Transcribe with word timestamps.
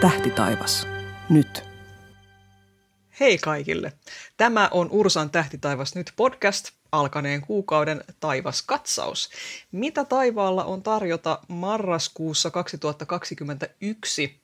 Tähti 0.00 0.30
taivas. 0.30 0.86
Nyt. 1.28 1.64
Hei 3.20 3.38
kaikille! 3.38 3.92
Tämä 4.36 4.68
on 4.72 4.88
Ursan 4.90 5.30
Tähti 5.30 5.58
taivas 5.58 5.94
nyt 5.94 6.12
podcast, 6.16 6.70
alkaneen 6.92 7.40
kuukauden 7.40 8.04
taivaskatsaus. 8.20 9.30
Mitä 9.72 10.04
taivaalla 10.04 10.64
on 10.64 10.82
tarjota 10.82 11.38
marraskuussa 11.48 12.50
2021? 12.50 14.40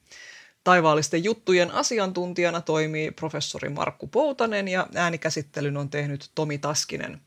Taivaallisten 0.65 1.25
juttujen 1.25 1.71
asiantuntijana 1.71 2.61
toimii 2.61 3.11
professori 3.11 3.69
Markku 3.69 4.07
Poutanen 4.07 4.69
ja 4.69 4.87
äänikäsittelyn 4.95 5.77
on 5.77 5.91
tehnyt 5.91 6.31
Tomi 6.35 6.59
Taskinen. 6.59 7.21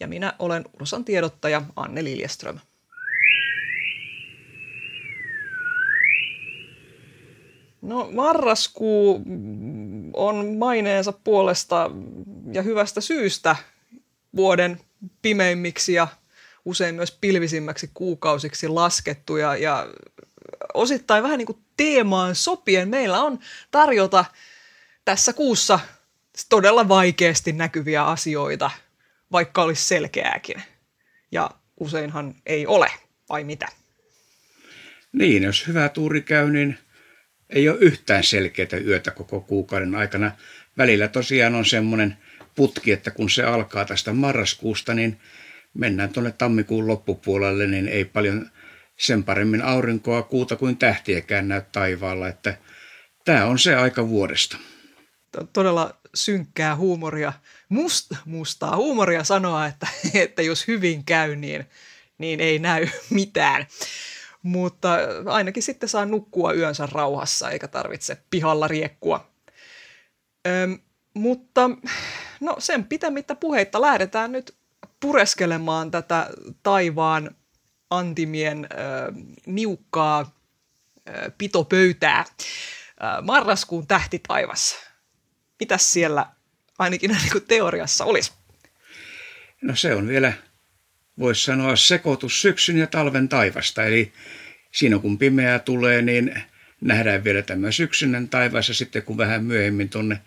Ja 0.00 0.08
minä 0.08 0.32
olen 0.38 0.64
Ursan 0.80 1.04
tiedottaja 1.04 1.62
Anne 1.76 2.04
Liljeström. 2.04 2.58
No 7.84 8.10
marraskuu 8.12 9.22
on 10.12 10.56
maineensa 10.58 11.12
puolesta 11.12 11.90
ja 12.52 12.62
hyvästä 12.62 13.00
syystä 13.00 13.56
vuoden 14.36 14.80
pimeimmiksi 15.22 15.92
ja 15.92 16.08
usein 16.64 16.94
myös 16.94 17.18
pilvisimmäksi 17.20 17.90
kuukausiksi 17.94 18.68
laskettu 18.68 19.36
ja, 19.36 19.56
ja 19.56 19.86
osittain 20.74 21.22
vähän 21.22 21.38
niin 21.38 21.46
kuin 21.46 21.58
teemaan 21.76 22.34
sopien 22.34 22.88
meillä 22.88 23.22
on 23.22 23.38
tarjota 23.70 24.24
tässä 25.04 25.32
kuussa 25.32 25.80
todella 26.48 26.88
vaikeasti 26.88 27.52
näkyviä 27.52 28.04
asioita, 28.04 28.70
vaikka 29.32 29.62
olisi 29.62 29.84
selkeääkin. 29.84 30.62
Ja 31.32 31.50
useinhan 31.80 32.34
ei 32.46 32.66
ole, 32.66 32.90
vai 33.28 33.44
mitä? 33.44 33.68
Niin, 35.12 35.42
jos 35.42 35.66
hyvä 35.66 35.88
tuuri 35.88 36.22
käy, 36.22 36.50
niin 36.50 36.78
ei 37.50 37.68
ole 37.68 37.78
yhtään 37.80 38.24
selkeää 38.24 38.78
yötä 38.86 39.10
koko 39.10 39.40
kuukauden 39.40 39.94
aikana. 39.94 40.32
Välillä 40.78 41.08
tosiaan 41.08 41.54
on 41.54 41.64
semmoinen 41.64 42.16
putki, 42.54 42.92
että 42.92 43.10
kun 43.10 43.30
se 43.30 43.42
alkaa 43.42 43.84
tästä 43.84 44.12
marraskuusta, 44.12 44.94
niin 44.94 45.20
mennään 45.74 46.10
tuonne 46.10 46.32
tammikuun 46.32 46.86
loppupuolelle, 46.86 47.66
niin 47.66 47.88
ei 47.88 48.04
paljon 48.04 48.50
sen 48.96 49.24
paremmin 49.24 49.62
aurinkoa, 49.62 50.22
kuuta 50.22 50.56
kuin 50.56 50.76
tähtiäkään 50.76 51.48
näy 51.48 51.62
taivaalla, 51.72 52.28
että 52.28 52.56
tämä 53.24 53.44
on 53.46 53.58
se 53.58 53.74
aika 53.74 54.08
vuodesta. 54.08 54.56
Todella 55.52 55.96
synkkää 56.14 56.76
huumoria, 56.76 57.32
must, 57.68 58.12
mustaa 58.24 58.76
huumoria 58.76 59.24
sanoa, 59.24 59.66
että, 59.66 59.86
että 60.14 60.42
jos 60.42 60.68
hyvin 60.68 61.04
käy, 61.04 61.36
niin, 61.36 61.66
niin 62.18 62.40
ei 62.40 62.58
näy 62.58 62.88
mitään. 63.10 63.66
Mutta 64.44 64.98
ainakin 65.26 65.62
sitten 65.62 65.88
saa 65.88 66.06
nukkua 66.06 66.52
yönsä 66.52 66.88
rauhassa, 66.92 67.50
eikä 67.50 67.68
tarvitse 67.68 68.22
pihalla 68.30 68.68
riekkua. 68.68 69.30
Öm, 70.46 70.78
mutta 71.14 71.70
no 72.40 72.56
sen 72.58 72.84
pitämättä 72.84 73.34
puheitta 73.34 73.80
lähdetään 73.80 74.32
nyt 74.32 74.56
pureskelemaan 75.00 75.90
tätä 75.90 76.30
taivaan 76.62 77.36
antimien 77.90 78.64
äh, 78.72 79.34
niukkaa 79.46 80.20
äh, 80.20 81.14
pitopöytää. 81.38 82.18
Äh, 82.18 82.26
marraskuun 83.22 83.86
tähti 83.86 84.18
taivas. 84.28 84.76
Mitäs 85.60 85.92
siellä 85.92 86.26
ainakin 86.78 87.10
niin 87.22 87.32
kuin 87.32 87.46
teoriassa 87.48 88.04
olisi? 88.04 88.32
No 89.62 89.76
se 89.76 89.94
on 89.94 90.08
vielä, 90.08 90.32
voisi 91.18 91.44
sanoa, 91.44 91.76
sekoitus 91.76 92.42
syksyn 92.42 92.76
ja 92.76 92.86
talven 92.86 93.28
taivasta. 93.28 93.84
Eli 93.84 94.12
siinä 94.72 94.98
kun 94.98 95.18
pimeää 95.18 95.58
tulee, 95.58 96.02
niin 96.02 96.34
nähdään 96.80 97.24
vielä 97.24 97.42
tämä 97.42 97.70
syksynen 97.70 98.28
taivas 98.28 98.68
ja 98.68 98.74
sitten 98.74 99.02
kun 99.02 99.18
vähän 99.18 99.44
myöhemmin 99.44 99.88
tuonne 99.88 100.20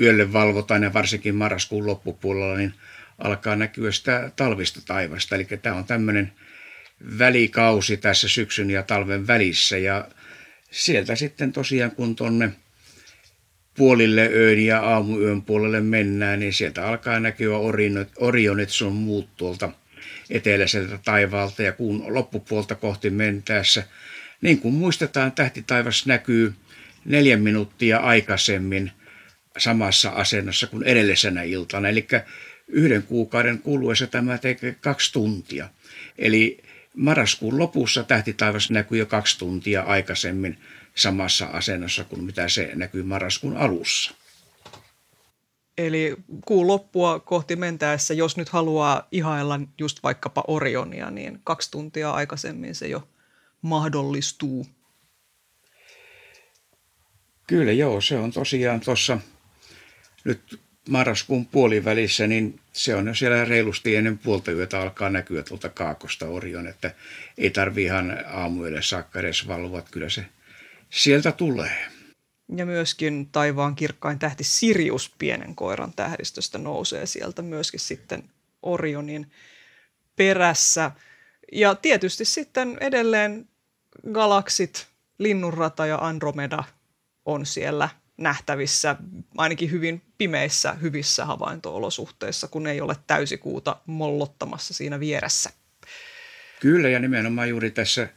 yölle 0.00 0.32
valvotaan 0.32 0.82
ja 0.82 0.92
varsinkin 0.92 1.34
marraskuun 1.34 1.86
loppupuolella, 1.86 2.56
niin 2.56 2.74
alkaa 3.18 3.56
näkyä 3.56 3.92
sitä 3.92 4.32
talvista 4.36 4.80
taivasta. 4.86 5.34
Eli 5.34 5.44
tämä 5.44 5.76
on 5.76 5.84
tämmöinen 5.84 6.32
välikausi 7.18 7.96
tässä 7.96 8.28
syksyn 8.28 8.70
ja 8.70 8.82
talven 8.82 9.26
välissä 9.26 9.78
ja 9.78 10.08
sieltä 10.70 11.16
sitten 11.16 11.52
tosiaan 11.52 11.90
kun 11.90 12.16
tuonne 12.16 12.52
puolille 13.76 14.30
öön 14.32 14.58
ja 14.58 14.80
aamuyön 14.80 15.42
puolelle 15.42 15.80
mennään, 15.80 16.40
niin 16.40 16.52
sieltä 16.52 16.86
alkaa 16.86 17.20
näkyä 17.20 17.56
orionit 18.16 18.70
sun 18.70 18.92
muut 18.92 19.36
tuolta 19.36 19.72
eteläiseltä 20.32 20.98
taivaalta 21.04 21.62
ja 21.62 21.72
kuun 21.72 22.14
loppupuolta 22.14 22.74
kohti 22.74 23.10
mentäessä. 23.10 23.84
Niin 24.40 24.58
kuin 24.58 24.74
muistetaan, 24.74 25.32
tähtitaivas 25.32 26.06
näkyy 26.06 26.54
neljän 27.04 27.40
minuuttia 27.40 27.98
aikaisemmin 27.98 28.92
samassa 29.58 30.10
asennossa 30.10 30.66
kuin 30.66 30.82
edellisenä 30.82 31.42
iltana. 31.42 31.88
Eli 31.88 32.06
yhden 32.68 33.02
kuukauden 33.02 33.58
kuluessa 33.58 34.06
tämä 34.06 34.38
tekee 34.38 34.76
kaksi 34.80 35.12
tuntia. 35.12 35.68
Eli 36.18 36.62
marraskuun 36.96 37.58
lopussa 37.58 38.02
tähtitaivas 38.02 38.70
näkyy 38.70 38.98
jo 38.98 39.06
kaksi 39.06 39.38
tuntia 39.38 39.82
aikaisemmin 39.82 40.58
samassa 40.94 41.46
asennossa 41.46 42.04
kuin 42.04 42.24
mitä 42.24 42.48
se 42.48 42.70
näkyy 42.74 43.02
marraskuun 43.02 43.56
alussa. 43.56 44.14
Eli 45.78 46.16
kuun 46.44 46.66
loppua 46.66 47.20
kohti 47.20 47.56
mentäessä, 47.56 48.14
jos 48.14 48.36
nyt 48.36 48.48
haluaa 48.48 49.08
ihailla 49.12 49.60
just 49.78 50.02
vaikkapa 50.02 50.44
Orionia, 50.46 51.10
niin 51.10 51.40
kaksi 51.44 51.70
tuntia 51.70 52.10
aikaisemmin 52.10 52.74
se 52.74 52.88
jo 52.88 53.08
mahdollistuu. 53.62 54.66
Kyllä 57.46 57.72
joo, 57.72 58.00
se 58.00 58.18
on 58.18 58.32
tosiaan 58.32 58.80
tuossa 58.80 59.18
nyt 60.24 60.60
marraskuun 60.88 61.46
puolivälissä, 61.46 62.26
niin 62.26 62.60
se 62.72 62.94
on 62.94 63.06
jo 63.06 63.14
siellä 63.14 63.44
reilusti 63.44 63.96
ennen 63.96 64.18
puolta 64.18 64.52
yötä 64.52 64.80
alkaa 64.80 65.10
näkyä 65.10 65.42
tuolta 65.42 65.68
kaakosta 65.68 66.26
Orion, 66.26 66.66
että 66.66 66.94
ei 67.38 67.50
tarvi 67.50 67.84
ihan 67.84 68.24
aamuille 68.26 68.82
saakka 68.82 69.20
edes 69.20 69.48
valvoa, 69.48 69.82
kyllä 69.82 70.08
se 70.08 70.26
sieltä 70.90 71.32
tulee. 71.32 71.86
Ja 72.56 72.66
myöskin 72.66 73.28
taivaan 73.32 73.74
kirkkain 73.74 74.18
tähti 74.18 74.44
Sirius 74.44 75.14
pienen 75.18 75.54
koiran 75.54 75.92
tähdistöstä 75.92 76.58
nousee 76.58 77.06
sieltä 77.06 77.42
myöskin 77.42 77.80
sitten 77.80 78.30
Orionin 78.62 79.30
perässä. 80.16 80.90
Ja 81.52 81.74
tietysti 81.74 82.24
sitten 82.24 82.78
edelleen 82.80 83.48
galaksit, 84.12 84.86
Linnunrata 85.18 85.86
ja 85.86 85.98
Andromeda 85.98 86.64
on 87.24 87.46
siellä 87.46 87.88
nähtävissä 88.16 88.96
ainakin 89.36 89.70
hyvin 89.70 90.02
pimeissä, 90.18 90.72
hyvissä 90.72 91.24
havaintoolosuhteissa, 91.24 92.48
kun 92.48 92.66
ei 92.66 92.80
ole 92.80 92.96
täysikuuta 93.06 93.76
mollottamassa 93.86 94.74
siinä 94.74 95.00
vieressä. 95.00 95.50
Kyllä, 96.60 96.88
ja 96.88 96.98
nimenomaan 96.98 97.48
juuri 97.48 97.70
tässä 97.70 98.08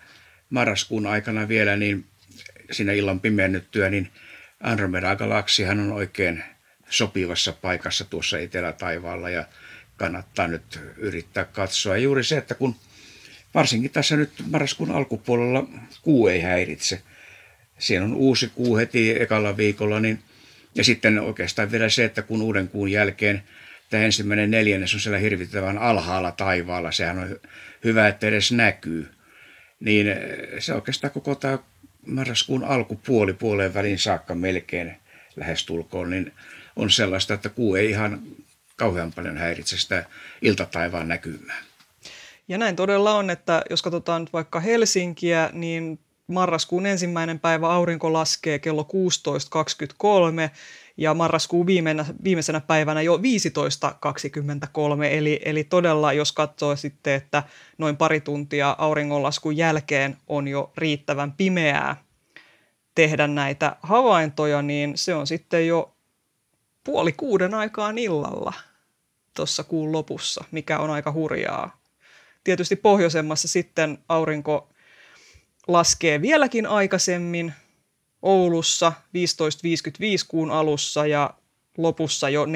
marraskuun 0.50 1.08
aikana 1.08 1.48
vielä, 1.48 1.76
niin 1.76 2.06
siinä 2.72 2.92
illan 2.92 3.20
pimennyttyä, 3.20 3.90
niin 3.90 4.12
Andromeda-galaksihan 4.66 5.80
on 5.80 5.92
oikein 5.92 6.44
sopivassa 6.90 7.54
paikassa 7.54 8.06
tuossa 8.06 8.40
etelätaivaalla 8.40 9.30
ja 9.30 9.46
kannattaa 9.98 10.48
nyt 10.48 10.80
yrittää 10.98 11.46
katsoa. 11.46 11.98
Juuri 11.98 12.24
se, 12.24 12.38
että 12.38 12.56
kun 12.56 12.76
varsinkin 13.54 13.92
tässä 13.92 14.18
nyt 14.18 14.32
marraskuun 14.52 14.92
alkupuolella 14.92 15.68
kuu 16.02 16.28
ei 16.28 16.42
häiritse, 16.42 17.02
siinä 17.80 18.06
on 18.06 18.14
uusi 18.14 18.52
kuu 18.56 18.78
heti 18.78 19.22
ekalla 19.22 19.58
viikolla, 19.58 20.00
niin, 20.00 20.20
ja 20.76 20.84
sitten 20.84 21.20
oikeastaan 21.20 21.72
vielä 21.72 21.90
se, 21.90 22.06
että 22.06 22.22
kun 22.22 22.42
uuden 22.42 22.68
kuun 22.68 22.92
jälkeen 22.92 23.44
tämä 23.90 24.04
ensimmäinen 24.04 24.52
neljännes 24.52 24.94
on 24.94 25.00
siellä 25.00 25.20
hirvittävän 25.20 25.78
alhaalla 25.78 26.32
taivaalla, 26.32 26.92
sehän 26.92 27.20
on 27.20 27.40
hyvä, 27.84 28.08
että 28.08 28.28
edes 28.28 28.52
näkyy, 28.52 29.10
niin 29.80 30.08
se 30.60 30.74
oikeastaan 30.74 31.12
koko 31.14 31.36
tämä 31.36 31.58
marraskuun 32.06 32.64
alkupuoli 32.64 33.34
puoleen 33.34 33.74
välin 33.74 34.00
saakka 34.00 34.36
melkein 34.36 34.98
lähestulkoon, 35.36 36.10
niin 36.10 36.34
on 36.76 36.90
sellaista, 36.90 37.34
että 37.34 37.50
kuu 37.50 37.76
ei 37.76 37.90
ihan 37.90 38.22
kauhean 38.76 39.14
paljon 39.14 39.38
häiritse 39.38 39.78
sitä 39.78 40.06
iltataivaan 40.42 41.08
näkymää. 41.08 41.64
Ja 42.48 42.58
näin 42.58 42.76
todella 42.76 43.14
on, 43.14 43.30
että 43.30 43.62
jos 43.70 43.82
katsotaan 43.82 44.22
nyt 44.22 44.34
vaikka 44.34 44.60
Helsinkiä, 44.60 45.50
niin 45.54 46.00
marraskuun 46.28 46.86
ensimmäinen 46.86 47.40
päivä 47.40 47.70
aurinko 47.70 48.14
laskee 48.14 48.60
kello 48.60 48.88
16.23 50.48 50.56
ja 50.98 51.14
marraskuun 51.14 51.66
viimeisenä, 51.66 52.06
viimeisenä 52.24 52.62
päivänä 52.62 53.02
jo 53.02 53.18
15.23, 53.18 53.22
eli, 55.04 55.40
eli 55.46 55.64
todella 55.64 56.14
jos 56.14 56.32
katsoo 56.32 56.76
sitten, 56.76 57.14
että 57.14 57.44
noin 57.78 57.98
pari 57.98 58.22
tuntia 58.22 58.76
auringonlaskun 58.78 59.58
jälkeen 59.58 60.18
on 60.28 60.48
jo 60.48 60.72
riittävän 60.78 61.32
pimeää 61.32 61.96
tehdä 62.96 63.28
näitä 63.28 63.76
havaintoja, 63.82 64.62
niin 64.62 64.98
se 64.98 65.16
on 65.16 65.28
sitten 65.28 65.68
jo 65.68 65.96
puoli 66.84 67.12
kuuden 67.12 67.54
aikaan 67.54 67.98
illalla 67.98 68.54
tuossa 69.34 69.64
kuun 69.64 69.92
lopussa, 69.92 70.44
mikä 70.52 70.80
on 70.80 70.90
aika 70.90 71.12
hurjaa. 71.12 71.78
Tietysti 72.44 72.76
pohjoisemmassa 72.76 73.48
sitten 73.48 73.98
aurinko 74.10 74.70
laskee 75.68 76.22
vieläkin 76.22 76.68
aikaisemmin 76.68 77.54
Oulussa 78.26 78.94
15.55 78.98 80.26
kuun 80.28 80.52
alussa 80.52 81.08
ja 81.08 81.34
lopussa 81.78 82.30
jo 82.30 82.46
14.27 82.46 82.50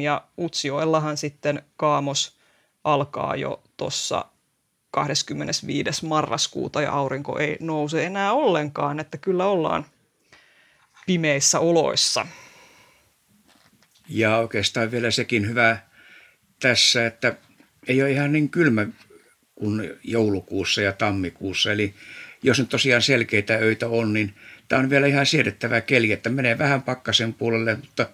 ja 0.00 0.24
Utsioellahan 0.38 1.16
sitten 1.16 1.62
kaamos 1.76 2.36
alkaa 2.84 3.36
jo 3.36 3.62
tuossa 3.76 4.24
25. 4.90 6.06
marraskuuta 6.06 6.82
ja 6.82 6.92
aurinko 6.92 7.38
ei 7.38 7.56
nouse 7.60 8.04
enää 8.04 8.32
ollenkaan, 8.32 9.00
että 9.00 9.18
kyllä 9.18 9.46
ollaan 9.46 9.86
pimeissä 11.06 11.60
oloissa. 11.60 12.26
Ja 14.08 14.36
oikeastaan 14.36 14.90
vielä 14.90 15.10
sekin 15.10 15.48
hyvä 15.48 15.78
tässä, 16.60 17.06
että 17.06 17.36
ei 17.88 18.02
ole 18.02 18.12
ihan 18.12 18.32
niin 18.32 18.48
kylmä 18.48 18.86
kuin 19.54 19.98
joulukuussa 20.04 20.82
ja 20.82 20.92
tammikuussa. 20.92 21.72
Eli 21.72 21.94
jos 22.42 22.58
nyt 22.58 22.68
tosiaan 22.68 23.02
selkeitä 23.02 23.54
öitä 23.54 23.88
on, 23.88 24.12
niin 24.12 24.34
tämä 24.68 24.80
on 24.80 24.90
vielä 24.90 25.06
ihan 25.06 25.26
siedettävää 25.26 25.80
keli, 25.80 26.12
että 26.12 26.30
menee 26.30 26.58
vähän 26.58 26.82
pakkasen 26.82 27.34
puolelle, 27.34 27.74
mutta 27.74 28.08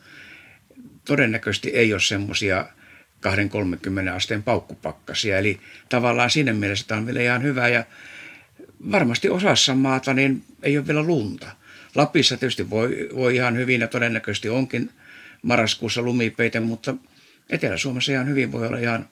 todennäköisesti 1.04 1.70
ei 1.70 1.92
ole 1.92 2.00
semmoisia 2.00 2.66
2-30 4.08 4.10
asteen 4.14 4.42
paukkupakkasia. 4.42 5.38
Eli 5.38 5.60
tavallaan 5.88 6.30
siinä 6.30 6.52
mielessä 6.52 6.86
tämä 6.88 6.98
on 6.98 7.06
vielä 7.06 7.22
ihan 7.22 7.42
hyvä 7.42 7.68
ja 7.68 7.84
varmasti 8.92 9.28
osassa 9.28 9.74
maata 9.74 10.14
niin 10.14 10.44
ei 10.62 10.78
ole 10.78 10.86
vielä 10.86 11.02
lunta. 11.02 11.46
Lapissa 11.94 12.36
tietysti 12.36 12.70
voi, 12.70 13.08
voi 13.14 13.36
ihan 13.36 13.56
hyvin 13.56 13.80
ja 13.80 13.88
todennäköisesti 13.88 14.48
onkin 14.48 14.90
marraskuussa 15.42 16.02
lumipeite, 16.02 16.60
mutta 16.60 16.94
Etelä-Suomessa 17.50 18.12
ihan 18.12 18.28
hyvin 18.28 18.52
voi 18.52 18.66
olla 18.66 18.78
ihan 18.78 19.08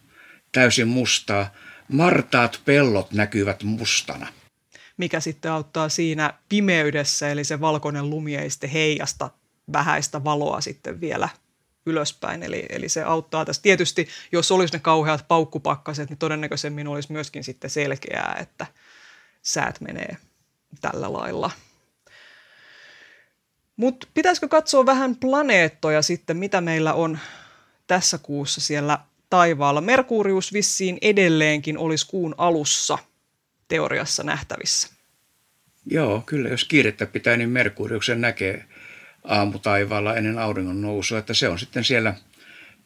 täysin 0.53 0.89
mustaa. 0.89 1.55
Martaat 1.89 2.61
pellot 2.65 3.13
näkyvät 3.13 3.63
mustana. 3.63 4.27
Mikä 5.01 5.21
sitten 5.21 5.53
auttaa 5.53 5.89
siinä 5.89 6.35
pimeydessä, 6.49 7.31
eli 7.31 7.45
se 7.45 7.61
valkoinen 7.61 8.11
lumi 8.11 8.37
ei 8.37 8.51
sitten 8.51 8.71
heijasta 8.71 9.31
vähäistä 9.73 10.25
valoa 10.25 10.61
sitten 10.61 11.01
vielä 11.01 11.29
ylöspäin. 11.87 12.43
Eli, 12.43 12.67
eli 12.69 12.89
se 12.89 13.03
auttaa 13.03 13.45
tässä. 13.45 13.63
Tietysti, 13.63 14.09
jos 14.33 14.53
olisi 14.53 14.73
ne 14.73 14.79
kauheat 14.79 15.25
paukkupakkaset, 15.29 16.09
niin 16.09 16.19
todennäköisemmin 16.19 16.89
olisi 16.89 17.13
myöskin 17.13 17.45
sitten 17.45 17.71
selkeää, 17.71 18.37
että 18.41 18.67
säät 19.43 19.81
menee 19.81 20.17
tällä 20.81 21.13
lailla. 21.13 21.51
Mutta 23.77 24.07
pitäisikö 24.15 24.49
katsoa 24.49 24.87
vähän 24.87 25.17
planeettoja 25.17 26.03
sitten, 26.03 26.37
mitä 26.37 26.61
meillä 26.61 26.95
on 26.95 27.19
tässä 27.87 28.19
kuussa 28.19 28.61
siellä 28.61 28.99
taivaalla. 29.31 29.81
Merkurius 29.81 30.53
vissiin 30.53 30.99
edelleenkin 31.03 31.79
olisi 31.79 32.07
kuun 32.07 32.35
alussa 32.39 32.99
teoriassa 33.71 34.23
nähtävissä. 34.23 34.89
Joo, 35.87 36.23
kyllä 36.27 36.49
jos 36.49 36.65
kiirettä 36.65 37.07
pitää, 37.07 37.37
niin 37.37 37.49
Merkuriuksen 37.49 38.21
näkee 38.21 38.65
aamutaivaalla 39.25 40.17
ennen 40.17 40.39
auringon 40.39 40.83
nousua, 40.83 41.19
että 41.19 41.35
se 41.35 41.49
on 41.49 41.59
sitten 41.59 41.85
siellä 41.85 42.15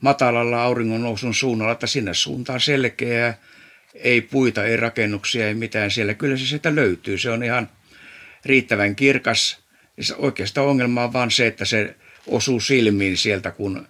matalalla 0.01 0.63
auringon 0.63 1.03
nousun 1.03 1.35
suunnalla, 1.35 1.73
että 1.73 1.87
sinne 1.87 2.15
suuntaan 2.15 2.61
selkeää, 2.61 3.39
ei 3.95 4.21
puita, 4.21 4.65
ei 4.65 4.77
rakennuksia, 4.77 5.49
ei 5.49 5.55
mitään 5.55 5.91
siellä. 5.91 6.15
Kyllä 6.15 6.37
se 6.37 6.47
sieltä 6.47 6.75
löytyy, 6.75 7.19
se 7.19 7.31
on 7.31 7.43
ihan 7.43 7.69
riittävän 8.45 8.97
kirkas. 8.97 9.65
Oikeastaan 10.17 10.67
ongelma 10.67 11.05
on 11.05 11.13
vaan 11.13 11.31
se, 11.31 11.47
että 11.47 11.65
se 11.65 11.97
osuu 12.27 12.61
silmiin 12.61 13.17
sieltä, 13.17 13.51
kun 13.51 13.87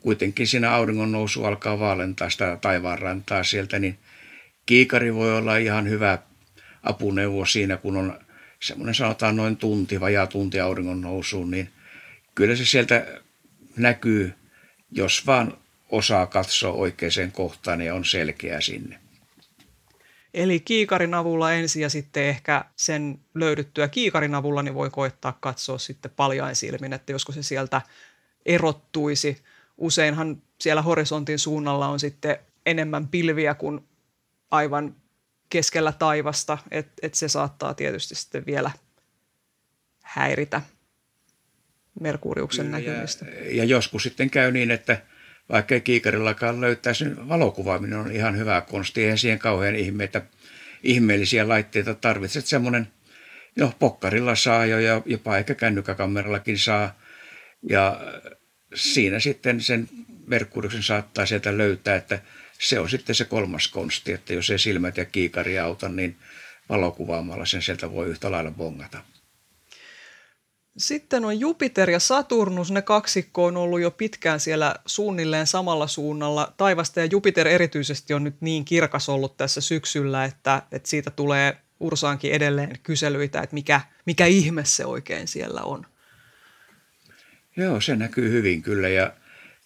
kuitenkin 0.00 0.46
siinä 0.46 0.72
auringon 0.72 1.12
nousu 1.12 1.44
alkaa 1.44 1.78
vaalentaa 1.78 2.30
sitä 2.30 2.58
taivaanrantaa 2.60 3.44
sieltä, 3.44 3.78
niin 3.78 3.98
kiikari 4.66 5.14
voi 5.14 5.36
olla 5.36 5.56
ihan 5.56 5.88
hyvä 5.88 6.18
apuneuvo 6.88 7.46
siinä, 7.46 7.76
kun 7.76 7.96
on 7.96 8.20
semmoinen 8.62 8.94
sanotaan 8.94 9.36
noin 9.36 9.56
tunti, 9.56 10.00
vajaa 10.00 10.26
tunti 10.26 10.60
auringon 10.60 11.00
nousuun, 11.00 11.50
niin 11.50 11.68
kyllä 12.34 12.56
se 12.56 12.64
sieltä 12.64 13.20
näkyy, 13.76 14.34
jos 14.90 15.26
vaan 15.26 15.58
osaa 15.90 16.26
katsoa 16.26 16.72
oikeaan 16.72 17.32
kohtaan 17.32 17.80
ja 17.80 17.94
on 17.94 18.04
selkeä 18.04 18.60
sinne. 18.60 18.98
Eli 20.34 20.60
kiikarin 20.60 21.14
avulla 21.14 21.52
ensin 21.52 21.82
ja 21.82 21.88
sitten 21.88 22.24
ehkä 22.24 22.64
sen 22.76 23.18
löydyttyä 23.34 23.88
kiikarin 23.88 24.34
avulla 24.34 24.62
niin 24.62 24.74
voi 24.74 24.90
koettaa 24.90 25.38
katsoa 25.40 25.78
sitten 25.78 26.10
paljain 26.16 26.56
silmin, 26.56 26.92
että 26.92 27.12
josko 27.12 27.32
se 27.32 27.42
sieltä 27.42 27.82
erottuisi. 28.46 29.42
Useinhan 29.78 30.42
siellä 30.60 30.82
horisontin 30.82 31.38
suunnalla 31.38 31.88
on 31.88 32.00
sitten 32.00 32.38
enemmän 32.66 33.08
pilviä 33.08 33.54
kuin 33.54 33.80
aivan 34.50 34.96
keskellä 35.48 35.92
taivasta, 35.92 36.58
että 36.70 36.92
et 37.02 37.14
se 37.14 37.28
saattaa 37.28 37.74
tietysti 37.74 38.14
sitten 38.14 38.46
vielä 38.46 38.70
häiritä 40.02 40.62
Merkuriuksen 42.00 42.70
näkymistä. 42.70 43.24
Ja, 43.24 43.56
ja 43.56 43.64
joskus 43.64 44.02
sitten 44.02 44.30
käy 44.30 44.52
niin, 44.52 44.70
että 44.70 45.02
vaikka 45.48 45.74
ei 45.74 45.80
kiikarillakaan 45.80 46.60
löytäisi, 46.60 47.04
niin 47.04 47.28
valokuvaaminen 47.28 47.98
on 47.98 48.12
ihan 48.12 48.38
hyvä 48.38 48.60
konsti. 48.60 49.02
Eihän 49.02 49.18
siihen 49.18 49.38
kauhean 49.38 49.76
ihmeitä, 49.76 50.22
ihmeellisiä 50.82 51.48
laitteita 51.48 51.94
tarvitse. 51.94 52.38
Että 52.38 52.48
semmoinen, 52.48 52.88
no 53.58 53.72
pokkarilla 53.78 54.34
saa 54.34 54.66
jo 54.66 54.78
ja 54.78 55.02
jopa 55.06 55.38
ehkä 55.38 55.54
kännykkäkamerallakin 55.54 56.58
saa. 56.58 56.98
Ja 57.70 58.00
siinä 58.74 59.20
sitten 59.20 59.60
sen 59.60 59.88
Merkuriuksen 60.26 60.82
saattaa 60.82 61.26
sieltä 61.26 61.58
löytää, 61.58 61.96
että 61.96 62.18
se 62.58 62.80
on 62.80 62.90
sitten 62.90 63.14
se 63.14 63.24
kolmas 63.24 63.68
konsti, 63.68 64.12
että 64.12 64.34
jos 64.34 64.50
ei 64.50 64.58
silmät 64.58 64.96
ja 64.96 65.04
kiikari 65.04 65.58
auta, 65.58 65.88
niin 65.88 66.16
valokuvaamalla 66.68 67.46
sen 67.46 67.62
sieltä 67.62 67.92
voi 67.92 68.06
yhtä 68.06 68.30
lailla 68.30 68.50
bongata. 68.50 69.02
Sitten 70.76 71.24
on 71.24 71.40
Jupiter 71.40 71.90
ja 71.90 72.00
Saturnus, 72.00 72.70
ne 72.70 72.82
kaksikko 72.82 73.44
on 73.44 73.56
ollut 73.56 73.80
jo 73.80 73.90
pitkään 73.90 74.40
siellä 74.40 74.74
suunnilleen 74.86 75.46
samalla 75.46 75.86
suunnalla. 75.86 76.54
Taivasta 76.56 77.00
ja 77.00 77.06
Jupiter 77.06 77.48
erityisesti 77.48 78.14
on 78.14 78.24
nyt 78.24 78.36
niin 78.40 78.64
kirkas 78.64 79.08
ollut 79.08 79.36
tässä 79.36 79.60
syksyllä, 79.60 80.24
että, 80.24 80.62
että 80.72 80.88
siitä 80.88 81.10
tulee 81.10 81.56
Ursaankin 81.80 82.32
edelleen 82.32 82.78
kyselyitä, 82.82 83.40
että 83.40 83.54
mikä, 83.54 83.80
mikä 84.06 84.26
ihme 84.26 84.64
se 84.64 84.86
oikein 84.86 85.28
siellä 85.28 85.60
on. 85.60 85.86
Joo, 87.56 87.80
se 87.80 87.96
näkyy 87.96 88.30
hyvin 88.30 88.62
kyllä 88.62 88.88
ja 88.88 89.12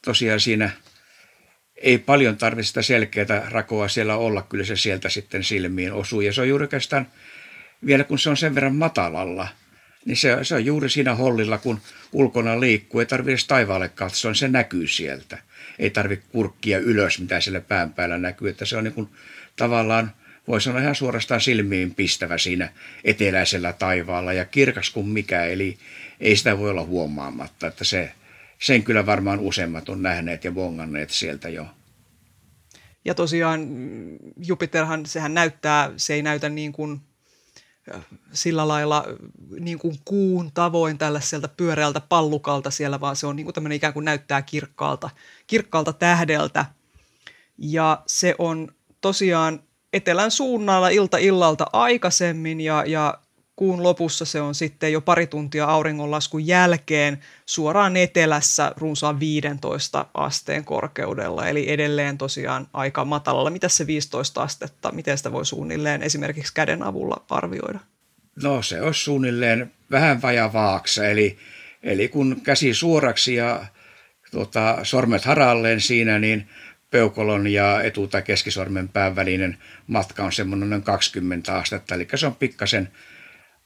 tosiaan 0.05 0.41
siinä 0.41 0.71
ei 1.81 1.99
paljon 1.99 2.37
tarvitse 2.37 2.69
sitä 2.69 2.83
selkeää 2.83 3.47
rakoa 3.51 3.89
siellä 3.89 4.17
olla, 4.17 4.43
kyllä 4.43 4.65
se 4.65 4.77
sieltä 4.77 5.09
sitten 5.09 5.45
silmiin 5.45 5.93
osuu. 5.93 6.21
Ja 6.21 6.33
se 6.33 6.41
on 6.41 6.49
juuri 6.49 6.65
oikeastaan, 6.65 7.07
vielä 7.87 8.05
kun 8.05 8.19
se 8.19 8.31
on 8.31 8.37
sen 8.37 8.55
verran 8.55 8.75
matalalla– 8.75 9.49
niin 10.05 10.17
se, 10.17 10.39
se 10.43 10.55
on 10.55 10.65
juuri 10.65 10.91
siinä 10.91 11.15
hollilla, 11.15 11.59
kun 11.59 11.81
ulkona 12.13 12.61
liikkuu. 12.61 13.01
Ei 13.01 13.07
tarvitse 13.07 13.31
edes 13.31 13.47
taivaalle 13.47 13.89
katsoa, 13.89 14.35
se 14.35 14.49
näkyy 14.49 14.87
sieltä. 14.87 15.39
Ei 15.79 15.91
tarvitse 15.91 16.27
kurkkia 16.33 16.79
ylös, 16.79 17.19
mitä 17.19 17.41
siellä 17.41 17.61
pään 17.61 17.93
päällä 17.93 18.19
näkyy. 18.19 18.49
Että 18.49 18.65
se 18.65 18.77
on 18.77 18.85
niin 18.85 18.95
kuin, 18.95 19.09
tavallaan, 19.57 20.13
voi 20.49 20.61
sanoa 20.61 20.81
ihan 20.81 20.95
suorastaan 20.95 21.41
silmiin 21.41 21.95
pistävä 21.95 22.39
siinä 22.39 22.73
eteläisellä 23.05 23.73
taivaalla 23.73 24.33
ja 24.33 24.45
kirkas 24.45 24.91
kuin 24.91 25.09
mikä. 25.09 25.45
Eli 25.45 25.79
ei 26.21 26.37
sitä 26.37 26.59
voi 26.59 26.71
olla 26.71 26.85
huomaamatta, 26.85 27.67
että 27.67 27.85
se, 27.85 28.13
sen 28.63 28.83
kyllä 28.83 29.07
varmaan 29.07 29.41
useimmat 29.41 29.89
on 29.89 30.03
nähneet 30.03 30.45
ja 30.45 30.53
bonganneet 30.53 31.11
sieltä 31.11 31.49
jo. 31.49 31.67
Ja 33.05 33.15
tosiaan 33.15 33.69
Jupiterhan, 34.47 35.07
sehän 35.07 35.35
näyttää, 35.35 35.91
se 35.97 36.15
ei 36.15 36.23
näytä 36.23 36.49
niin 36.49 36.73
kuin 36.73 37.01
sillä 38.33 38.69
lailla 38.69 39.05
niin 39.61 39.79
kuin 39.79 39.97
kuun 40.05 40.51
tavoin 40.55 40.99
tällaiselta 40.99 41.49
pyöreältä 41.49 42.01
pallukalta 42.01 42.71
siellä, 42.71 43.01
vaan 43.01 43.17
se 43.17 43.27
on 43.27 43.37
niin 43.37 43.45
kuin 43.45 43.55
tämmöinen 43.55 43.77
ikään 43.77 43.93
kuin 43.93 44.05
näyttää 44.05 44.43
kirkkaalta, 44.43 45.11
kirkkaalta 45.47 45.93
tähdeltä. 45.93 46.65
Ja 47.59 48.03
se 48.07 48.35
on 48.39 48.69
tosiaan 49.01 49.63
etelän 49.93 50.31
suunnalla 50.31 50.89
ilta 50.89 51.19
illalta 51.19 51.67
aikaisemmin 51.73 52.61
ja, 52.61 52.85
ja 52.87 53.19
kuun 53.61 53.83
lopussa 53.83 54.25
se 54.25 54.41
on 54.41 54.55
sitten 54.55 54.93
jo 54.93 55.01
pari 55.01 55.27
tuntia 55.27 55.65
auringonlaskun 55.65 56.47
jälkeen 56.47 57.19
suoraan 57.47 57.97
etelässä 57.97 58.73
runsaan 58.77 59.21
15 59.21 60.07
asteen 60.15 60.65
korkeudella, 60.65 61.49
eli 61.49 61.71
edelleen 61.71 62.19
tosiaan 62.19 62.67
aika 62.73 63.05
matalalla. 63.05 63.51
Mitä 63.51 63.69
se 63.69 63.87
15 63.87 64.43
astetta, 64.43 64.93
miten 64.93 65.19
sitä 65.19 65.33
voi 65.33 65.47
suunnilleen 65.47 66.03
esimerkiksi 66.03 66.55
käden 66.55 66.83
avulla 66.83 67.25
arvioida? 67.31 67.79
No 68.43 68.63
se 68.63 68.83
on 68.83 68.95
suunnilleen 68.95 69.73
vähän 69.91 70.23
vajavaaksa, 70.23 71.07
eli, 71.07 71.39
eli 71.83 72.09
kun 72.09 72.41
käsi 72.43 72.75
suoraksi 72.75 73.35
ja 73.35 73.67
tota, 74.31 74.79
sormet 74.83 75.25
haralleen 75.25 75.81
siinä, 75.81 76.19
niin 76.19 76.49
peukolon 76.91 77.47
ja 77.47 77.83
etu- 77.83 78.07
tai 78.07 78.23
keskisormen 78.23 78.89
pään 78.89 79.17
välinen 79.17 79.59
matka 79.87 80.25
on 80.25 80.33
semmoinen 80.33 80.71
noin 80.71 80.83
20 80.83 81.57
astetta, 81.57 81.95
eli 81.95 82.09
se 82.15 82.27
on 82.27 82.35
pikkasen 82.35 82.89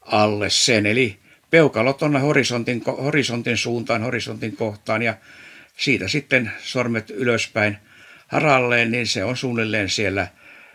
alle 0.05 0.49
sen. 0.49 0.85
Eli 0.85 1.19
peukalot 1.49 2.03
on 2.03 2.21
horisontin, 2.21 2.83
horisontin 2.85 3.57
suuntaan, 3.57 4.03
horisontin 4.03 4.55
kohtaan 4.55 5.01
ja 5.01 5.17
siitä 5.77 6.07
sitten 6.07 6.51
sormet 6.59 7.09
ylöspäin 7.09 7.77
haralleen, 8.27 8.91
niin 8.91 9.07
se 9.07 9.23
on 9.23 9.37
suunnilleen 9.37 9.89
siellä 9.89 10.27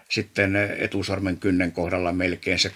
sitten 0.08 0.56
etusormen 0.78 1.37
kynnen 1.37 1.72
kohdalla 1.72 2.12
melkein 2.12 2.58
se 2.58 2.72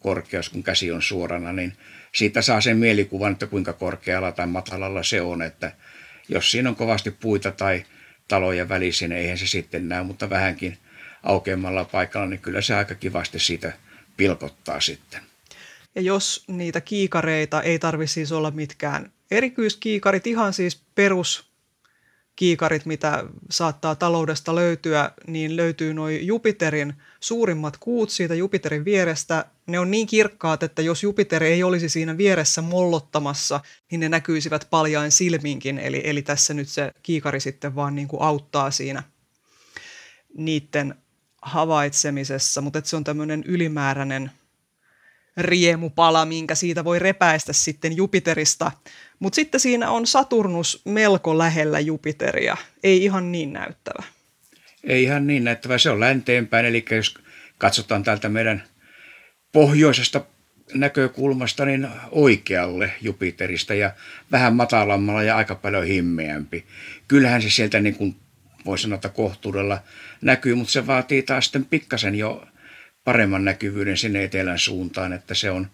korkeus, 0.00 0.48
kun 0.48 0.62
käsi 0.62 0.92
on 0.92 1.02
suorana, 1.02 1.52
niin 1.52 1.72
siitä 2.12 2.42
saa 2.42 2.60
sen 2.60 2.76
mielikuvan, 2.76 3.32
että 3.32 3.46
kuinka 3.46 3.72
korkealla 3.72 4.32
tai 4.32 4.46
matalalla 4.46 5.02
se 5.02 5.20
on, 5.20 5.42
että 5.42 5.72
jos 6.28 6.50
siinä 6.50 6.68
on 6.68 6.76
kovasti 6.76 7.10
puita 7.10 7.50
tai 7.50 7.84
taloja 8.28 8.68
välissä, 8.68 9.08
niin 9.08 9.18
eihän 9.18 9.38
se 9.38 9.46
sitten 9.46 9.88
näy, 9.88 10.04
mutta 10.04 10.30
vähänkin 10.30 10.78
aukeammalla 11.22 11.84
paikalla, 11.84 12.26
niin 12.26 12.40
kyllä 12.40 12.60
se 12.60 12.74
aika 12.74 12.94
kivasti 12.94 13.38
siitä 13.38 13.72
pilkottaa 14.16 14.80
sitten. 14.80 15.29
Ja 15.94 16.02
jos 16.02 16.44
niitä 16.48 16.80
kiikareita 16.80 17.62
ei 17.62 17.78
tarvitse 17.78 18.14
siis 18.14 18.32
olla 18.32 18.50
mitkään 18.50 19.12
erityiskiikarit, 19.30 20.26
ihan 20.26 20.52
siis 20.52 20.82
perus 20.94 21.50
kiikarit, 22.36 22.86
mitä 22.86 23.24
saattaa 23.50 23.94
taloudesta 23.94 24.54
löytyä, 24.54 25.10
niin 25.26 25.56
löytyy 25.56 25.94
noin 25.94 26.26
Jupiterin 26.26 26.94
suurimmat 27.20 27.76
kuut 27.76 28.10
siitä 28.10 28.34
Jupiterin 28.34 28.84
vierestä. 28.84 29.44
Ne 29.66 29.78
on 29.78 29.90
niin 29.90 30.06
kirkkaat, 30.06 30.62
että 30.62 30.82
jos 30.82 31.02
Jupiter 31.02 31.42
ei 31.42 31.62
olisi 31.62 31.88
siinä 31.88 32.16
vieressä 32.16 32.62
mollottamassa, 32.62 33.60
niin 33.90 34.00
ne 34.00 34.08
näkyisivät 34.08 34.66
paljain 34.70 35.10
silminkin. 35.10 35.78
Eli, 35.78 36.00
eli 36.04 36.22
tässä 36.22 36.54
nyt 36.54 36.68
se 36.68 36.92
kiikari 37.02 37.40
sitten 37.40 37.74
vaan 37.74 37.94
niin 37.94 38.08
kuin 38.08 38.22
auttaa 38.22 38.70
siinä 38.70 39.02
niiden 40.36 40.94
havaitsemisessa, 41.42 42.60
mutta 42.60 42.80
se 42.84 42.96
on 42.96 43.04
tämmöinen 43.04 43.44
ylimääräinen 43.46 44.30
riemupala, 45.42 46.24
minkä 46.24 46.54
siitä 46.54 46.84
voi 46.84 46.98
repäistä 46.98 47.52
sitten 47.52 47.96
Jupiterista. 47.96 48.72
Mutta 49.18 49.36
sitten 49.36 49.60
siinä 49.60 49.90
on 49.90 50.06
Saturnus 50.06 50.82
melko 50.84 51.38
lähellä 51.38 51.80
Jupiteria, 51.80 52.56
ei 52.82 53.04
ihan 53.04 53.32
niin 53.32 53.52
näyttävä. 53.52 54.02
Ei 54.84 55.02
ihan 55.02 55.26
niin 55.26 55.44
näyttävä, 55.44 55.78
se 55.78 55.90
on 55.90 56.00
länteenpäin, 56.00 56.66
eli 56.66 56.84
jos 56.90 57.14
katsotaan 57.58 58.02
täältä 58.02 58.28
meidän 58.28 58.62
pohjoisesta 59.52 60.20
näkökulmasta 60.74 61.64
niin 61.64 61.88
oikealle 62.10 62.92
Jupiterista 63.02 63.74
ja 63.74 63.92
vähän 64.32 64.54
matalammalla 64.56 65.22
ja 65.22 65.36
aika 65.36 65.54
paljon 65.54 65.84
himmeämpi. 65.84 66.64
Kyllähän 67.08 67.42
se 67.42 67.50
sieltä 67.50 67.80
niin 67.80 67.94
kuin 67.94 68.16
voi 68.66 68.78
sanoa, 68.78 68.94
että 68.94 69.08
kohtuudella 69.08 69.78
näkyy, 70.20 70.54
mutta 70.54 70.72
se 70.72 70.86
vaatii 70.86 71.22
taas 71.22 71.44
sitten 71.44 71.64
pikkasen 71.64 72.14
jo 72.14 72.46
paremman 73.04 73.44
näkyvyyden 73.44 73.96
sinne 73.96 74.24
etelän 74.24 74.58
suuntaan, 74.58 75.12
että 75.12 75.34
se 75.34 75.50
on, 75.50 75.70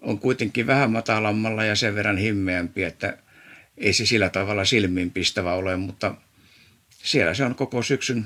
on 0.00 0.18
kuitenkin 0.18 0.66
vähän 0.66 0.90
matalammalla 0.90 1.64
ja 1.64 1.76
sen 1.76 1.94
verran 1.94 2.16
himmeämpi, 2.16 2.84
että 2.84 3.18
ei 3.78 3.92
se 3.92 4.06
sillä 4.06 4.28
tavalla 4.28 4.64
silmiinpistävä 4.64 5.54
ole, 5.54 5.76
mutta 5.76 6.14
siellä 6.90 7.34
se 7.34 7.44
on 7.44 7.54
koko 7.54 7.82
syksyn 7.82 8.24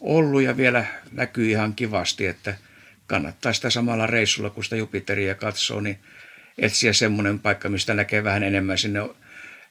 ollut 0.00 0.42
ja 0.42 0.56
vielä 0.56 0.84
näkyy 1.12 1.50
ihan 1.50 1.74
kivasti, 1.74 2.26
että 2.26 2.54
kannattaa 3.06 3.52
sitä 3.52 3.70
samalla 3.70 4.06
reissulla, 4.06 4.50
kun 4.50 4.64
sitä 4.64 4.76
Jupiteria 4.76 5.34
katsoo, 5.34 5.80
niin 5.80 5.98
etsiä 6.58 6.92
semmoinen 6.92 7.38
paikka, 7.38 7.68
mistä 7.68 7.94
näkee 7.94 8.24
vähän 8.24 8.42
enemmän 8.42 8.78
sinne 8.78 9.00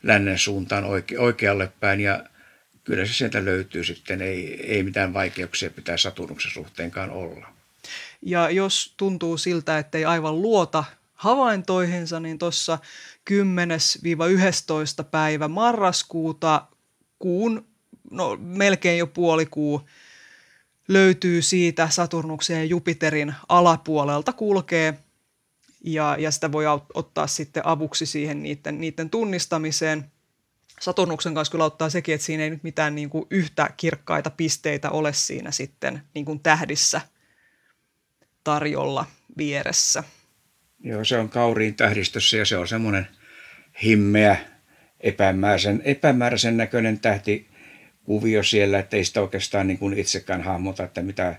lännen 0.03 0.37
suuntaan 0.37 0.83
oike- 0.83 1.19
oikealle 1.19 1.71
päin 1.79 1.99
ja 2.01 2.23
kyllä 2.83 3.05
se 3.05 3.13
sieltä 3.13 3.45
löytyy 3.45 3.83
sitten, 3.83 4.21
ei, 4.21 4.61
ei 4.71 4.83
mitään 4.83 5.13
vaikeuksia 5.13 5.69
pitää 5.69 5.97
Saturnuksen 5.97 6.51
suhteenkaan 6.51 7.09
olla. 7.09 7.54
Ja 8.21 8.49
jos 8.49 8.93
tuntuu 8.97 9.37
siltä, 9.37 9.77
että 9.77 9.97
ei 9.97 10.05
aivan 10.05 10.41
luota 10.41 10.83
havaintoihinsa, 11.13 12.19
niin 12.19 12.39
tuossa 12.39 12.79
10-11 13.31 15.03
päivä 15.11 15.47
marraskuuta 15.47 16.67
kuun, 17.19 17.67
no 18.11 18.37
melkein 18.39 18.99
jo 18.99 19.07
puoli 19.07 19.45
kuu, 19.45 19.81
löytyy 20.87 21.41
siitä 21.41 21.89
Saturnuksen 21.89 22.57
ja 22.57 22.65
Jupiterin 22.65 23.33
alapuolelta 23.49 24.33
kulkee 24.33 24.99
ja, 25.83 26.15
ja 26.19 26.31
sitä 26.31 26.51
voi 26.51 26.65
ottaa 26.93 27.27
sitten 27.27 27.65
avuksi 27.65 28.05
siihen 28.05 28.43
niiden, 28.43 28.81
niiden 28.81 29.09
tunnistamiseen. 29.09 30.11
Saturnuksen 30.81 31.33
kanssa 31.33 31.51
kyllä 31.51 31.63
auttaa 31.63 31.89
sekin, 31.89 32.15
että 32.15 32.25
siinä 32.25 32.43
ei 32.43 32.49
nyt 32.49 32.63
mitään 32.63 32.95
niin 32.95 33.09
kuin 33.09 33.25
yhtä 33.29 33.69
kirkkaita 33.77 34.29
pisteitä 34.29 34.91
ole 34.91 35.13
siinä 35.13 35.51
sitten 35.51 36.01
niin 36.13 36.25
kuin 36.25 36.39
tähdissä 36.39 37.01
tarjolla 38.45 39.05
vieressä. 39.37 40.03
Joo, 40.83 41.03
se 41.03 41.17
on 41.17 41.29
kauriin 41.29 41.75
tähdistössä 41.75 42.37
ja 42.37 42.45
se 42.45 42.57
on 42.57 42.67
semmoinen 42.67 43.07
himmeä, 43.83 44.37
epämääräisen, 44.99 45.81
epämääräisen 45.85 46.57
näköinen 46.57 46.99
tähti 46.99 47.47
kuvio 48.03 48.43
siellä, 48.43 48.79
että 48.79 48.97
ei 48.97 49.05
sitä 49.05 49.21
oikeastaan 49.21 49.67
niin 49.67 49.77
kuin 49.77 49.99
itsekään 49.99 50.41
hahmota, 50.41 50.83
että 50.83 51.01
mitä, 51.01 51.35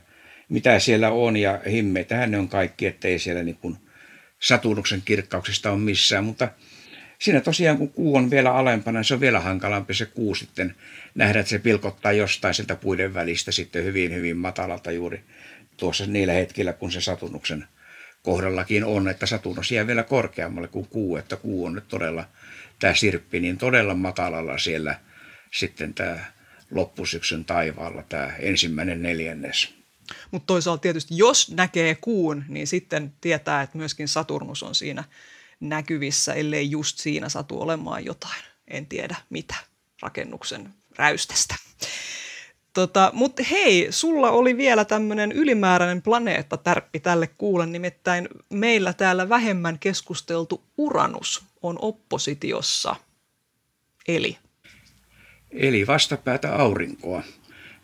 mitä 0.48 0.78
siellä 0.78 1.10
on 1.10 1.36
ja 1.36 1.60
himmeitähän 1.70 2.30
ne 2.30 2.38
on 2.38 2.48
kaikki, 2.48 2.86
että 2.86 3.08
ei 3.08 3.18
siellä 3.18 3.42
niin 3.42 3.56
kuin 3.56 3.76
Saturnuksen 4.38 5.02
kirkkauksista 5.04 5.70
ole 5.70 5.78
missään, 5.78 6.25
mutta 6.25 6.48
siinä 7.18 7.40
tosiaan 7.40 7.78
kun 7.78 7.92
kuu 7.92 8.16
on 8.16 8.30
vielä 8.30 8.54
alempana, 8.54 8.98
niin 8.98 9.04
se 9.04 9.14
on 9.14 9.20
vielä 9.20 9.40
hankalampi 9.40 9.94
se 9.94 10.06
kuu 10.06 10.34
sitten 10.34 10.75
nähdä, 11.14 11.40
että 11.40 11.50
se 11.50 11.58
pilkottaa 11.58 12.12
jostain 12.12 12.54
sieltä 12.54 12.76
puiden 12.76 13.14
välistä 13.14 13.52
sitten 13.52 13.84
hyvin, 13.84 14.14
hyvin 14.14 14.36
matalalta 14.36 14.92
juuri 14.92 15.25
tuossa 15.76 16.06
niillä 16.06 16.33
hetkillä, 16.33 16.73
kun 16.73 16.92
se 16.92 17.00
Saturnuksen 17.00 17.68
kohdallakin 18.23 18.85
on, 18.85 19.09
että 19.09 19.26
Saturnus 19.26 19.71
jää 19.71 19.87
vielä 19.87 20.02
korkeammalle 20.02 20.68
kuin 20.68 20.88
kuu, 20.88 21.16
että 21.16 21.37
kuu 21.37 21.64
on 21.64 21.75
nyt 21.75 21.88
todella, 21.88 22.28
tämä 22.78 22.95
sirppi, 22.95 23.40
niin 23.40 23.59
todella 23.59 23.95
matalalla 23.95 24.59
siellä 24.59 25.00
sitten 25.52 25.95
tämä 25.95 26.25
loppusyksyn 26.71 27.45
taivaalla, 27.45 28.02
tämä 28.02 28.33
ensimmäinen 28.38 29.02
neljännes. 29.02 29.75
Mutta 30.30 30.47
toisaalta 30.47 30.80
tietysti, 30.80 31.16
jos 31.16 31.50
näkee 31.50 31.95
kuun, 31.95 32.45
niin 32.49 32.66
sitten 32.66 33.12
tietää, 33.21 33.62
että 33.62 33.78
myöskin 33.78 34.09
Saturnus 34.09 34.62
on 34.62 34.75
siinä 34.75 35.04
näkyvissä, 35.61 36.35
ellei 36.35 36.71
just 36.71 36.99
siinä 36.99 37.28
satu 37.28 37.62
olemaan 37.62 38.04
jotain, 38.04 38.45
en 38.68 38.87
tiedä 38.87 39.16
mitä, 39.30 39.54
rakennuksen 40.02 40.75
räystästä. 40.97 41.54
Tota, 42.76 43.11
Mutta 43.14 43.42
hei, 43.50 43.87
sulla 43.90 44.30
oli 44.30 44.56
vielä 44.56 44.85
tämmöinen 44.85 45.33
ylimääräinen 45.33 46.02
planeetta 46.02 46.56
tärppi 46.56 47.00
tälle 47.00 47.26
kuulen, 47.26 47.73
nimittäin 47.73 48.28
meillä 48.50 48.92
täällä 48.92 49.28
vähemmän 49.28 49.78
keskusteltu 49.78 50.64
Uranus 50.78 51.45
on 51.62 51.78
oppositiossa. 51.80 52.97
Eli? 54.09 54.38
Eli 55.50 55.87
vastapäätä 55.87 56.54
aurinkoa. 56.54 57.23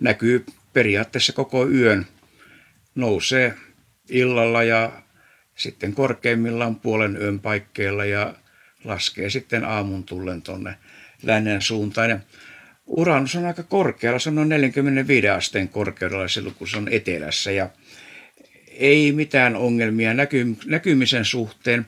Näkyy 0.01 0.47
periaatteessa 0.73 1.33
koko 1.33 1.69
yön. 1.69 2.07
Nousee 2.95 3.55
illalla 4.11 4.63
ja 4.63 5.03
sitten 5.57 5.95
korkeimmillaan 5.95 6.77
puolen 6.77 7.17
yön 7.17 7.41
paikkeilla 7.41 8.05
ja 8.05 8.35
laskee 8.85 9.31
sitten 9.31 9.65
aamun 9.65 10.05
tullen 10.05 10.43
tuonne 10.43 10.79
lännen 11.23 11.63
suuntaan. 11.63 12.23
Uranus 12.97 13.37
on 13.37 13.45
aika 13.45 13.63
korkealla, 13.63 14.19
se 14.19 14.29
on 14.29 14.35
noin 14.35 14.49
45 14.49 15.29
asteen 15.29 15.69
korkeudella 15.69 16.29
silloin, 16.29 16.55
kun 16.55 16.69
se 16.69 16.77
on 16.77 16.89
etelässä 16.91 17.51
ja 17.51 17.69
ei 18.69 19.13
mitään 19.13 19.57
ongelmia 19.57 20.15
näky, 20.15 20.57
näkymisen 20.67 21.25
suhteen. 21.25 21.87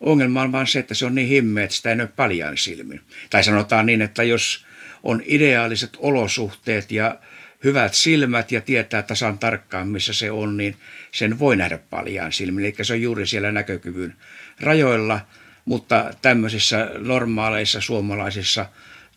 Ongelma 0.00 0.42
on 0.42 0.52
vaan 0.52 0.66
se, 0.66 0.78
että 0.78 0.94
se 0.94 1.06
on 1.06 1.14
niin 1.14 1.28
himmeä, 1.28 1.64
että 1.64 1.76
sitä 1.76 1.90
ei 1.90 1.96
näy 1.96 2.06
paljaan 2.06 2.58
silmin. 2.58 3.00
Tai 3.30 3.44
sanotaan 3.44 3.86
niin, 3.86 4.02
että 4.02 4.22
jos 4.22 4.66
on 5.02 5.22
ideaaliset 5.26 5.90
olosuhteet 5.98 6.92
ja 6.92 7.18
hyvät 7.64 7.94
silmät 7.94 8.52
ja 8.52 8.60
tietää 8.60 9.02
tasan 9.02 9.38
tarkkaan, 9.38 9.88
missä 9.88 10.12
se 10.12 10.30
on, 10.30 10.56
niin 10.56 10.76
sen 11.10 11.38
voi 11.38 11.56
nähdä 11.56 11.78
paljaan 11.78 12.32
silmin. 12.32 12.64
Eli 12.64 12.74
se 12.82 12.92
on 12.92 13.02
juuri 13.02 13.26
siellä 13.26 13.52
näkökyvyn 13.52 14.14
rajoilla, 14.60 15.20
mutta 15.64 16.10
tämmöisissä 16.22 16.90
normaaleissa 16.98 17.80
suomalaisissa 17.80 18.66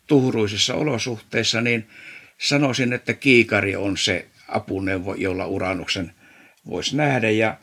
tuhruisissa 0.07 0.75
olosuhteissa, 0.75 1.61
niin 1.61 1.87
sanoisin, 2.37 2.93
että 2.93 3.13
kiikari 3.13 3.75
on 3.75 3.97
se 3.97 4.27
apuneuvo, 4.47 5.13
jolla 5.13 5.45
uranuksen 5.45 6.13
voisi 6.69 6.95
nähdä. 6.95 7.29
Ja 7.29 7.57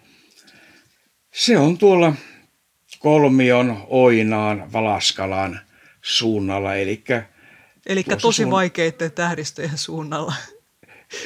se 1.33 1.59
on 1.59 1.79
tuolla 1.79 2.15
kolmion, 2.99 3.85
oinaan, 3.87 4.73
valaskalaan 4.73 5.61
suunnalla, 6.03 6.75
eli 6.75 7.05
Eli 7.87 8.05
tosi 8.05 8.37
suun... 8.43 8.51
vaikeiden 8.51 9.13
tähdistöjen 9.13 9.79
suunnalla. 9.79 10.35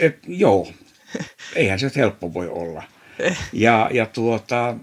Et, 0.01 0.19
joo, 0.27 0.73
eihän 1.55 1.79
se 1.79 1.91
helppo 1.97 2.35
voi 2.35 2.49
olla. 2.49 2.83
Eh. 3.19 3.39
Ja, 3.53 3.91
ja 3.93 4.07
tuota, 4.07 4.77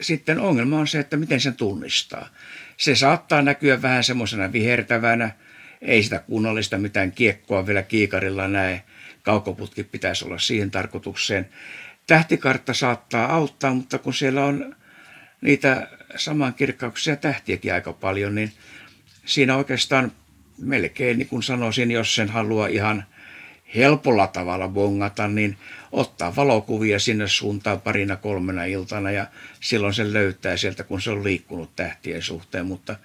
sitten 0.00 0.38
ongelma 0.38 0.78
on 0.78 0.88
se, 0.88 0.98
että 0.98 1.16
miten 1.16 1.40
sen 1.40 1.56
tunnistaa. 1.56 2.28
Se 2.82 2.94
saattaa 2.94 3.42
näkyä 3.42 3.82
vähän 3.82 4.04
semmoisena 4.04 4.52
vihertävänä, 4.52 5.30
ei 5.82 6.02
sitä 6.02 6.18
kunnollista 6.18 6.78
mitään 6.78 7.12
kiekkoa 7.12 7.66
vielä 7.66 7.82
kiikarilla 7.82 8.48
näe. 8.48 8.82
Kaukoputki 9.22 9.84
pitäisi 9.84 10.24
olla 10.24 10.38
siihen 10.38 10.70
tarkoitukseen. 10.70 11.48
Tähtikartta 12.06 12.74
saattaa 12.74 13.34
auttaa, 13.34 13.74
mutta 13.74 13.98
kun 13.98 14.14
siellä 14.14 14.44
on 14.44 14.76
niitä 15.40 15.88
samankirkkauksia 16.16 17.16
tähtiäkin 17.16 17.74
aika 17.74 17.92
paljon, 17.92 18.34
niin 18.34 18.52
siinä 19.24 19.56
oikeastaan 19.56 20.12
melkein 20.58 21.18
niin 21.18 21.28
kuin 21.28 21.42
sanoisin, 21.42 21.90
jos 21.90 22.14
sen 22.14 22.28
haluaa 22.28 22.66
ihan 22.66 23.04
helpolla 23.74 24.26
tavalla 24.26 24.68
bongata, 24.68 25.28
niin 25.28 25.58
ottaa 25.92 26.36
valokuvia 26.36 26.98
sinne 26.98 27.28
suuntaan 27.28 27.80
parina 27.80 28.16
kolmena 28.16 28.64
iltana 28.64 29.10
ja 29.10 29.26
silloin 29.60 29.94
se 29.94 30.12
löytää 30.12 30.56
sieltä, 30.56 30.84
kun 30.84 31.02
se 31.02 31.10
on 31.10 31.24
liikkunut 31.24 31.76
tähtien 31.76 32.22
suhteen. 32.22 32.66
Mutta 32.66 32.96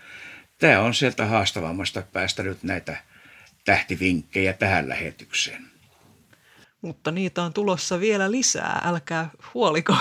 tämä 0.58 0.82
on 0.82 0.94
sieltä 0.94 1.26
haastavammasta 1.26 2.04
päästä 2.14 2.44
nyt 2.44 2.64
näitä 2.64 2.98
tähtivinkkejä 3.66 4.54
tähän 4.54 4.90
lähetykseen. 4.90 5.68
Mutta 6.82 7.12
niitä 7.12 7.44
on 7.44 7.54
tulossa 7.54 8.00
vielä 8.00 8.32
lisää, 8.32 8.82
älkää 8.86 9.30
huoliko. 9.54 9.96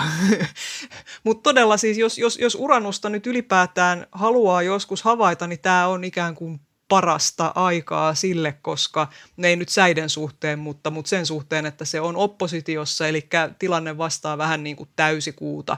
Mutta 1.23 1.43
todella 1.43 1.77
siis, 1.77 1.97
jos, 1.97 2.17
jos, 2.17 2.37
jos 2.37 2.55
uranusta 2.55 3.09
nyt 3.09 3.27
ylipäätään 3.27 4.07
haluaa 4.11 4.61
joskus 4.61 5.01
havaita, 5.01 5.47
niin 5.47 5.59
tämä 5.59 5.87
on 5.87 6.03
ikään 6.03 6.35
kuin 6.35 6.59
parasta 6.87 7.51
aikaa 7.55 8.15
sille, 8.15 8.57
koska 8.61 9.07
ne 9.37 9.47
ei 9.47 9.55
nyt 9.55 9.69
säiden 9.69 10.09
suhteen, 10.09 10.59
mutta, 10.59 10.89
mutta 10.89 11.09
sen 11.09 11.25
suhteen, 11.25 11.65
että 11.65 11.85
se 11.85 12.01
on 12.01 12.15
oppositiossa, 12.15 13.07
eli 13.07 13.29
tilanne 13.59 13.97
vastaa 13.97 14.37
vähän 14.37 14.63
niin 14.63 14.75
kuin 14.75 14.89
täysikuuta. 14.95 15.77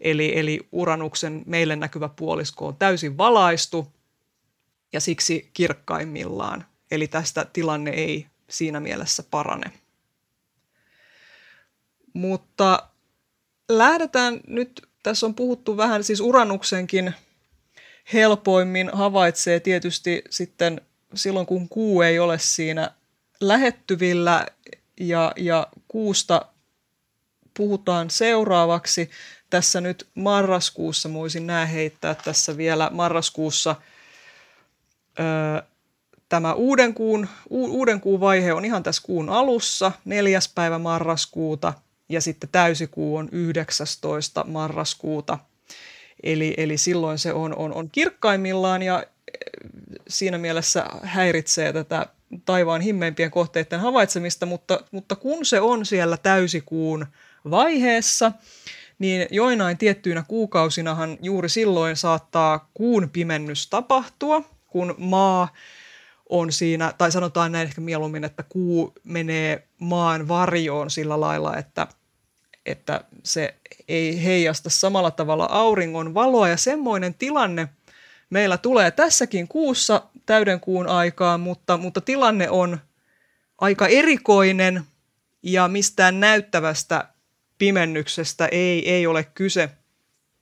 Eli, 0.00 0.38
eli 0.38 0.68
uranuksen 0.72 1.42
meille 1.46 1.76
näkyvä 1.76 2.08
puolisko 2.08 2.66
on 2.66 2.76
täysin 2.76 3.18
valaistu 3.18 3.92
ja 4.92 5.00
siksi 5.00 5.50
kirkkaimmillaan. 5.52 6.66
Eli 6.90 7.08
tästä 7.08 7.46
tilanne 7.52 7.90
ei 7.90 8.26
siinä 8.50 8.80
mielessä 8.80 9.22
parane. 9.30 9.72
Mutta 12.12 12.88
lähdetään 13.68 14.40
nyt, 14.46 14.88
tässä 15.02 15.26
on 15.26 15.34
puhuttu 15.34 15.76
vähän 15.76 16.04
siis 16.04 16.20
uranuksenkin 16.20 17.14
helpoimmin 18.12 18.90
havaitsee 18.92 19.60
tietysti 19.60 20.22
sitten 20.30 20.80
silloin, 21.14 21.46
kun 21.46 21.68
kuu 21.68 22.02
ei 22.02 22.18
ole 22.18 22.38
siinä 22.38 22.90
lähettyvillä 23.40 24.46
ja, 25.00 25.32
ja 25.36 25.66
kuusta 25.88 26.46
puhutaan 27.56 28.10
seuraavaksi. 28.10 29.10
Tässä 29.50 29.80
nyt 29.80 30.08
marraskuussa, 30.14 31.08
muisin 31.08 31.46
nämä 31.46 31.66
heittää 31.66 32.14
tässä 32.14 32.56
vielä 32.56 32.90
marraskuussa 32.92 33.76
öö, 35.20 35.62
tämä 36.28 36.52
uuden 36.52 36.94
kuun, 36.94 37.28
u, 37.50 37.64
uuden 37.64 38.00
kuun 38.00 38.20
vaihe 38.20 38.52
on 38.52 38.64
ihan 38.64 38.82
tässä 38.82 39.02
kuun 39.04 39.28
alussa, 39.28 39.92
neljäs 40.04 40.52
päivä 40.54 40.78
marraskuuta– 40.78 41.72
ja 42.08 42.20
sitten 42.20 42.48
täysikuu 42.52 43.16
on 43.16 43.28
19. 43.32 44.44
marraskuuta. 44.44 45.38
Eli, 46.22 46.54
eli 46.56 46.78
silloin 46.78 47.18
se 47.18 47.32
on, 47.32 47.56
on, 47.56 47.74
on 47.74 47.90
kirkkaimmillaan 47.90 48.82
ja 48.82 49.02
eh, 49.02 49.06
siinä 50.08 50.38
mielessä 50.38 50.86
häiritsee 51.02 51.72
tätä 51.72 52.06
taivaan 52.44 52.80
himmeimpien 52.80 53.30
kohteiden 53.30 53.80
havaitsemista, 53.80 54.46
mutta, 54.46 54.80
mutta 54.90 55.16
kun 55.16 55.44
se 55.44 55.60
on 55.60 55.86
siellä 55.86 56.16
täysikuun 56.16 57.06
vaiheessa, 57.50 58.32
niin 58.98 59.26
joinain 59.30 59.78
tiettyinä 59.78 60.24
kuukausinahan 60.28 61.18
juuri 61.22 61.48
silloin 61.48 61.96
saattaa 61.96 62.70
kuun 62.74 63.10
pimennys 63.12 63.66
tapahtua, 63.66 64.42
kun 64.66 64.94
maa 64.98 65.48
on 66.28 66.52
siinä, 66.52 66.92
tai 66.98 67.12
sanotaan 67.12 67.52
näin 67.52 67.66
ehkä 67.68 67.80
mieluummin, 67.80 68.24
että 68.24 68.44
kuu 68.48 68.92
menee 69.04 69.68
maan 69.78 70.28
varjoon 70.28 70.90
sillä 70.90 71.20
lailla, 71.20 71.56
että 71.56 71.86
että 72.66 73.04
se 73.22 73.54
ei 73.88 74.24
heijasta 74.24 74.70
samalla 74.70 75.10
tavalla 75.10 75.44
auringon 75.50 76.14
valoa 76.14 76.48
ja 76.48 76.56
semmoinen 76.56 77.14
tilanne 77.14 77.68
meillä 78.30 78.58
tulee 78.58 78.90
tässäkin 78.90 79.48
kuussa 79.48 80.02
täyden 80.26 80.60
kuun 80.60 80.86
aikaa, 80.86 81.38
mutta, 81.38 81.76
mutta 81.76 82.00
tilanne 82.00 82.50
on 82.50 82.78
aika 83.58 83.86
erikoinen 83.86 84.82
ja 85.42 85.68
mistään 85.68 86.20
näyttävästä 86.20 87.08
pimennyksestä 87.58 88.46
ei, 88.46 88.90
ei 88.90 89.06
ole 89.06 89.24
kyse. 89.24 89.70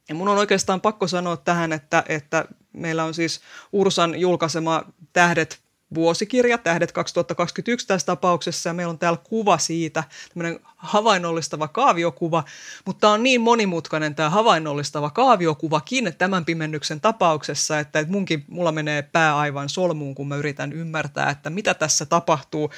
Ja 0.09 0.15
mun 0.15 0.29
on 0.29 0.39
oikeastaan 0.39 0.81
pakko 0.81 1.09
sanoa 1.09 1.37
tähän, 1.37 1.73
että, 1.73 2.05
että 2.09 2.45
meillä 2.73 3.05
on 3.05 3.15
siis 3.15 3.41
Ursan 3.73 4.21
julkaisema 4.21 4.85
Tähdet 5.13 5.66
vuosikirja, 5.95 6.59
Tähdet 6.59 6.93
2021 6.93 7.87
tässä 7.87 8.07
tapauksessa, 8.07 8.69
ja 8.69 8.75
meillä 8.75 8.91
on 8.91 8.99
täällä 8.99 9.19
kuva 9.25 9.59
siitä, 9.59 10.05
tämmöinen 10.35 10.61
havainnollistava 10.77 11.69
kaaviokuva, 11.69 12.45
mutta 12.85 13.09
on 13.11 13.23
niin 13.23 13.41
monimutkainen 13.41 14.15
tämä 14.15 14.31
havainnollistava 14.31 15.11
kaaviokuvakin 15.11 16.15
tämän 16.19 16.45
pimennyksen 16.45 17.01
tapauksessa, 17.01 17.79
että, 17.79 17.99
että 17.99 18.13
munkin, 18.13 18.45
mulla 18.49 18.73
menee 18.73 19.03
pää 19.03 19.37
aivan 19.39 19.69
solmuun, 19.69 20.15
kun 20.15 20.29
mä 20.29 20.37
yritän 20.37 20.73
ymmärtää, 20.73 21.31
että 21.31 21.51
mitä 21.51 21.75
tässä 21.75 22.07
tapahtuu. 22.07 22.71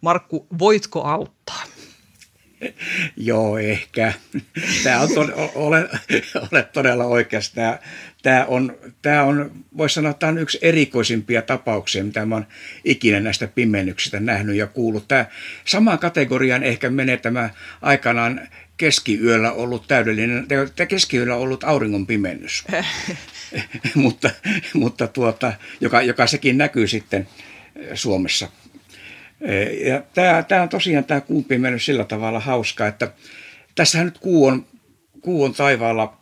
Markku, 0.00 0.46
voitko 0.58 1.02
auttaa? 1.02 1.62
Joo, 3.16 3.58
ehkä. 3.58 4.12
Tämä 4.82 5.00
on 5.00 5.08
tod- 5.08 5.50
ole, 5.54 5.88
ole 6.52 6.62
todella 6.62 7.04
oikeassa. 7.04 7.54
Tämä, 7.54 7.78
tämä 8.22 8.44
on, 8.44 8.76
tämä 9.02 9.22
on 9.22 9.50
voisi 9.76 9.94
sanoa, 9.94 10.10
että 10.10 10.20
tämä 10.20 10.30
on 10.32 10.38
yksi 10.38 10.58
erikoisimpia 10.62 11.42
tapauksia, 11.42 12.04
mitä 12.04 12.26
mä 12.26 12.34
olen 12.34 12.46
ikinä 12.84 13.20
näistä 13.20 13.46
pimennyksistä 13.46 14.20
nähnyt 14.20 14.56
ja 14.56 14.66
kuullut. 14.66 15.08
Tämä 15.08 15.26
samaan 15.64 15.98
kategoriaan 15.98 16.62
ehkä 16.62 16.90
menee 16.90 17.16
tämä 17.16 17.50
aikanaan 17.82 18.48
keskiyöllä 18.76 19.52
ollut 19.52 19.88
täydellinen, 19.88 20.46
keskiyöllä 20.88 21.36
ollut 21.36 21.64
auringon 21.64 22.06
pimennys, 22.06 22.64
mutta, 23.94 24.30
mutta 24.74 25.06
tuota, 25.06 25.52
joka, 25.80 26.02
joka 26.02 26.26
sekin 26.26 26.58
näkyy 26.58 26.86
sitten 26.86 27.28
Suomessa 27.94 28.48
ja 29.84 30.02
tämä, 30.14 30.42
tämä 30.42 30.62
on 30.62 30.68
tosiaan 30.68 31.04
tämä 31.04 31.20
kuun 31.20 31.44
pimennys 31.44 31.86
sillä 31.86 32.04
tavalla 32.04 32.40
hauska, 32.40 32.86
että 32.86 33.12
tässähän 33.74 34.06
nyt 34.06 34.18
kuu 34.18 34.46
on, 34.46 34.66
kuu 35.20 35.44
on 35.44 35.54
taivaalla 35.54 36.16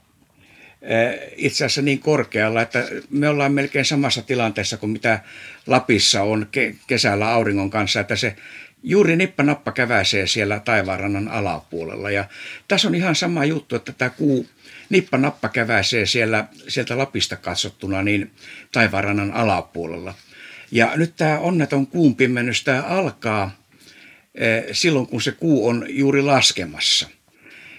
itse 1.36 1.64
asiassa 1.64 1.82
niin 1.82 1.98
korkealla, 1.98 2.62
että 2.62 2.88
me 3.10 3.28
ollaan 3.28 3.52
melkein 3.52 3.84
samassa 3.84 4.22
tilanteessa 4.22 4.76
kuin 4.76 4.90
mitä 4.90 5.20
Lapissa 5.66 6.22
on 6.22 6.46
ke- 6.56 6.76
kesällä 6.86 7.28
auringon 7.28 7.70
kanssa, 7.70 8.00
että 8.00 8.16
se 8.16 8.36
juuri 8.82 9.16
nippa 9.16 9.42
nappa 9.42 9.72
käväisee 9.72 10.26
siellä 10.26 10.60
taivaanrannan 10.60 11.28
alapuolella. 11.28 12.10
Ja 12.10 12.24
tässä 12.68 12.88
on 12.88 12.94
ihan 12.94 13.14
sama 13.14 13.44
juttu, 13.44 13.76
että 13.76 13.92
tämä 13.92 14.10
kuu 14.10 14.46
nippa 14.90 15.18
nappa 15.18 15.48
käväisee 15.48 16.06
siellä, 16.06 16.44
sieltä 16.68 16.98
Lapista 16.98 17.36
katsottuna 17.36 18.02
niin 18.02 18.30
taivaanrannan 18.72 19.32
alapuolella. 19.32 20.14
Ja 20.72 20.92
nyt 20.96 21.16
tämä 21.16 21.38
onneton 21.38 21.86
kuun 21.86 22.16
pimennys, 22.16 22.64
tämä 22.64 22.82
alkaa 22.82 23.62
eh, 24.34 24.64
silloin, 24.72 25.06
kun 25.06 25.22
se 25.22 25.32
kuu 25.32 25.68
on 25.68 25.86
juuri 25.88 26.22
laskemassa. 26.22 27.08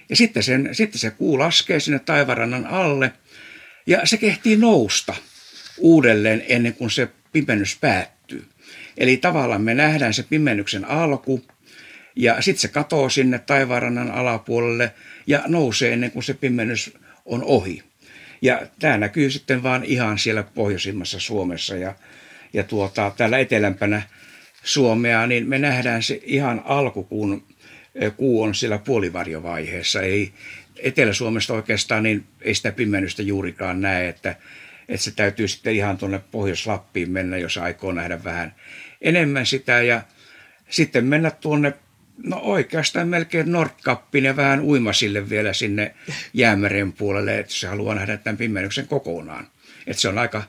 Ja 0.09 0.15
sitten, 0.15 0.43
sen, 0.43 0.69
sitten 0.71 0.99
se 0.99 1.11
kuu 1.11 1.39
laskee 1.39 1.79
sinne 1.79 1.99
taivarannan 1.99 2.65
alle 2.65 3.13
ja 3.87 4.01
se 4.03 4.17
kehtii 4.17 4.57
nousta 4.57 5.15
uudelleen 5.77 6.43
ennen 6.47 6.73
kuin 6.73 6.89
se 6.91 7.09
pimennys 7.31 7.77
päättyy. 7.81 8.45
Eli 8.97 9.17
tavallaan 9.17 9.61
me 9.61 9.73
nähdään 9.73 10.13
se 10.13 10.23
pimennyksen 10.23 10.85
alku 10.85 11.43
ja 12.15 12.41
sitten 12.41 12.61
se 12.61 12.67
katoo 12.67 13.09
sinne 13.09 13.39
taivarannan 13.39 14.11
alapuolelle 14.11 14.93
ja 15.27 15.43
nousee 15.47 15.93
ennen 15.93 16.11
kuin 16.11 16.23
se 16.23 16.33
pimennys 16.33 16.93
on 17.25 17.43
ohi. 17.43 17.83
Ja 18.41 18.61
tämä 18.79 18.97
näkyy 18.97 19.31
sitten 19.31 19.63
vaan 19.63 19.83
ihan 19.83 20.19
siellä 20.19 20.43
pohjoisimmassa 20.43 21.19
Suomessa 21.19 21.75
ja 21.75 21.95
ja 22.53 22.63
tuota, 22.63 23.11
täällä 23.17 23.39
etelämpänä 23.39 24.01
Suomea, 24.63 25.27
niin 25.27 25.49
me 25.49 25.59
nähdään 25.59 26.03
se 26.03 26.19
ihan 26.23 26.61
alku, 26.65 27.03
kun 27.03 27.43
eh, 27.95 28.15
kuu 28.17 28.41
on 28.41 28.55
siellä 28.55 28.77
puolivarjovaiheessa. 28.77 30.01
Ei 30.01 30.33
Etelä-Suomesta 30.79 31.53
oikeastaan 31.53 32.03
niin 32.03 32.25
ei 32.41 32.55
sitä 32.55 32.71
pimennystä 32.71 33.21
juurikaan 33.21 33.81
näe, 33.81 34.09
että, 34.09 34.35
että 34.89 35.03
se 35.03 35.11
täytyy 35.11 35.47
sitten 35.47 35.73
ihan 35.73 35.97
tuonne 35.97 36.21
Pohjois-Lappiin 36.31 37.11
mennä, 37.11 37.37
jos 37.37 37.57
aikoo 37.57 37.91
nähdä 37.91 38.23
vähän 38.23 38.55
enemmän 39.01 39.45
sitä. 39.45 39.81
Ja 39.81 40.01
sitten 40.69 41.05
mennä 41.05 41.31
tuonne, 41.31 41.73
no 42.23 42.37
oikeastaan 42.37 43.07
melkein 43.07 43.51
Nordkappiin 43.51 44.23
ja 44.23 44.35
vähän 44.35 44.61
uimasille 44.61 45.29
vielä 45.29 45.53
sinne 45.53 45.95
jäämeren 46.33 46.93
puolelle, 46.93 47.39
että 47.39 47.53
se 47.53 47.67
haluaa 47.67 47.95
nähdä 47.95 48.17
tämän 48.17 48.37
pimennyksen 48.37 48.87
kokonaan. 48.87 49.47
Että 49.87 50.01
se 50.01 50.07
on 50.09 50.17
aika, 50.17 50.43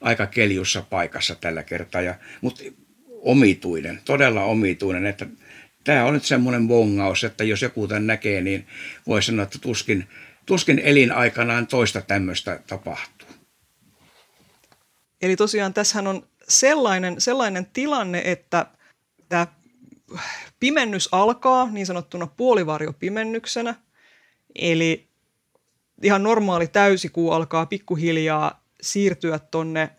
aika 0.00 0.26
keljussa 0.26 0.82
paikassa 0.90 1.34
tällä 1.34 1.62
kertaa, 1.62 2.00
ja, 2.00 2.14
mutta 2.40 2.62
omituinen, 3.08 4.00
todella 4.04 4.44
omituinen, 4.44 5.06
että 5.06 5.26
tämä 5.84 6.04
on 6.04 6.14
nyt 6.14 6.24
semmoinen 6.24 6.68
bongaus, 6.68 7.24
että 7.24 7.44
jos 7.44 7.62
joku 7.62 7.88
tämän 7.88 8.06
näkee, 8.06 8.40
niin 8.40 8.66
voi 9.06 9.22
sanoa, 9.22 9.42
että 9.42 9.58
tuskin, 9.58 10.08
tuskin 10.46 10.78
elinaikanaan 10.78 11.66
toista 11.66 12.02
tämmöistä 12.02 12.60
tapahtuu. 12.66 13.28
Eli 15.22 15.36
tosiaan 15.36 15.74
tässähän 15.74 16.06
on 16.06 16.26
sellainen, 16.48 17.20
sellainen 17.20 17.66
tilanne, 17.66 18.22
että 18.24 18.66
tämä 19.28 19.46
pimennys 20.60 21.08
alkaa 21.12 21.70
niin 21.70 21.86
sanottuna 21.86 22.26
puolivarjopimennyksenä, 22.26 23.74
eli 24.54 25.08
ihan 26.02 26.22
normaali 26.22 26.66
täysikuu 26.66 27.30
alkaa 27.30 27.66
pikkuhiljaa 27.66 28.60
siirtyä 28.82 29.38
tuonne 29.38 29.90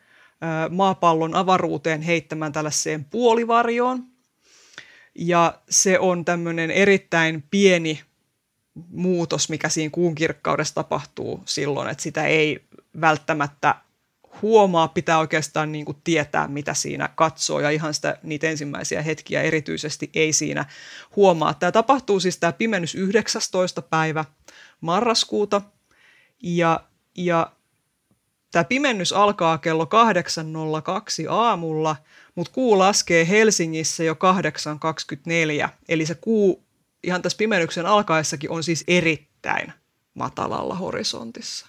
maapallon 0.70 1.36
avaruuteen 1.36 2.02
heittämään 2.02 2.52
tällaiseen 2.52 3.06
puolivarjoon. 3.06 4.04
Ja 5.15 5.60
se 5.70 6.00
on 6.00 6.26
tämmöinen 6.26 6.72
erittäin 6.72 7.44
pieni 7.52 8.02
muutos, 8.89 9.50
mikä 9.50 9.70
siinä 9.70 9.89
kuun 9.91 10.15
kirkkaudessa 10.15 10.76
tapahtuu 10.76 11.44
silloin, 11.46 11.89
että 11.89 12.04
sitä 12.04 12.26
ei 12.26 12.65
välttämättä 13.02 13.76
huomaa, 14.41 14.88
pitää 14.88 15.20
oikeastaan 15.20 15.72
niin 15.72 15.86
kuin 15.86 15.98
tietää, 16.04 16.48
mitä 16.48 16.74
siinä 16.74 17.10
katsoo, 17.15 17.60
ja 17.60 17.70
ihan 17.70 17.94
sitä, 17.94 18.17
niitä 18.24 18.50
ensimmäisiä 18.50 19.02
hetkiä 19.02 19.41
erityisesti 19.41 20.10
ei 20.13 20.34
siinä 20.34 20.65
huomaa. 21.15 21.54
Tämä 21.54 21.72
tapahtuu 21.72 22.20
siis 22.20 22.38
tämä 22.38 22.54
pimennys 22.54 22.96
19. 22.96 23.82
päivä 23.82 24.26
marraskuuta, 24.82 25.62
ja, 26.44 26.84
ja 27.17 27.52
tämä 28.52 28.64
pimennys 28.64 29.14
alkaa 29.14 29.58
kello 29.58 29.86
8.02 29.86 29.90
aamulla, 31.30 31.96
mutta 32.36 32.54
kuu 32.54 32.80
laskee 32.80 33.28
Helsingissä 33.28 34.04
jo 34.04 34.14
8.24, 35.64 35.70
eli 35.90 36.06
se 36.06 36.16
kuu 36.16 36.64
ihan 37.04 37.22
tässä 37.22 37.38
pimennyksen 37.38 37.86
alkaessakin 37.86 38.52
on 38.52 38.64
siis 38.64 38.84
erittäin 38.88 39.74
matalalla 40.14 40.76
horisontissa. 40.76 41.68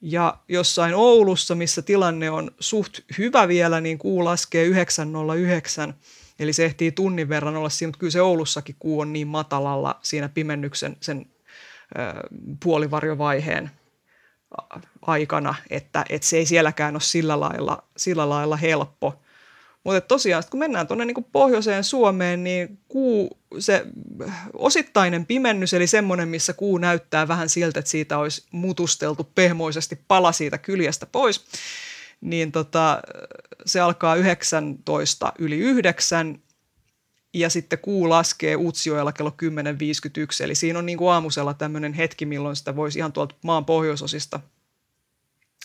Ja 0.00 0.38
jossain 0.48 0.94
Oulussa, 0.94 1.54
missä 1.54 1.82
tilanne 1.82 2.30
on 2.30 2.50
suht 2.60 2.98
hyvä 3.18 3.48
vielä, 3.48 3.80
niin 3.80 3.98
kuu 3.98 4.24
laskee 4.24 4.68
9.09, 4.68 5.92
eli 6.38 6.52
se 6.52 6.64
ehtii 6.64 6.92
tunnin 6.92 7.28
verran 7.28 7.56
olla 7.56 7.68
siinä, 7.68 7.88
mutta 7.88 7.98
kyllä 7.98 8.10
se 8.10 8.22
Oulussakin 8.22 8.76
kuu 8.78 9.00
on 9.00 9.12
niin 9.12 9.28
matalalla 9.28 10.00
siinä 10.02 10.28
pimennyksen 10.28 10.96
sen 11.00 11.26
ö, 11.98 12.28
puolivarjovaiheen 12.62 13.70
aikana, 15.02 15.54
että, 15.70 16.04
että 16.08 16.28
se 16.28 16.36
ei 16.36 16.46
sielläkään 16.46 16.94
ole 16.94 17.00
sillä 17.00 17.40
lailla, 17.40 17.82
sillä 17.96 18.28
lailla 18.28 18.56
helppo. 18.56 19.14
Mutta 19.84 20.00
tosiaan, 20.00 20.42
kun 20.50 20.60
mennään 20.60 20.86
tuonne 20.86 21.04
niin 21.04 21.26
pohjoiseen 21.32 21.84
Suomeen, 21.84 22.44
niin 22.44 22.78
kuu, 22.88 23.38
se 23.58 23.86
osittainen 24.52 25.26
pimennys, 25.26 25.74
eli 25.74 25.86
semmoinen, 25.86 26.28
missä 26.28 26.52
kuu 26.52 26.78
näyttää 26.78 27.28
vähän 27.28 27.48
siltä, 27.48 27.78
että 27.78 27.90
siitä 27.90 28.18
olisi 28.18 28.44
mutusteltu 28.50 29.30
pehmoisesti 29.34 29.98
pala 30.08 30.32
siitä 30.32 30.58
kyljestä 30.58 31.06
pois, 31.06 31.44
niin 32.20 32.52
tota, 32.52 33.02
se 33.66 33.80
alkaa 33.80 34.14
19 34.14 35.32
yli 35.38 35.58
9 35.58 36.38
ja 37.34 37.50
sitten 37.50 37.78
kuu 37.78 38.08
laskee 38.08 38.56
Utsjoella 38.56 39.12
kello 39.12 39.34
10.51, 39.42 40.44
eli 40.44 40.54
siinä 40.54 40.78
on 40.78 40.86
niin 40.86 40.98
kuin 40.98 41.12
aamusella 41.12 41.54
tämmöinen 41.54 41.92
hetki, 41.92 42.26
milloin 42.26 42.56
sitä 42.56 42.76
voisi 42.76 42.98
ihan 42.98 43.12
tuolta 43.12 43.34
maan 43.42 43.64
pohjoisosista 43.64 44.40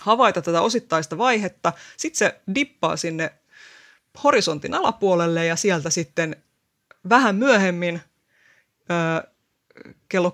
havaita 0.01 0.41
tätä 0.41 0.61
osittaista 0.61 1.17
vaihetta. 1.17 1.73
Sitten 1.97 2.17
se 2.17 2.41
dippaa 2.55 2.97
sinne 2.97 3.33
horisontin 4.23 4.73
alapuolelle 4.73 5.45
ja 5.45 5.55
sieltä 5.55 5.89
sitten 5.89 6.35
vähän 7.09 7.35
myöhemmin 7.35 8.01
ö, 8.91 9.27
kello 10.09 10.33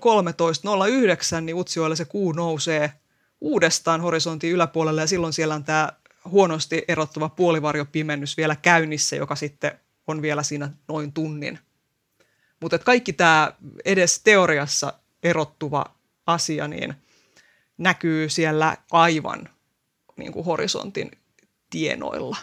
13.09 1.36 1.40
niin 1.40 1.56
Utsjoella 1.56 1.96
se 1.96 2.04
kuu 2.04 2.32
nousee 2.32 2.92
uudestaan 3.40 4.00
horisontin 4.00 4.50
yläpuolelle 4.50 5.00
ja 5.00 5.06
silloin 5.06 5.32
siellä 5.32 5.54
on 5.54 5.64
tämä 5.64 5.92
huonosti 6.24 6.84
erottuva 6.88 7.28
puolivarjopimennys 7.28 8.36
vielä 8.36 8.56
käynnissä, 8.56 9.16
joka 9.16 9.36
sitten 9.36 9.80
on 10.06 10.22
vielä 10.22 10.42
siinä 10.42 10.70
noin 10.88 11.12
tunnin. 11.12 11.58
Mutta 12.60 12.78
kaikki 12.78 13.12
tämä 13.12 13.52
edes 13.84 14.20
teoriassa 14.24 14.92
erottuva 15.22 15.84
asia 16.26 16.68
niin 16.68 16.94
näkyy 17.78 18.28
siellä 18.28 18.76
aivan 18.90 19.48
niin 20.16 20.32
kuin 20.32 20.44
horisontin 20.44 21.10
tienoilla. 21.70 22.36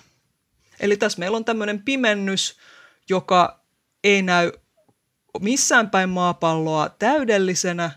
Eli 0.80 0.98
tässä 0.98 1.20
meillä 1.20 1.38
on 1.38 1.46
tämmöinen 1.46 1.82
pimennys, 1.82 2.58
joka 3.10 3.60
ei 4.04 4.22
näy 4.22 4.52
missään 5.40 5.90
päin 5.90 6.10
maapalloa 6.10 6.90
täydellisenä, 6.90 7.92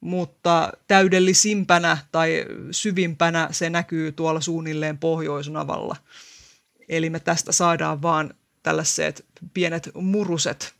mutta 0.00 0.72
täydellisimpänä 0.86 1.98
tai 2.12 2.44
syvimpänä 2.70 3.48
se 3.50 3.70
näkyy 3.70 4.12
tuolla 4.12 4.40
suunnilleen 4.40 4.98
pohjoisnavalla. 4.98 5.96
Eli 6.88 7.10
me 7.10 7.20
tästä 7.20 7.52
saadaan 7.52 8.02
vaan 8.02 8.34
tällaiset 8.64 9.24
pienet 9.54 9.90
muruset 9.94 10.74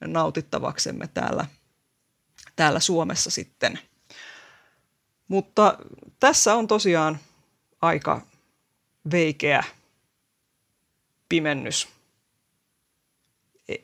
nautittavaksemme 0.00 1.08
täällä, 1.14 1.46
täällä 2.56 2.80
Suomessa 2.80 3.30
sitten. 3.30 3.78
Mutta 5.28 5.78
tässä 6.20 6.54
on 6.54 6.66
tosiaan 6.66 7.18
aika 7.82 8.26
veikeä 9.10 9.64
pimennys. 11.28 11.88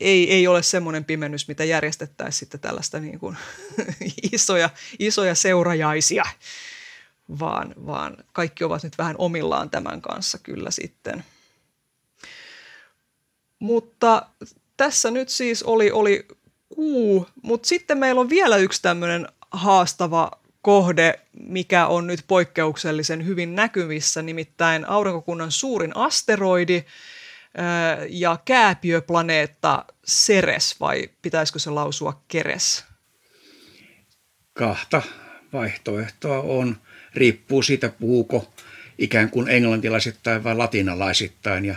Ei, 0.00 0.32
ei 0.32 0.46
ole 0.46 0.62
semmoinen 0.62 1.04
pimennys, 1.04 1.48
mitä 1.48 1.64
järjestettäisiin 1.64 2.38
sitten 2.38 2.60
tällaista 2.60 3.00
niin 3.00 3.18
kuin 3.18 3.36
isoja, 4.32 4.70
isoja 4.98 5.34
seurajaisia, 5.34 6.24
vaan, 7.38 7.74
vaan 7.86 8.16
kaikki 8.32 8.64
ovat 8.64 8.82
nyt 8.82 8.98
vähän 8.98 9.16
omillaan 9.18 9.70
tämän 9.70 10.02
kanssa 10.02 10.38
kyllä 10.38 10.70
sitten. 10.70 11.24
Mutta 13.60 14.26
tässä 14.76 15.10
nyt 15.10 15.28
siis 15.28 15.62
oli, 15.62 15.90
oli 15.90 16.28
kuu, 16.74 17.26
mutta 17.42 17.68
sitten 17.68 17.98
meillä 17.98 18.20
on 18.20 18.28
vielä 18.30 18.56
yksi 18.56 18.82
tämmöinen 18.82 19.28
haastava 19.50 20.30
kohde, 20.62 21.20
mikä 21.32 21.86
on 21.86 22.06
nyt 22.06 22.24
poikkeuksellisen 22.28 23.26
hyvin 23.26 23.54
näkyvissä, 23.54 24.22
nimittäin 24.22 24.88
aurinkokunnan 24.88 25.52
suurin 25.52 25.96
asteroidi 25.96 26.84
ja 28.08 28.38
kääpiöplaneetta 28.44 29.84
Ceres, 30.06 30.80
vai 30.80 31.08
pitäisikö 31.22 31.58
se 31.58 31.70
lausua 31.70 32.22
Keres? 32.28 32.84
Kahta 34.52 35.02
vaihtoehtoa 35.52 36.40
on. 36.40 36.76
Riippuu 37.14 37.62
siitä, 37.62 37.88
puhuuko 37.88 38.52
ikään 38.98 39.30
kuin 39.30 39.48
englantilaisittain 39.48 40.44
vai 40.44 40.56
latinalaisittain. 40.56 41.64
Ja 41.64 41.74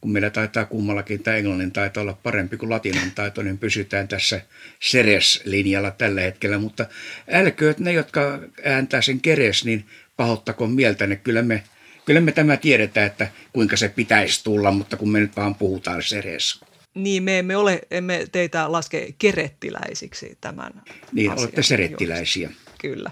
kun 0.00 0.12
meillä 0.12 0.30
taitaa 0.30 0.64
kummallakin 0.64 1.22
tämä 1.22 1.36
englannin 1.36 1.72
taito 1.72 2.00
olla 2.00 2.18
parempi 2.22 2.56
kuin 2.56 2.70
latinan 2.70 3.10
taito, 3.14 3.42
niin 3.42 3.58
pysytään 3.58 4.08
tässä 4.08 4.40
Ceres-linjalla 4.80 5.90
tällä 5.90 6.20
hetkellä. 6.20 6.58
Mutta 6.58 6.86
älkööt 7.30 7.78
ne, 7.78 7.92
jotka 7.92 8.38
ääntää 8.64 9.02
sen 9.02 9.20
Keres, 9.20 9.64
niin 9.64 9.84
pahoittakoon 10.16 10.70
mieltä, 10.70 11.16
Kyllä 11.16 11.42
me, 11.42 11.62
kyllä 12.04 12.20
me 12.20 12.32
tämä 12.32 12.56
tiedetään, 12.56 13.06
että 13.06 13.28
kuinka 13.52 13.76
se 13.76 13.88
pitäisi 13.88 14.44
tulla, 14.44 14.70
mutta 14.70 14.96
kun 14.96 15.10
me 15.10 15.20
nyt 15.20 15.36
vaan 15.36 15.54
puhutaan 15.54 16.00
Ceres. 16.00 16.60
Niin, 16.94 17.22
me 17.22 17.38
emme, 17.38 17.56
ole, 17.56 17.80
emme 17.90 18.26
teitä 18.32 18.72
laske 18.72 19.14
kerettiläisiksi 19.18 20.38
tämän 20.40 20.72
Niin, 21.12 21.30
asian 21.30 21.42
olette 21.42 21.62
serettiläisiä. 21.62 22.50
Kyllä. 22.80 23.10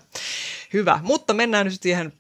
Hyvä, 0.73 1.01
mutta 1.03 1.35
mennään 1.35 1.67
nyt 1.67 1.83
siihen 1.83 2.13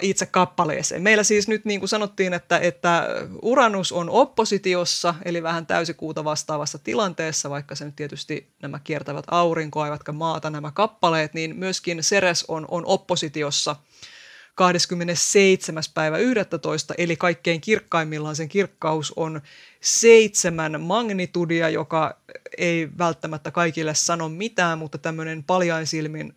itse 0.00 0.26
kappaleeseen. 0.26 1.02
Meillä 1.02 1.22
siis 1.22 1.48
nyt 1.48 1.64
niin 1.64 1.80
kuin 1.80 1.88
sanottiin, 1.88 2.34
että, 2.34 2.58
että 2.58 3.08
Uranus 3.42 3.92
on 3.92 4.10
oppositiossa, 4.10 5.14
eli 5.24 5.42
vähän 5.42 5.66
täysikuuta 5.66 6.24
vastaavassa 6.24 6.78
tilanteessa, 6.78 7.50
vaikka 7.50 7.74
se 7.74 7.84
nyt 7.84 7.96
tietysti 7.96 8.48
nämä 8.62 8.78
kiertävät 8.78 9.24
aurinkoa 9.30 9.86
eivätkä 9.86 10.12
maata 10.12 10.50
nämä 10.50 10.70
kappaleet, 10.70 11.34
niin 11.34 11.56
myöskin 11.56 11.98
Ceres 11.98 12.44
on, 12.48 12.66
on 12.70 12.86
oppositiossa 12.86 13.76
27. 14.54 15.82
päivä 15.94 16.18
11. 16.18 16.94
Eli 16.98 17.16
kaikkein 17.16 17.60
kirkkaimmillaan 17.60 18.36
sen 18.36 18.48
kirkkaus 18.48 19.12
on 19.16 19.40
seitsemän 19.80 20.80
magnitudia, 20.80 21.68
joka 21.68 22.20
ei 22.58 22.88
välttämättä 22.98 23.50
kaikille 23.50 23.94
sano 23.94 24.28
mitään, 24.28 24.78
mutta 24.78 24.98
tämmöinen 24.98 25.44
paljaisilmin 25.44 26.34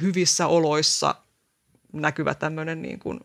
hyvissä 0.00 0.46
oloissa 0.46 1.14
näkyvä 1.92 2.34
tämmöinen 2.34 2.82
niin 2.82 2.98
kuin 2.98 3.20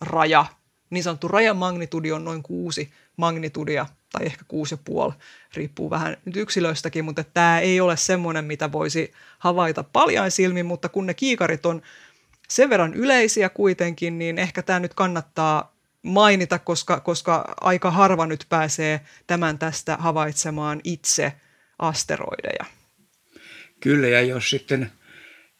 raja, 0.00 0.46
niin 0.90 1.04
sanottu 1.04 1.28
rajamagnitudi 1.28 2.12
on 2.12 2.24
noin 2.24 2.42
kuusi 2.42 2.92
magnitudia 3.16 3.86
tai 4.12 4.26
ehkä 4.26 4.44
kuusi 4.48 4.74
ja 4.74 4.78
puoli, 4.84 5.12
riippuu 5.54 5.90
vähän 5.90 6.16
nyt 6.24 6.36
yksilöistäkin, 6.36 7.04
mutta 7.04 7.24
tämä 7.24 7.60
ei 7.60 7.80
ole 7.80 7.96
semmoinen, 7.96 8.44
mitä 8.44 8.72
voisi 8.72 9.12
havaita 9.38 9.82
paljain 9.82 10.30
silmin, 10.30 10.66
mutta 10.66 10.88
kun 10.88 11.06
ne 11.06 11.14
kiikarit 11.14 11.66
on 11.66 11.82
sen 12.48 12.70
verran 12.70 12.94
yleisiä 12.94 13.48
kuitenkin, 13.48 14.18
niin 14.18 14.38
ehkä 14.38 14.62
tämä 14.62 14.80
nyt 14.80 14.94
kannattaa 14.94 15.76
mainita, 16.02 16.58
koska, 16.58 17.00
koska 17.00 17.54
aika 17.60 17.90
harva 17.90 18.26
nyt 18.26 18.46
pääsee 18.48 19.00
tämän 19.26 19.58
tästä 19.58 19.96
havaitsemaan 19.96 20.80
itse 20.84 21.32
asteroideja. 21.78 22.64
Kyllä, 23.80 24.08
ja 24.08 24.20
jos 24.20 24.50
sitten 24.50 24.92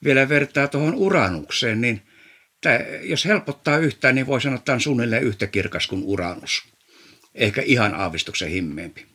vielä 0.05 0.29
vertaa 0.29 0.69
tuohon 0.69 0.95
uranukseen, 0.95 1.81
niin 1.81 2.06
tämä, 2.67 2.99
jos 3.03 3.25
helpottaa 3.25 3.79
yhtään, 3.79 4.15
niin 4.15 4.27
voi 4.27 4.41
sanoa, 4.41 4.59
että 4.59 4.73
on 4.73 4.81
suunnilleen 4.81 5.23
yhtä 5.23 5.47
kirkas 5.47 5.87
kuin 5.87 6.03
uranus. 6.05 6.63
Ehkä 7.35 7.63
ihan 7.63 7.95
aavistuksen 7.95 8.49
himmeempi. 8.49 9.07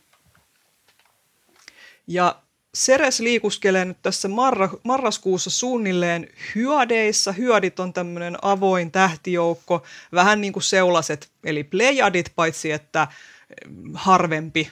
Ja 2.08 2.42
Ceres 2.78 3.20
liikuskelee 3.20 3.86
nyt 3.86 3.98
tässä 4.02 4.28
marra, 4.28 4.70
marraskuussa 4.84 5.50
suunnilleen 5.50 6.28
hyadeissa. 6.56 7.32
Hyadit 7.32 7.80
on 7.80 7.94
tämmöinen 7.94 8.38
avoin 8.42 8.92
tähtijoukko, 8.92 9.84
vähän 10.14 10.42
niin 10.42 10.54
kuin 10.54 10.64
seulaset, 10.64 11.30
eli 11.44 11.64
plejadit, 11.64 12.32
paitsi 12.36 12.72
että 12.72 13.08
harvempi 13.94 14.70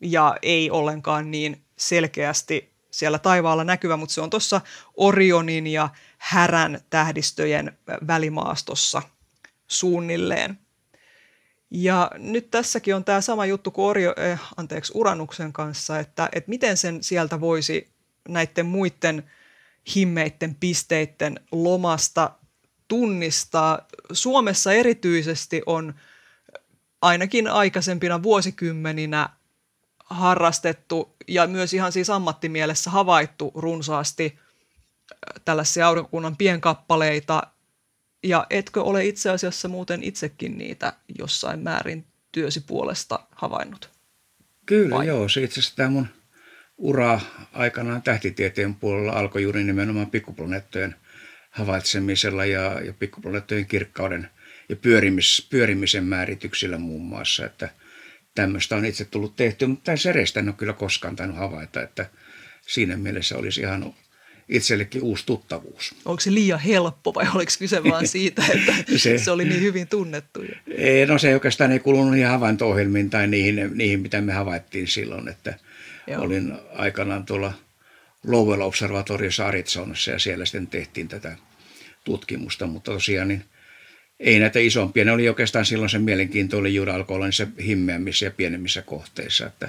ja 0.00 0.36
ei 0.42 0.70
ollenkaan 0.70 1.30
niin 1.30 1.60
selkeästi 1.76 2.75
siellä 2.98 3.18
taivaalla 3.18 3.64
näkyvä, 3.64 3.96
mutta 3.96 4.12
se 4.12 4.20
on 4.20 4.30
tuossa 4.30 4.60
Orionin 4.96 5.66
ja 5.66 5.88
Härän 6.18 6.80
tähdistöjen 6.90 7.78
välimaastossa 8.06 9.02
suunnilleen. 9.68 10.58
Ja 11.70 12.10
nyt 12.18 12.50
tässäkin 12.50 12.94
on 12.94 13.04
tämä 13.04 13.20
sama 13.20 13.46
juttu 13.46 13.70
kuin 13.70 13.86
Orio, 13.86 14.14
eh, 14.16 14.40
anteeksi, 14.56 14.92
Uranuksen 14.94 15.52
kanssa, 15.52 15.98
että, 15.98 16.28
että 16.32 16.48
miten 16.48 16.76
sen 16.76 17.02
sieltä 17.02 17.40
voisi 17.40 17.88
näiden 18.28 18.66
muiden 18.66 19.30
himmeiden 19.94 20.54
pisteiden 20.54 21.40
lomasta 21.52 22.30
tunnistaa. 22.88 23.86
Suomessa 24.12 24.72
erityisesti 24.72 25.62
on 25.66 25.94
ainakin 27.02 27.48
aikaisempina 27.48 28.22
vuosikymmeninä 28.22 29.28
harrastettu 30.06 31.16
ja 31.28 31.46
myös 31.46 31.74
ihan 31.74 31.92
siis 31.92 32.10
ammattimielessä 32.10 32.90
havaittu 32.90 33.52
runsaasti 33.54 34.38
tällaisia 35.44 35.86
aurinkokunnan 35.86 36.36
pienkappaleita. 36.36 37.42
Ja 38.22 38.46
etkö 38.50 38.82
ole 38.82 39.04
itse 39.06 39.30
asiassa 39.30 39.68
muuten 39.68 40.02
itsekin 40.02 40.58
niitä 40.58 40.92
jossain 41.18 41.60
määrin 41.60 42.04
työsi 42.32 42.60
puolesta 42.60 43.20
havainnut? 43.30 43.90
Kyllä, 44.66 44.96
Vai? 44.96 45.06
joo. 45.06 45.28
Se 45.28 45.42
itse 45.42 45.60
asiassa 45.60 45.76
tämä 45.76 45.90
mun 45.90 46.06
ura 46.78 47.20
aikanaan 47.52 48.02
tähtitieteen 48.02 48.74
puolella 48.74 49.12
alkoi 49.12 49.42
juuri 49.42 49.64
nimenomaan 49.64 50.10
pikkuplaneettojen 50.10 50.94
havaitsemisella 51.50 52.44
ja, 52.44 52.80
ja 52.80 52.92
pikkuplaneettojen 52.92 53.66
kirkkauden 53.66 54.30
ja 54.68 54.76
pyörimis, 54.76 55.46
pyörimisen 55.50 56.04
määrityksillä 56.04 56.78
muun 56.78 57.02
muassa, 57.02 57.46
että 57.46 57.68
tämmöistä 58.36 58.76
on 58.76 58.84
itse 58.84 59.04
tullut 59.04 59.36
tehty, 59.36 59.66
mutta 59.66 59.84
tämä 59.84 59.96
serestä 59.96 60.40
en 60.40 60.48
ole 60.48 60.54
kyllä 60.58 60.72
koskaan 60.72 61.16
tainnut 61.16 61.38
havaita, 61.38 61.82
että 61.82 62.10
siinä 62.66 62.96
mielessä 62.96 63.38
olisi 63.38 63.60
ihan 63.60 63.94
itsellekin 64.48 65.02
uusi 65.02 65.26
tuttavuus. 65.26 65.94
Onko 66.04 66.20
se 66.20 66.34
liian 66.34 66.60
helppo 66.60 67.14
vai 67.14 67.26
oliko 67.34 67.52
kyse 67.58 67.84
vain 67.84 68.08
siitä, 68.16 68.42
että 68.54 68.74
se, 68.96 69.18
se 69.18 69.30
oli 69.30 69.44
niin 69.44 69.60
hyvin 69.60 69.88
tunnettu? 69.88 70.44
Ei, 70.76 71.06
no 71.06 71.18
se 71.18 71.34
oikeastaan 71.34 71.72
ei 71.72 71.78
kulunut 71.78 72.10
niihin 72.12 72.28
havainto-ohjelmiin 72.28 73.10
tai 73.10 73.26
niihin, 73.26 73.70
niihin, 73.74 74.00
mitä 74.00 74.20
me 74.20 74.32
havaittiin 74.32 74.88
silloin, 74.88 75.28
että 75.28 75.54
Joo. 76.06 76.22
olin 76.22 76.52
aikanaan 76.74 77.26
tuolla 77.26 77.52
Lowell 78.26 78.60
Observatoriossa 78.60 79.46
Arizonassa 79.46 80.10
ja 80.10 80.18
siellä 80.18 80.44
sitten 80.44 80.66
tehtiin 80.66 81.08
tätä 81.08 81.36
tutkimusta, 82.04 82.66
mutta 82.66 82.92
tosiaan 82.92 83.28
niin 83.28 83.44
ei 84.20 84.40
näitä 84.40 84.58
isompia. 84.58 85.04
Ne 85.04 85.12
oli 85.12 85.28
oikeastaan 85.28 85.66
silloin 85.66 85.90
se 85.90 85.98
mielenkiinto 85.98 86.58
oli 86.58 86.74
juuri 86.74 86.92
alkoi 86.92 87.14
olla 87.14 87.26
niissä 87.26 87.46
himmeämmissä 87.66 88.24
ja 88.24 88.30
pienemmissä 88.30 88.82
kohteissa, 88.82 89.46
että 89.46 89.68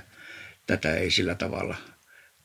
tätä 0.67 0.95
ei 0.95 1.11
sillä 1.11 1.35
tavalla, 1.35 1.75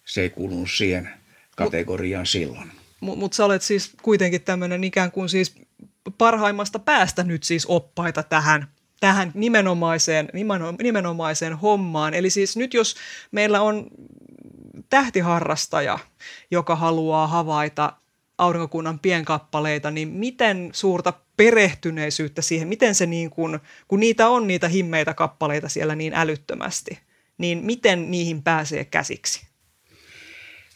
se 0.05 0.21
ei 0.21 0.31
kuulunut 0.31 0.71
siihen 0.71 1.11
kategoriaan 1.57 2.23
mut, 2.23 2.29
silloin. 2.29 2.71
Mutta 3.01 3.21
mut 3.21 3.33
sä 3.33 3.45
olet 3.45 3.63
siis 3.63 3.93
kuitenkin 4.03 4.43
tämmöinen 4.43 4.85
ikään 4.85 5.13
kuin 5.13 5.29
siis 5.29 5.55
parhaimmasta 6.19 6.79
päästä 6.79 7.23
nyt 7.23 7.43
siis 7.43 7.67
oppaita 7.67 8.23
tähän 8.23 8.69
tähän 9.03 9.31
nimenomaiseen, 9.35 10.29
nimenomaiseen 10.83 11.59
hommaan. 11.59 12.15
Eli 12.15 12.31
siis 12.31 12.57
nyt 12.57 12.75
jos 12.75 12.97
meillä 13.31 13.61
on 13.61 13.87
tähtiharrastaja, 14.91 15.99
joka 16.51 16.77
haluaa 16.77 17.27
havaita 17.27 17.93
aurinkokunnan 18.43 18.99
pienkappaleita, 18.99 19.91
niin 19.91 20.09
miten 20.09 20.71
suurta 20.73 21.13
perehtyneisyyttä 21.37 22.43
siihen, 22.43 22.69
miten 22.69 22.95
se 22.95 23.07
niin 23.07 23.31
kuin, 23.31 23.59
kun 23.89 24.01
niitä 24.01 24.29
on 24.29 24.47
niitä 24.47 24.69
himmeitä 24.69 25.15
kappaleita 25.15 25.69
siellä 25.69 25.95
niin 25.95 26.15
älyttömästi, 26.15 26.99
niin 27.39 27.59
miten 27.65 28.11
niihin 28.11 28.43
pääsee 28.43 28.85
käsiksi? 28.85 29.47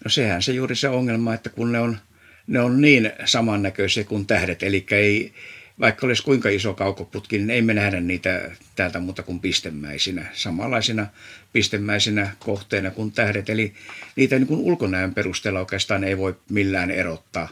No 0.05 0.09
sehän 0.09 0.43
se 0.43 0.53
juuri 0.53 0.77
se 0.77 0.89
ongelma, 0.89 1.35
että 1.35 1.51
kun 1.51 1.73
ne 1.73 1.81
on, 1.81 1.99
ne 2.47 2.61
on 2.61 2.81
niin 2.81 3.13
samannäköisiä 3.25 4.05
kuin 4.05 4.27
tähdet, 4.27 4.63
eli 4.63 4.87
ei, 4.91 5.33
vaikka 5.81 6.07
olisi 6.07 6.23
kuinka 6.23 6.49
iso 6.49 6.75
kaukoputki, 6.75 7.39
niin 7.39 7.51
ei 7.51 7.63
me 7.63 7.75
nähdä 7.75 8.01
niitä 8.01 8.51
täältä 8.77 9.01
muuta 9.01 9.23
kuin 9.23 9.41
pistemäisinä, 9.41 10.27
samanlaisina 10.33 11.07
pistemäisinä 11.53 12.31
kohteina 12.39 12.91
kuin 12.91 13.13
tähdet. 13.13 13.51
Eli 13.51 13.75
niitä 14.17 14.39
niin 14.39 14.47
kuin 14.47 14.61
ulkonäön 14.61 15.15
perusteella 15.15 15.61
oikeastaan 15.61 16.05
ei 16.05 16.19
voi 16.19 16.37
millään 16.51 16.91
erottaa 16.91 17.49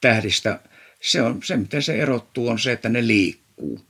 tähdistä. 0.00 0.60
Se, 1.00 1.22
on, 1.22 1.42
se, 1.42 1.56
miten 1.56 1.82
se 1.82 1.96
erottuu, 1.96 2.48
on 2.48 2.58
se, 2.58 2.72
että 2.72 2.88
ne 2.88 3.06
liikkuu. 3.06 3.80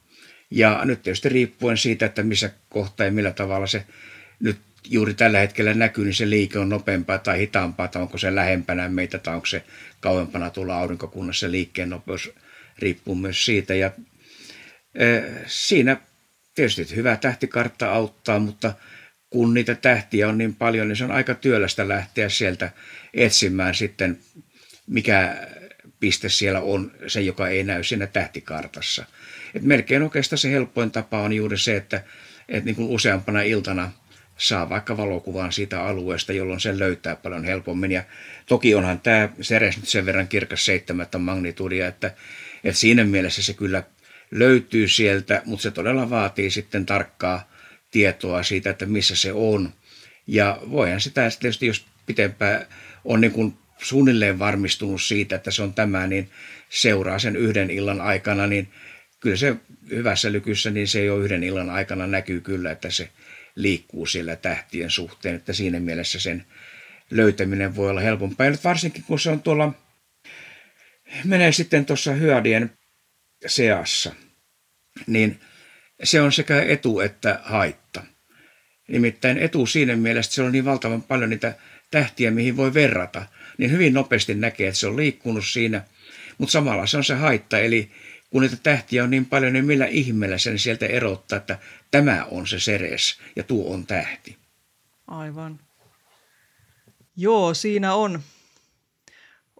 Ja 0.51 0.81
nyt 0.85 1.03
tietysti 1.03 1.29
riippuen 1.29 1.77
siitä, 1.77 2.07
että 2.07 2.23
missä 2.23 2.51
kohtaa 2.69 3.07
ja 3.07 3.13
millä 3.13 3.31
tavalla 3.31 3.67
se 3.67 3.87
nyt 4.41 4.59
juuri 4.89 5.15
tällä 5.15 5.39
hetkellä 5.39 5.75
näkyy, 5.75 6.05
niin 6.05 6.15
se 6.15 6.31
liike 6.31 6.59
on 6.59 6.69
nopeampaa 6.69 7.19
tai 7.19 7.39
hitaampaa, 7.39 7.89
tai 7.89 8.03
onko 8.03 8.19
se 8.19 8.35
lähempänä 8.35 8.89
meitä, 8.89 9.19
tai 9.19 9.35
onko 9.35 9.47
se 9.47 9.65
kauempana 10.01 10.51
tuolla 10.51 10.79
aurinkokunnassa 10.79 11.51
liikkeen 11.51 11.91
nopeus 11.91 12.33
riippuu 12.79 13.15
myös 13.15 13.45
siitä. 13.45 13.75
Ja 13.75 13.91
siinä 15.47 15.97
tietysti 16.55 16.97
hyvä 16.97 17.17
tähtikartta 17.17 17.93
auttaa, 17.93 18.39
mutta 18.39 18.75
kun 19.31 19.55
niitä 19.55 19.75
tähtiä 19.75 20.29
on 20.29 20.39
niin 20.39 20.55
paljon, 20.55 20.89
niin 20.89 20.97
se 20.97 21.05
on 21.05 21.11
aika 21.11 21.35
työlästä 21.35 21.89
lähteä 21.89 22.29
sieltä 22.29 22.71
etsimään 23.15 23.75
sitten, 23.75 24.19
mikä 24.87 25.37
piste 26.01 26.29
siellä 26.29 26.61
on 26.61 26.93
se, 27.07 27.21
joka 27.21 27.49
ei 27.49 27.65
näy 27.65 27.83
siinä 27.85 28.07
tähtikartassa. 28.07 29.05
Et 29.55 29.63
melkein 29.63 30.03
oikeastaan 30.03 30.39
se 30.39 30.51
helpoin 30.51 30.91
tapa 30.91 31.21
on 31.21 31.33
juuri 31.33 31.59
se, 31.59 31.77
että, 31.77 32.03
että 32.49 32.65
niin 32.65 32.77
useampana 32.79 33.43
iltana 33.43 33.93
saa 34.37 34.69
vaikka 34.69 34.97
valokuvan 34.97 35.53
siitä 35.53 35.83
alueesta, 35.83 36.33
jolloin 36.33 36.61
sen 36.61 36.79
löytää 36.79 37.17
paljon 37.17 37.45
helpommin. 37.45 37.93
Ja 37.93 38.05
toki 38.47 38.75
onhan 38.75 39.01
tämä 39.01 39.29
Ceres 39.43 39.77
nyt 39.77 39.89
sen 39.89 40.07
verran 40.07 40.29
kirkas 40.29 40.65
seitsemättä 40.65 41.19
magnitudia, 41.19 41.87
että 41.87 42.15
et 42.65 42.77
siinä 42.77 43.05
mielessä 43.05 43.43
se 43.43 43.55
kyllä 43.55 43.83
löytyy 44.31 44.89
sieltä, 44.89 45.43
mutta 45.45 45.63
se 45.63 45.71
todella 45.71 46.11
vaatii 46.11 46.51
sitten 46.51 46.87
tarkkaa 46.87 47.51
tietoa 47.91 48.43
siitä, 48.43 48.71
että 48.71 48.87
missä 48.87 49.17
se 49.17 49.33
on. 49.33 49.73
Ja 50.27 50.59
voihan 50.71 51.01
sitä 51.01 51.29
tietysti, 51.41 51.67
jos 51.67 51.87
pitempään 52.07 52.67
on 53.05 53.21
niin 53.21 53.33
kuin 53.33 53.55
suunnilleen 53.79 54.39
varmistunut 54.39 55.03
siitä, 55.03 55.37
että 55.37 55.51
se 55.51 55.63
on 55.63 55.75
tämä, 55.75 56.07
niin 56.07 56.31
seuraa 56.69 57.19
sen 57.19 57.37
yhden 57.37 57.71
illan 57.71 58.01
aikana, 58.01 58.47
niin 58.47 58.69
kyllä 59.21 59.37
se 59.37 59.57
hyvässä 59.91 60.33
lykyssä, 60.33 60.71
niin 60.71 60.89
se 60.89 61.05
jo 61.05 61.19
yhden 61.19 61.45
illan 61.45 61.71
aikana 61.71 62.07
näkyy 62.07 62.41
kyllä, 62.41 62.71
että 62.71 62.91
se 62.91 63.09
liikkuu 63.55 64.07
siellä 64.07 64.37
tähtien 64.37 64.91
suhteen, 64.91 65.35
että 65.35 65.53
siinä 65.53 65.81
mielessä 65.81 66.21
sen 66.21 66.47
löytäminen 67.11 67.77
voi 67.77 67.91
olla 67.91 68.01
helpompaa. 68.01 68.47
Ja 68.47 68.51
nyt 68.51 68.65
varsinkin 68.65 69.05
kun 69.07 69.21
se 69.21 69.31
on 69.31 69.43
tuolla 69.43 69.73
menee 71.25 71.53
sitten 71.53 71.87
tuossa 71.87 72.13
hyödien 72.13 72.79
seassa, 73.47 74.15
niin 75.07 75.41
se 76.03 76.21
on 76.21 76.33
sekä 76.33 76.63
etu 76.63 77.01
että 77.01 77.41
haitta. 77.43 78.03
Nimittäin 78.89 79.39
etu 79.39 79.67
siinä 79.67 79.97
mielessä, 79.97 80.29
että 80.29 80.35
se 80.35 80.43
on 80.43 80.53
niin 80.53 80.65
valtavan 80.65 81.03
paljon 81.03 81.31
niitä 81.31 81.55
tähtiä, 81.91 82.31
mihin 82.31 82.57
voi 82.57 82.75
verrata, 82.75 83.27
niin 83.59 83.71
hyvin 83.71 83.95
nopeasti 83.95 84.35
näkee, 84.35 84.69
että 84.69 84.81
se 84.81 84.87
on 84.87 84.97
liikkunut 84.97 85.47
siinä, 85.47 85.83
mutta 86.39 86.53
samalla 86.53 86.87
se 86.87 86.97
on 86.97 87.05
se 87.05 87.15
haitta, 87.15 87.59
eli 87.59 87.91
kun 88.31 88.43
niitä 88.43 88.57
tähtiä 88.57 89.05
on 89.05 89.11
niin 89.11 89.27
paljon, 89.27 89.53
niin 89.53 89.65
millä 89.67 89.87
ihmeellä 89.87 90.39
sen 90.39 90.59
sieltä 90.59 90.87
erottaa, 90.87 91.37
että 91.37 91.59
tämä 91.91 92.25
on 92.31 92.47
se 92.47 92.61
seres 92.61 93.21
ja 93.37 93.43
tuo 93.43 93.75
on 93.75 93.87
tähti. 93.87 94.37
Aivan. 95.07 95.61
Joo, 97.17 97.55
siinä 97.55 97.95
on 97.95 98.23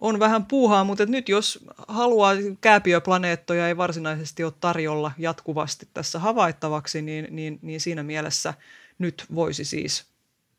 on 0.01 0.19
vähän 0.19 0.45
puuhaa, 0.45 0.83
mutta 0.83 1.05
nyt 1.05 1.29
jos 1.29 1.65
haluaa 1.87 2.33
kääpiöplaneettoja 2.61 3.67
ei 3.67 3.77
varsinaisesti 3.77 4.43
ole 4.43 4.53
tarjolla 4.59 5.11
jatkuvasti 5.17 5.87
tässä 5.93 6.19
havaittavaksi, 6.19 7.01
niin, 7.01 7.27
niin, 7.29 7.59
niin 7.61 7.81
siinä 7.81 8.03
mielessä 8.03 8.53
nyt 8.99 9.25
voisi 9.35 9.65
siis 9.65 10.05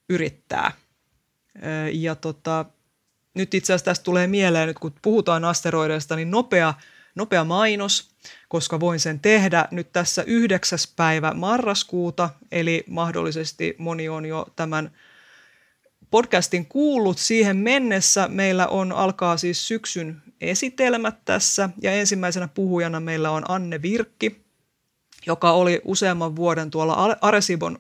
yrittää. 0.09 0.73
Ja 1.93 2.15
tota, 2.15 2.65
nyt 3.35 3.55
itse 3.55 3.73
asiassa 3.73 3.85
tästä 3.85 4.05
tulee 4.05 4.27
mieleen, 4.27 4.69
nyt 4.69 4.79
kun 4.79 4.95
puhutaan 5.03 5.45
asteroideista, 5.45 6.17
niin 6.17 6.31
nopea, 6.31 6.75
nopea 7.15 7.45
mainos, 7.45 8.11
koska 8.49 8.81
voin 8.81 9.01
sen 9.01 9.21
tehdä 9.21 9.69
nyt 9.71 9.93
tässä 9.93 10.23
yhdeksäs 10.23 10.93
päivä 10.97 11.35
marraskuuta, 11.35 12.31
eli 12.53 12.85
mahdollisesti 12.87 13.75
moni 13.79 14.09
on 14.09 14.27
jo 14.27 14.47
tämän– 14.57 14.91
podcastin 16.17 16.67
kuullut 16.67 17.19
siihen 17.19 17.57
mennessä. 17.57 18.29
Meillä 18.29 18.67
on 18.67 18.93
alkaa 18.93 19.37
siis 19.37 19.69
syksyn 19.69 20.23
esitelmät 20.41 21.25
tässä 21.25 21.71
ja 21.83 21.93
ensimmäisenä 21.93 22.49
puhujana 22.49 23.01
meillä 23.01 23.31
on 23.31 23.51
Anne 23.51 23.83
Virkki, 23.83 24.45
joka 25.27 25.51
oli 25.51 25.81
useamman 25.85 26.37
vuoden 26.37 26.71
tuolla 26.71 27.17
Aresibon 27.21 27.79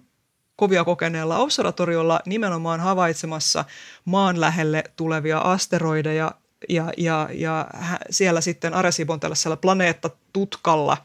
kovia 0.57 0.85
kokeneella 0.85 1.39
observatoriolla 1.39 2.21
nimenomaan 2.27 2.81
havaitsemassa 2.81 3.65
maan 4.05 4.41
lähelle 4.41 4.85
tulevia 4.97 5.39
asteroideja 5.39 6.33
ja, 6.69 6.93
ja, 6.97 7.29
ja 7.33 7.67
siellä 8.11 8.41
sitten 8.41 8.75
Aresibon 8.75 9.21
tällaisella 9.21 9.57
planeettatutkalla 9.57 10.97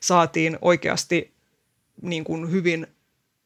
saatiin 0.00 0.58
oikeasti 0.62 1.32
niin 2.02 2.24
kuin 2.24 2.50
hyvin 2.50 2.86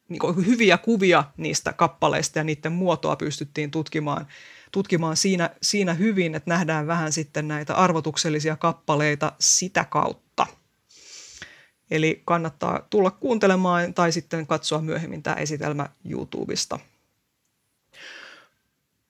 niin 0.09 0.45
hyviä 0.45 0.77
kuvia 0.77 1.23
niistä 1.37 1.73
kappaleista 1.73 2.39
ja 2.39 2.43
niiden 2.43 2.71
muotoa 2.71 3.15
pystyttiin 3.15 3.71
tutkimaan, 3.71 4.27
tutkimaan 4.71 5.17
siinä, 5.17 5.49
siinä 5.61 5.93
hyvin, 5.93 6.35
että 6.35 6.49
nähdään 6.49 6.87
vähän 6.87 7.11
sitten 7.11 7.47
näitä 7.47 7.75
arvotuksellisia 7.75 8.55
kappaleita 8.55 9.31
sitä 9.39 9.85
kautta. 9.85 10.47
Eli 11.91 12.21
kannattaa 12.25 12.87
tulla 12.89 13.11
kuuntelemaan 13.11 13.93
tai 13.93 14.11
sitten 14.11 14.47
katsoa 14.47 14.81
myöhemmin 14.81 15.23
tämä 15.23 15.35
esitelmä 15.35 15.89
YouTubesta. 16.09 16.79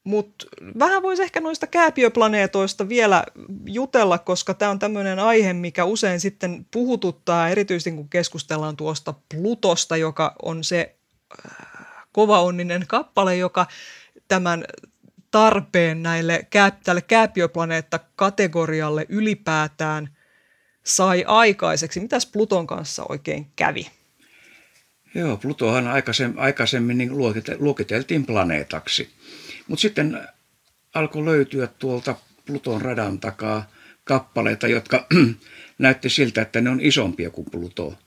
Mutta 0.03 0.45
vähän 0.79 1.03
voisi 1.03 1.23
ehkä 1.23 1.41
noista 1.41 1.67
kääpiöplaneetoista 1.67 2.89
vielä 2.89 3.23
jutella, 3.65 4.17
koska 4.17 4.53
tämä 4.53 4.71
on 4.71 4.79
tämmöinen 4.79 5.19
aihe, 5.19 5.53
mikä 5.53 5.85
usein 5.85 6.19
sitten 6.19 6.65
puhututtaa, 6.71 7.49
erityisesti 7.49 7.91
kun 7.91 8.09
keskustellaan 8.09 8.77
tuosta 8.77 9.13
Plutosta, 9.29 9.97
joka 9.97 10.35
on 10.41 10.63
se 10.63 10.95
äh, 11.49 11.57
kovaonninen 12.11 12.85
kappale, 12.87 13.37
joka 13.37 13.65
tämän 14.27 14.65
tarpeen 15.31 16.03
näille, 16.03 16.47
tälle 16.83 17.01
kääpiöplaneetta-kategorialle 17.01 19.05
ylipäätään 19.09 20.09
sai 20.83 21.23
aikaiseksi. 21.27 21.99
Mitäs 21.99 22.25
Pluton 22.25 22.67
kanssa 22.67 23.05
oikein 23.09 23.47
kävi? 23.55 23.87
Joo, 25.15 25.37
Plutohan 25.37 25.87
aikaisemmin, 25.87 26.39
aikaisemmin 26.39 26.97
niin 26.97 27.11
luokiteltiin 27.59 28.25
planeetaksi– 28.25 29.09
mutta 29.67 29.81
sitten 29.81 30.27
alkoi 30.93 31.25
löytyä 31.25 31.67
tuolta 31.67 32.15
Pluton 32.45 32.81
radan 32.81 33.19
takaa 33.19 33.71
kappaleita, 34.03 34.67
jotka 34.67 35.07
näytti 35.79 36.09
siltä, 36.09 36.41
että 36.41 36.61
ne 36.61 36.69
on 36.69 36.81
isompia 36.81 37.29
kuin 37.29 37.47
Pluto. 37.51 37.97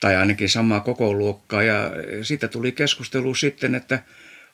Tai 0.00 0.16
ainakin 0.16 0.48
samaa 0.48 0.80
koko 0.80 1.14
luokkaa. 1.14 1.62
Ja 1.62 1.90
siitä 2.22 2.48
tuli 2.48 2.72
keskustelu 2.72 3.34
sitten, 3.34 3.74
että 3.74 4.02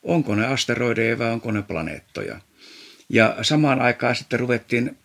onko 0.02 0.34
ne 0.34 0.46
asteroideja 0.46 1.18
vai 1.18 1.30
onko 1.30 1.50
ne 1.52 1.62
planeettoja. 1.62 2.40
Ja 3.08 3.36
samaan 3.42 3.80
aikaan 3.80 4.16
sitten 4.16 4.40
ruvettiin 4.40 4.98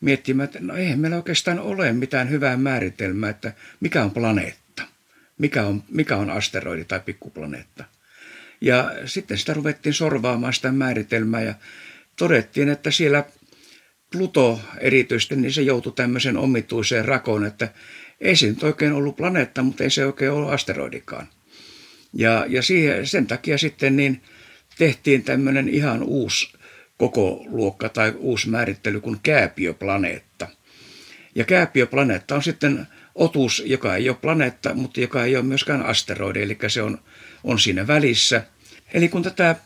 miettimään, 0.00 0.44
että 0.44 0.58
no 0.60 0.76
eihän 0.76 0.98
meillä 0.98 1.16
oikeastaan 1.16 1.58
ole 1.58 1.92
mitään 1.92 2.30
hyvää 2.30 2.56
määritelmää, 2.56 3.30
että 3.30 3.52
mikä 3.80 4.02
on 4.02 4.10
planeetta, 4.10 4.82
mikä 5.38 5.62
on, 5.62 5.84
mikä 5.88 6.16
on 6.16 6.30
asteroidi 6.30 6.84
tai 6.84 7.00
pikkuplaneetta. 7.00 7.84
Ja 8.60 8.90
sitten 9.04 9.38
sitä 9.38 9.54
ruvettiin 9.54 9.92
sorvaamaan 9.92 10.52
sitä 10.52 10.72
määritelmää 10.72 11.42
ja 11.42 11.54
todettiin, 12.18 12.68
että 12.68 12.90
siellä 12.90 13.24
Pluto 14.12 14.60
erityisesti, 14.78 15.36
niin 15.36 15.52
se 15.52 15.62
joutui 15.62 15.92
tämmöisen 15.92 16.36
omituiseen 16.36 17.04
rakoon, 17.04 17.44
että 17.44 17.68
ei 18.20 18.36
se 18.36 18.46
nyt 18.46 18.62
oikein 18.62 18.92
ollut 18.92 19.16
planeetta, 19.16 19.62
mutta 19.62 19.84
ei 19.84 19.90
se 19.90 20.06
oikein 20.06 20.32
ollut 20.32 20.50
asteroidikaan. 20.50 21.28
Ja, 22.12 22.44
ja 22.48 22.62
siihen, 22.62 23.06
sen 23.06 23.26
takia 23.26 23.58
sitten 23.58 23.96
niin 23.96 24.22
tehtiin 24.78 25.22
tämmöinen 25.22 25.68
ihan 25.68 26.02
uusi 26.02 26.52
koko 26.96 27.44
luokka 27.48 27.88
tai 27.88 28.12
uusi 28.16 28.48
määrittely 28.48 29.00
kuin 29.00 29.16
kääpiöplaneetta. 29.22 30.48
Ja 31.34 31.44
kääpiöplaneetta 31.44 32.34
on 32.34 32.42
sitten 32.42 32.86
otus, 33.14 33.62
joka 33.66 33.96
ei 33.96 34.08
ole 34.08 34.18
planeetta, 34.20 34.74
mutta 34.74 35.00
joka 35.00 35.24
ei 35.24 35.36
ole 35.36 35.44
myöskään 35.44 35.82
asteroidi, 35.82 36.42
eli 36.42 36.58
se 36.68 36.82
on, 36.82 36.98
on 37.46 37.58
siinä 37.58 37.86
välissä. 37.86 38.44
Eli 38.94 39.08
kun 39.08 39.22
tätä 39.22 39.56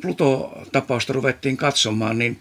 Pluto-tapausta 0.00 1.12
ruvettiin 1.12 1.56
katsomaan, 1.56 2.18
niin 2.18 2.40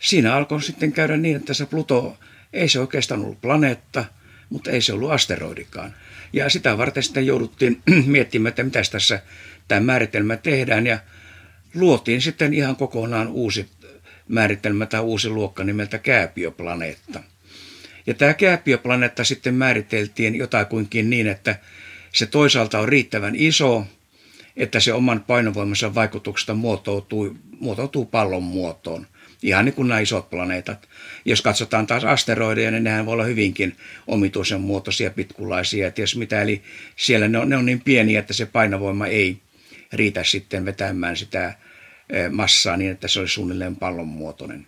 siinä 0.00 0.34
alkoi 0.34 0.62
sitten 0.62 0.92
käydä 0.92 1.16
niin, 1.16 1.36
että 1.36 1.54
se 1.54 1.66
Pluto 1.66 2.18
ei 2.52 2.68
se 2.68 2.80
oikeastaan 2.80 3.20
ollut 3.20 3.40
planeetta, 3.40 4.04
mutta 4.50 4.70
ei 4.70 4.82
se 4.82 4.92
ollut 4.92 5.10
asteroidikaan. 5.10 5.94
Ja 6.32 6.48
sitä 6.48 6.78
varten 6.78 7.02
sitten 7.02 7.26
jouduttiin 7.26 7.82
miettimään, 8.06 8.48
että 8.48 8.62
mitä 8.62 8.80
tässä 8.92 9.20
tämä 9.68 9.80
määritelmä 9.80 10.36
tehdään, 10.36 10.86
ja 10.86 10.98
luotiin 11.74 12.20
sitten 12.20 12.54
ihan 12.54 12.76
kokonaan 12.76 13.28
uusi 13.28 13.68
määritelmä 14.28 14.86
tai 14.86 15.00
uusi 15.00 15.28
luokka 15.28 15.64
nimeltä 15.64 15.98
kääpiöplaneetta. 15.98 17.22
Ja 18.06 18.14
tämä 18.14 18.34
kääpiöplaneetta 18.34 19.24
sitten 19.24 19.54
määriteltiin 19.54 20.34
jotakuinkin 20.34 21.10
niin, 21.10 21.26
että 21.26 21.58
se 22.12 22.26
toisaalta 22.26 22.78
on 22.78 22.88
riittävän 22.88 23.36
iso, 23.36 23.86
että 24.56 24.80
se 24.80 24.92
oman 24.92 25.24
painovoimansa 25.26 25.94
vaikutuksesta 25.94 26.54
muotoutuu, 26.54 27.36
muotoutuu 27.60 28.04
pallon 28.04 28.42
muotoon. 28.42 29.06
Ihan 29.42 29.64
niin 29.64 29.74
kuin 29.74 29.88
nämä 29.88 30.00
isot 30.00 30.30
planeetat. 30.30 30.88
Jos 31.24 31.42
katsotaan 31.42 31.86
taas 31.86 32.04
asteroideja, 32.04 32.70
niin 32.70 32.84
nehän 32.84 33.06
voi 33.06 33.12
olla 33.12 33.24
hyvinkin 33.24 33.76
omituisen 34.06 34.60
muotoisia, 34.60 35.10
pitkulaisia 35.10 35.90
ties 35.90 36.16
mitä. 36.16 36.42
Eli 36.42 36.62
siellä 36.96 37.28
ne 37.28 37.38
on, 37.38 37.48
ne 37.48 37.56
on 37.56 37.66
niin 37.66 37.80
pieniä, 37.80 38.20
että 38.20 38.32
se 38.32 38.46
painovoima 38.46 39.06
ei 39.06 39.38
riitä 39.92 40.24
sitten 40.24 40.64
vetämään 40.64 41.16
sitä 41.16 41.54
eh, 42.10 42.30
massaa 42.30 42.76
niin, 42.76 42.90
että 42.90 43.08
se 43.08 43.20
olisi 43.20 43.34
suunnilleen 43.34 43.76
pallon 43.76 44.08
muotoinen. 44.08 44.66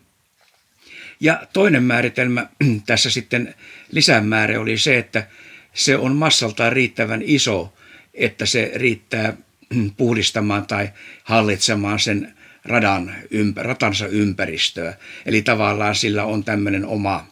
Ja 1.21 1.47
toinen 1.53 1.83
määritelmä 1.83 2.47
tässä 2.87 3.11
sitten 3.11 3.55
lisämäärä 3.93 4.61
oli 4.61 4.79
se, 4.79 4.99
että 4.99 5.27
se 5.73 5.97
on 5.97 6.17
massaltaan 6.17 6.73
riittävän 6.73 7.23
iso, 7.25 7.73
että 8.15 8.47
se 8.47 8.73
riittää 8.75 9.37
puhdistamaan 9.97 10.67
tai 10.67 10.89
hallitsemaan 11.25 11.99
sen 11.99 12.35
radan, 12.65 13.15
ratansa 13.57 14.07
ympäristöä. 14.07 14.95
Eli 15.27 15.43
tavallaan 15.43 15.95
sillä 15.95 16.25
on 16.25 16.45
tämmöinen 16.45 16.87
oma, 16.87 17.27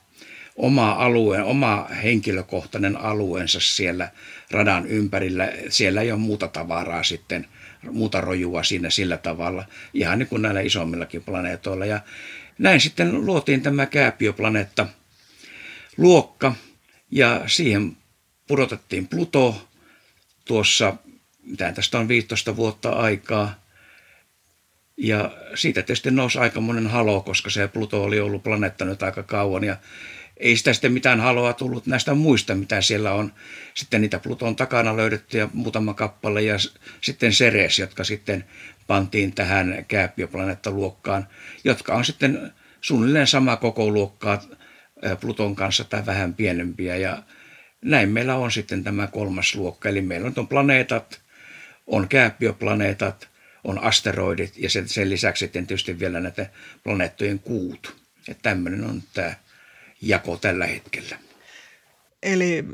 oma 0.56 0.90
alue, 0.90 1.42
oma 1.42 1.88
henkilökohtainen 2.02 2.96
alueensa 2.96 3.60
siellä 3.60 4.08
radan 4.50 4.86
ympärillä. 4.86 5.52
Siellä 5.68 6.00
ei 6.00 6.12
ole 6.12 6.20
muuta 6.20 6.48
tavaraa 6.48 7.02
sitten, 7.02 7.46
muuta 7.90 8.20
rojua 8.20 8.62
siinä 8.62 8.90
sillä 8.90 9.16
tavalla, 9.16 9.64
ihan 9.94 10.18
niin 10.18 10.28
kuin 10.28 10.42
näillä 10.42 10.60
isommillakin 10.60 11.22
planeetoilla. 11.22 11.86
Ja 11.86 12.00
näin 12.58 12.80
sitten 12.80 13.26
luotiin 13.26 13.62
tämä 13.62 13.86
kääpiöplaneetta 13.86 14.86
luokka 15.96 16.54
ja 17.10 17.42
siihen 17.46 17.96
pudotettiin 18.48 19.08
Pluto 19.08 19.68
tuossa, 20.44 20.96
mitä 21.42 21.72
tästä 21.72 21.98
on 21.98 22.08
15 22.08 22.56
vuotta 22.56 22.90
aikaa. 22.90 23.54
Ja 24.96 25.30
siitä 25.54 25.82
tietysti 25.82 26.10
nousi 26.10 26.38
aika 26.38 26.60
monen 26.60 26.86
halo, 26.86 27.20
koska 27.20 27.50
se 27.50 27.68
Pluto 27.68 28.02
oli 28.02 28.20
ollut 28.20 28.42
planeetta 28.42 28.84
nyt 28.84 29.02
aika 29.02 29.22
kauan 29.22 29.64
ja 29.64 29.76
ei 30.36 30.56
sitä 30.56 30.72
sitten 30.72 30.92
mitään 30.92 31.20
haloa 31.20 31.52
tullut 31.52 31.86
näistä 31.86 32.14
muista, 32.14 32.54
mitä 32.54 32.80
siellä 32.80 33.12
on. 33.12 33.32
Sitten 33.74 34.00
niitä 34.00 34.18
Pluton 34.18 34.56
takana 34.56 34.96
löydetty 34.96 35.38
ja 35.38 35.48
muutama 35.52 35.94
kappale 35.94 36.42
ja 36.42 36.54
sitten 37.00 37.30
Ceres, 37.30 37.78
jotka 37.78 38.04
sitten 38.04 38.44
pantiin 38.86 39.32
tähän 39.32 39.84
kääpiöplaneettaluokkaan, 39.88 41.28
jotka 41.64 41.94
on 41.94 42.04
sitten 42.04 42.52
suunnilleen 42.80 43.26
sama 43.26 43.56
koko 43.56 43.90
luokkaa 43.90 44.42
Pluton 45.20 45.56
kanssa 45.56 45.84
tai 45.84 46.06
vähän 46.06 46.34
pienempiä. 46.34 46.96
Ja 46.96 47.22
näin 47.84 48.08
meillä 48.08 48.36
on 48.36 48.52
sitten 48.52 48.84
tämä 48.84 49.06
kolmas 49.06 49.54
luokka. 49.54 49.88
Eli 49.88 50.02
meillä 50.02 50.32
on 50.36 50.48
planeetat, 50.48 51.20
on 51.86 52.08
kääpiöplaneetat, 52.08 53.28
on 53.64 53.78
asteroidit 53.78 54.52
ja 54.56 54.70
sen, 54.70 54.88
sen 54.88 55.10
lisäksi 55.10 55.44
sitten 55.44 55.66
tietysti 55.66 55.98
vielä 55.98 56.20
näitä 56.20 56.46
planeettojen 56.84 57.38
kuut. 57.38 57.96
Että 58.28 58.42
tämmöinen 58.42 58.84
on 58.84 59.02
tämä 59.12 59.34
jako 60.02 60.36
tällä 60.36 60.66
hetkellä. 60.66 61.18
Eli 62.22 62.64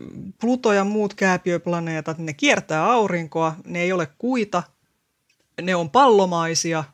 Pluto 0.41 0.73
ja 0.73 0.85
muut 0.85 1.15
kääpiöplaneetat, 1.15 2.19
ne 2.19 2.33
kiertää 2.33 2.85
aurinkoa, 2.85 3.57
ne 3.65 3.83
ei 3.83 3.93
ole 3.93 4.09
kuita, 4.19 4.63
ne 5.63 5.75
on 5.75 5.91
pallomaisia, 5.91 6.85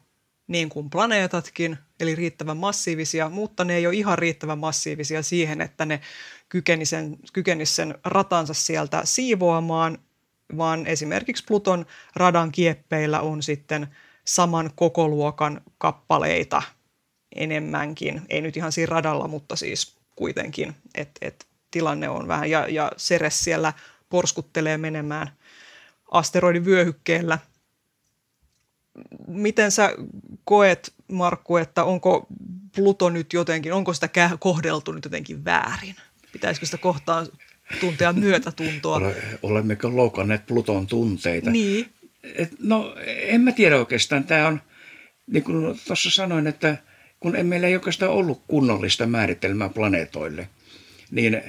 niin 0.47 0.69
kuin 0.69 0.91
planeetatkin, 0.91 1.79
eli 2.01 2.15
riittävän 2.15 2.57
massiivisia, 2.57 3.29
mutta 3.29 3.65
ne 3.65 3.77
ei 3.77 3.87
ole 3.87 3.95
ihan 3.95 4.19
riittävän 4.19 4.59
massiivisia 4.59 5.23
siihen, 5.23 5.61
että 5.61 5.85
ne 5.85 6.01
kykenisi 6.51 6.91
sen, 6.91 7.17
kykenisi 7.33 7.75
sen 7.75 7.95
ratansa 8.05 8.55
sieltä 8.55 9.01
siivoamaan, 9.05 9.99
vaan 10.57 10.87
esimerkiksi 10.87 11.45
Pluton 11.49 11.87
radan 12.17 12.53
kieppeillä 12.53 13.21
on 13.21 13.43
sitten 13.43 13.87
saman 14.25 14.71
kokoluokan 14.75 15.61
kappaleita 15.79 16.63
enemmänkin. 17.35 18.23
Ei 18.29 18.41
nyt 18.41 18.57
ihan 18.57 18.73
siinä 18.73 18.91
radalla, 18.91 19.29
mutta 19.29 19.57
siis 19.57 19.97
kuitenkin, 20.17 20.75
että 20.95 21.27
et 21.27 21.47
tilanne 21.71 22.09
on 22.09 22.29
vähän, 22.29 22.51
ja, 22.51 22.69
ja 22.69 22.93
Ceres 22.97 23.41
siellä 23.41 23.73
porskuttelee 24.09 24.79
menemään 24.79 25.31
asteroidin 26.11 26.65
vyöhykkeellä. 26.65 27.39
Miten 29.27 29.71
sä 29.73 29.95
koet, 30.45 30.95
Markku, 31.13 31.57
että 31.57 31.85
onko 31.85 32.27
Pluto 32.77 33.11
nyt 33.11 33.33
jotenkin, 33.33 33.73
onko 33.73 33.93
sitä 33.93 34.09
kohdeltu 34.39 34.93
nyt 34.93 35.05
jotenkin 35.05 35.45
väärin? 35.45 35.97
Pitäisikö 36.41 36.67
sitä 36.67 36.79
kohtaa 36.79 37.27
tuntea 37.81 38.13
myötätuntoa? 38.13 39.13
Olemmeko 39.43 39.97
loukanneet 39.97 40.47
Pluton 40.47 40.87
tunteita? 40.87 41.51
Niin. 41.51 41.87
Et, 42.35 42.51
no, 42.63 42.97
en 43.07 43.41
mä 43.41 43.53
tiedä 43.53 43.77
oikeastaan. 43.77 44.25
Tämä 44.25 44.49
on, 44.49 44.61
niin 45.27 45.45
kuin 45.45 45.81
tuossa 45.87 46.11
sanoin, 46.11 46.47
että 46.47 46.77
kun 47.21 47.37
ei 47.37 47.45
meillä 47.45 47.67
ei 47.67 47.75
oikeastaan 47.75 48.13
ollut 48.13 48.43
kunnollista 48.49 49.07
määritelmää 49.07 49.69
planeetoille, 49.69 50.49
niin 51.11 51.43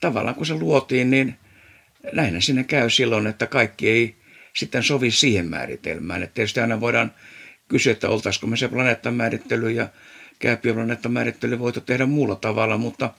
tavallaan 0.00 0.34
kun 0.34 0.46
se 0.46 0.54
luotiin, 0.54 1.10
niin 1.10 1.34
näinhän 2.12 2.42
sinne 2.42 2.64
käy 2.64 2.90
silloin, 2.90 3.26
että 3.26 3.46
kaikki 3.46 3.88
ei 3.88 4.16
sitten 4.56 4.82
sovi 4.82 5.10
siihen 5.10 5.46
määritelmään. 5.46 6.22
Että 6.22 6.34
tietysti 6.34 6.60
aina 6.60 6.80
voidaan 6.80 7.12
kysyä, 7.68 7.92
että 7.92 8.08
oltaisiko 8.08 8.46
me 8.46 8.56
se 8.56 8.68
planeettamäärittely 8.68 9.70
ja 9.70 9.88
kääpiöplaneettamäärittely 10.38 11.58
voitu 11.58 11.80
tehdä 11.80 12.06
muulla 12.06 12.36
tavalla, 12.36 12.78
mutta 12.78 13.10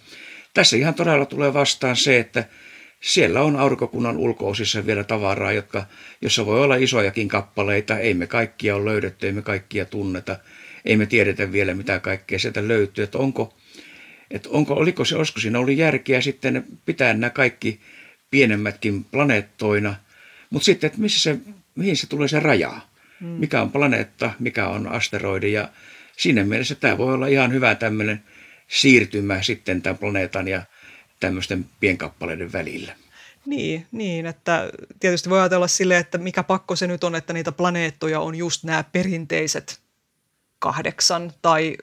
tässä 0.54 0.78
ihan 0.78 0.94
todella 0.94 1.26
tulee 1.26 1.54
vastaan 1.54 1.96
se, 1.96 2.20
että 2.20 2.46
siellä 3.02 3.42
on 3.42 3.56
aurinkokunnan 3.56 4.18
ulkoosissa 4.18 4.86
vielä 4.86 5.04
tavaraa, 5.04 5.52
jotka, 5.52 5.86
jossa 6.22 6.46
voi 6.46 6.64
olla 6.64 6.76
isojakin 6.76 7.28
kappaleita. 7.28 8.00
Ei 8.00 8.14
me 8.14 8.28
kaikkia 8.28 8.76
ole 8.76 8.86
löydetty, 8.86 9.26
ei 9.28 9.34
me 9.34 9.42
kaikkia 9.42 9.86
tunneta. 9.86 10.38
Ei 10.86 10.98
me 10.98 11.06
tiedetä 11.06 11.52
vielä, 11.52 11.74
mitä 11.74 12.00
kaikkea 12.00 12.40
sieltä 12.40 12.68
löytyy. 12.68 13.04
Että 13.04 13.18
onko, 13.18 13.54
että 14.32 14.50
onko, 14.50 14.74
oliko 14.74 15.06
se, 15.06 15.16
olisiko 15.16 15.40
siinä 15.40 15.60
ollut 15.60 15.76
järkeä 15.76 16.22
sitten 16.22 16.66
pitää 16.86 17.14
nämä 17.14 17.30
kaikki 17.30 17.80
pienemmätkin 18.32 19.04
planeettoina. 19.04 19.96
Mutta 20.50 20.66
sitten, 20.66 20.88
että 20.88 21.02
missä 21.02 21.22
se, 21.22 21.38
mihin 21.76 21.98
se 21.98 22.08
tulee 22.08 22.28
se 22.28 22.40
raja? 22.40 22.82
Hmm. 23.20 23.28
Mikä 23.28 23.62
on 23.62 23.72
planeetta, 23.72 24.32
mikä 24.40 24.68
on 24.68 24.88
asteroidi 24.88 25.54
ja 25.54 25.70
siinä 26.18 26.44
mielessä 26.44 26.76
tämä 26.76 26.98
voi 26.98 27.14
olla 27.14 27.28
ihan 27.28 27.54
hyvä 27.54 27.76
tämmöinen 27.76 28.24
siirtymä 28.72 29.42
sitten 29.42 29.82
tämän 29.82 29.98
planeetan 29.98 30.48
ja 30.48 30.62
tämmöisten 31.20 31.66
pienkappaleiden 31.80 32.54
välillä. 32.54 32.96
Niin, 33.46 33.88
niin, 33.92 34.26
että 34.26 34.70
tietysti 35.00 35.30
voi 35.30 35.40
ajatella 35.40 35.68
sille, 35.68 35.98
että 35.98 36.18
mikä 36.18 36.44
pakko 36.44 36.76
se 36.76 36.88
nyt 36.88 37.04
on, 37.04 37.16
että 37.16 37.34
niitä 37.34 37.52
planeettoja 37.52 38.20
on 38.20 38.36
just 38.36 38.64
nämä 38.64 38.84
perinteiset 38.84 39.80
kahdeksan 40.60 41.34
tai 41.42 41.78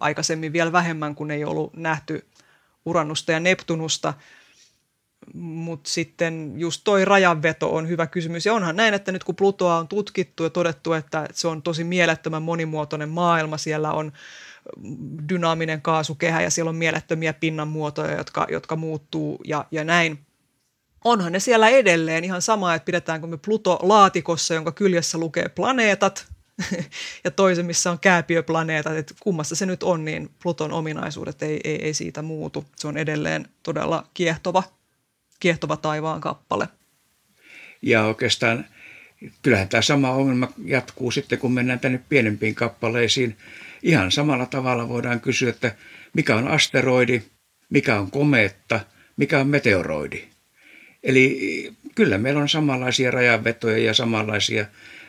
aikaisemmin 0.00 0.52
vielä 0.52 0.72
vähemmän, 0.72 1.14
kun 1.14 1.30
ei 1.30 1.44
ollut 1.44 1.76
nähty 1.76 2.26
Uranusta 2.84 3.32
ja 3.32 3.40
Neptunusta. 3.40 4.14
Mutta 5.34 5.90
sitten 5.90 6.52
just 6.56 6.80
toi 6.84 7.04
rajanveto 7.04 7.74
on 7.74 7.88
hyvä 7.88 8.06
kysymys. 8.06 8.46
Ja 8.46 8.54
onhan 8.54 8.76
näin, 8.76 8.94
että 8.94 9.12
nyt 9.12 9.24
kun 9.24 9.36
Plutoa 9.36 9.76
on 9.76 9.88
tutkittu 9.88 10.44
ja 10.44 10.50
todettu, 10.50 10.92
että 10.92 11.28
se 11.32 11.48
on 11.48 11.62
tosi 11.62 11.84
mielettömän 11.84 12.42
monimuotoinen 12.42 13.08
maailma, 13.08 13.58
siellä 13.58 13.92
on 13.92 14.12
dynaaminen 15.28 15.82
kaasukehä 15.82 16.42
ja 16.42 16.50
siellä 16.50 16.68
on 16.68 16.76
mielettömiä 16.76 17.32
pinnanmuotoja, 17.32 18.16
jotka, 18.16 18.46
jotka 18.50 18.76
muuttuu 18.76 19.40
ja, 19.44 19.64
ja 19.70 19.84
näin. 19.84 20.18
Onhan 21.04 21.32
ne 21.32 21.40
siellä 21.40 21.68
edelleen 21.68 22.24
ihan 22.24 22.42
sama, 22.42 22.74
että 22.74 22.84
pidetäänkö 22.84 23.26
me 23.26 23.36
Pluto 23.36 23.78
laatikossa, 23.82 24.54
jonka 24.54 24.72
kyljessä 24.72 25.18
lukee 25.18 25.48
planeetat, 25.48 26.26
ja 27.24 27.30
toisen, 27.30 27.66
missä 27.66 27.90
on 27.90 27.98
kääpiöplaneetat, 27.98 28.96
että 28.96 29.14
kummassa 29.20 29.56
se 29.56 29.66
nyt 29.66 29.82
on, 29.82 30.04
niin 30.04 30.30
Pluton 30.42 30.72
ominaisuudet 30.72 31.42
ei, 31.42 31.60
ei, 31.64 31.84
ei 31.84 31.94
siitä 31.94 32.22
muutu. 32.22 32.64
Se 32.76 32.88
on 32.88 32.96
edelleen 32.96 33.48
todella 33.62 34.06
kiehtova, 34.14 34.62
kiehtova 35.40 35.76
taivaan 35.76 36.20
kappale. 36.20 36.68
Ja 37.82 38.04
oikeastaan 38.04 38.64
kyllähän 39.42 39.68
tämä 39.68 39.82
sama 39.82 40.10
ongelma 40.10 40.48
jatkuu 40.64 41.10
sitten, 41.10 41.38
kun 41.38 41.52
mennään 41.52 41.80
tänne 41.80 42.00
pienempiin 42.08 42.54
kappaleisiin. 42.54 43.36
Ihan 43.82 44.12
samalla 44.12 44.46
tavalla 44.46 44.88
voidaan 44.88 45.20
kysyä, 45.20 45.50
että 45.50 45.74
mikä 46.12 46.36
on 46.36 46.48
asteroidi, 46.48 47.22
mikä 47.70 48.00
on 48.00 48.10
komeetta, 48.10 48.80
mikä 49.16 49.38
on 49.38 49.46
meteoroidi. 49.46 50.24
Eli 51.02 51.72
kyllä 51.94 52.18
meillä 52.18 52.40
on 52.40 52.48
samanlaisia 52.48 53.10
rajanvetoja 53.10 53.78
ja 53.78 53.94
samanlaisia 53.94 54.66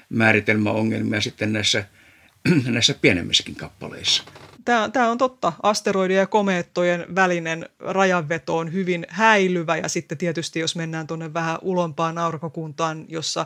määritelmäongelmia 0.09 1.21
sitten 1.21 1.53
näissä, 1.53 1.85
näissä 2.65 2.95
pienemmissäkin 3.01 3.55
kappaleissa. 3.55 4.23
Tämä, 4.65 4.89
tämä 4.89 5.11
on 5.11 5.17
totta. 5.17 5.53
Asteroidien 5.63 6.19
ja 6.19 6.27
komeettojen 6.27 7.05
välinen 7.15 7.69
rajanveto 7.79 8.57
on 8.57 8.73
hyvin 8.73 9.05
häilyvä 9.09 9.77
ja 9.77 9.89
sitten 9.89 10.17
tietysti 10.17 10.59
jos 10.59 10.75
mennään 10.75 11.07
tuonne 11.07 11.33
vähän 11.33 11.57
ulompaan 11.61 12.17
aurinkokuntaan, 12.17 13.05
jossa 13.07 13.45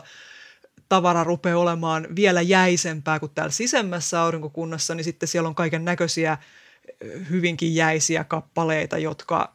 tavara 0.88 1.24
rupeaa 1.24 1.58
olemaan 1.58 2.06
vielä 2.16 2.40
jäisempää 2.42 3.20
kuin 3.20 3.32
täällä 3.34 3.52
sisemmässä 3.52 4.22
aurinkokunnassa, 4.22 4.94
niin 4.94 5.04
sitten 5.04 5.28
siellä 5.28 5.48
on 5.48 5.54
kaiken 5.54 5.84
näköisiä 5.84 6.38
hyvinkin 7.30 7.74
jäisiä 7.74 8.24
kappaleita, 8.24 8.98
jotka 8.98 9.52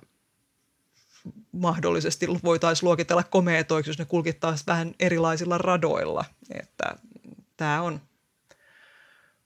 mahdollisesti 1.51 2.27
voitaisiin 2.43 2.87
luokitella 2.87 3.23
komeetoiksi, 3.23 3.89
jos 3.89 3.99
ne 3.99 4.05
kulkittaisiin 4.05 4.67
vähän 4.67 4.93
erilaisilla 4.99 5.57
radoilla. 5.57 6.25
Että 6.59 6.95
tämä 7.57 7.81
on 7.81 8.01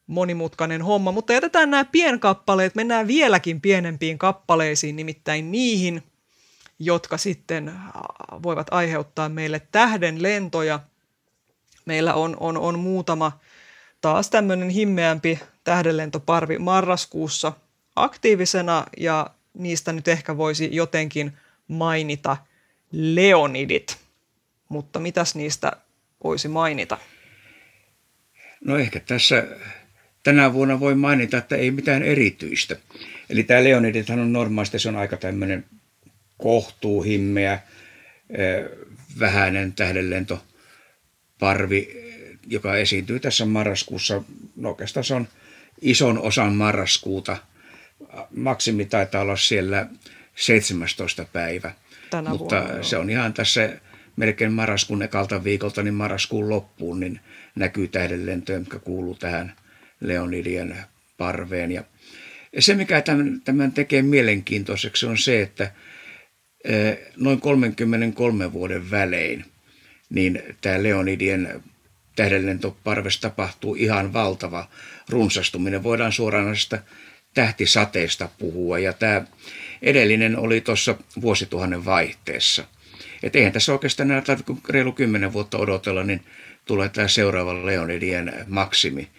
monimutkainen 0.07 0.81
homma, 0.81 1.11
mutta 1.11 1.33
jätetään 1.33 1.71
nämä 1.71 1.85
pienkappaleet, 1.85 2.75
mennään 2.75 3.07
vieläkin 3.07 3.61
pienempiin 3.61 4.17
kappaleisiin, 4.17 4.95
nimittäin 4.95 5.51
niihin, 5.51 6.03
jotka 6.79 7.17
sitten 7.17 7.73
voivat 8.43 8.67
aiheuttaa 8.71 9.29
meille 9.29 9.61
tähden 9.71 10.23
lentoja. 10.23 10.79
Meillä 11.85 12.13
on, 12.13 12.37
on, 12.39 12.57
on 12.57 12.79
muutama 12.79 13.39
taas 14.01 14.29
tämmöinen 14.29 14.69
himmeämpi 14.69 15.39
tähdenlentoparvi 15.63 16.57
marraskuussa 16.57 17.51
aktiivisena 17.95 18.85
ja 18.97 19.29
niistä 19.53 19.93
nyt 19.93 20.07
ehkä 20.07 20.37
voisi 20.37 20.69
jotenkin– 20.75 21.33
mainita 21.67 22.37
Leonidit, 22.91 23.97
mutta 24.69 24.99
mitäs 24.99 25.35
niistä 25.35 25.71
voisi 26.23 26.47
mainita? 26.47 26.97
No 28.65 28.77
ehkä 28.77 28.99
tässä 28.99 29.47
tänä 30.23 30.53
vuonna 30.53 30.79
voi 30.79 30.95
mainita, 30.95 31.37
että 31.37 31.55
ei 31.55 31.71
mitään 31.71 32.03
erityistä. 32.03 32.75
Eli 33.29 33.43
tämä 33.43 33.63
Leonidithan 33.63 34.19
on 34.19 34.33
normaalisti, 34.33 34.79
se 34.79 34.89
on 34.89 34.95
aika 34.95 35.17
tämmöinen 35.17 35.65
kohtuuhimmeä, 36.37 37.59
vähäinen 39.19 39.73
tähdenlentoparvi, 41.39 42.05
joka 42.47 42.77
esiintyy 42.77 43.19
tässä 43.19 43.45
marraskuussa. 43.45 44.23
No 44.55 44.69
oikeastaan 44.69 45.03
se 45.03 45.13
on 45.13 45.27
ison 45.81 46.19
osan 46.19 46.55
marraskuuta. 46.55 47.37
Maksimi 48.35 48.85
taitaa 48.85 49.21
olla 49.21 49.35
siellä 49.35 49.87
17. 50.35 51.25
päivä. 51.33 51.73
Tänä 52.09 52.29
Mutta 52.29 52.63
vuonna, 52.63 52.83
se 52.83 52.97
on 52.97 53.09
ihan 53.09 53.33
tässä 53.33 53.69
melkein 54.15 54.53
marraskuun 54.53 55.03
ekalta 55.03 55.43
viikolta, 55.43 55.83
niin 55.83 55.93
marraskuun 55.93 56.49
loppuun, 56.49 56.99
niin 56.99 57.19
näkyy 57.55 57.87
tähdenlentoja, 57.87 58.57
jotka 58.57 58.79
kuuluu 58.79 59.15
tähän 59.15 59.53
Leonidien 59.99 60.77
parveen. 61.17 61.71
Ja 61.71 61.83
se, 62.59 62.75
mikä 62.75 63.01
tämän, 63.01 63.41
tämän 63.41 63.71
tekee 63.71 64.01
mielenkiintoiseksi, 64.01 65.05
on 65.05 65.17
se, 65.17 65.41
että 65.41 65.71
eh, 66.63 66.97
noin 67.17 67.41
33 67.41 68.53
vuoden 68.53 68.91
välein 68.91 69.45
niin 70.09 70.43
tämä 70.61 70.83
Leonidien 70.83 71.63
tähdenlentoparvessa 72.15 73.21
tapahtuu 73.21 73.75
ihan 73.75 74.13
valtava 74.13 74.67
runsastuminen. 75.09 75.83
Voidaan 75.83 76.11
suoranaisesta 76.11 76.79
tähtisateesta 77.33 78.29
puhua. 78.39 78.79
Ja 78.79 78.93
tämä 78.93 79.21
edellinen 79.81 80.37
oli 80.37 80.61
tuossa 80.61 80.95
vuosituhannen 81.21 81.85
vaihteessa. 81.85 82.67
Et 83.23 83.35
eihän 83.35 83.53
tässä 83.53 83.73
oikeastaan 83.73 84.23
tarvitse 84.25 84.53
reilu 84.69 84.91
kymmenen 84.91 85.33
vuotta 85.33 85.57
odotella, 85.57 86.03
niin 86.03 86.21
tulee 86.65 86.89
tämä 86.89 87.07
seuraava 87.07 87.65
Leonidien 87.65 88.33
maksimi. 88.47 89.09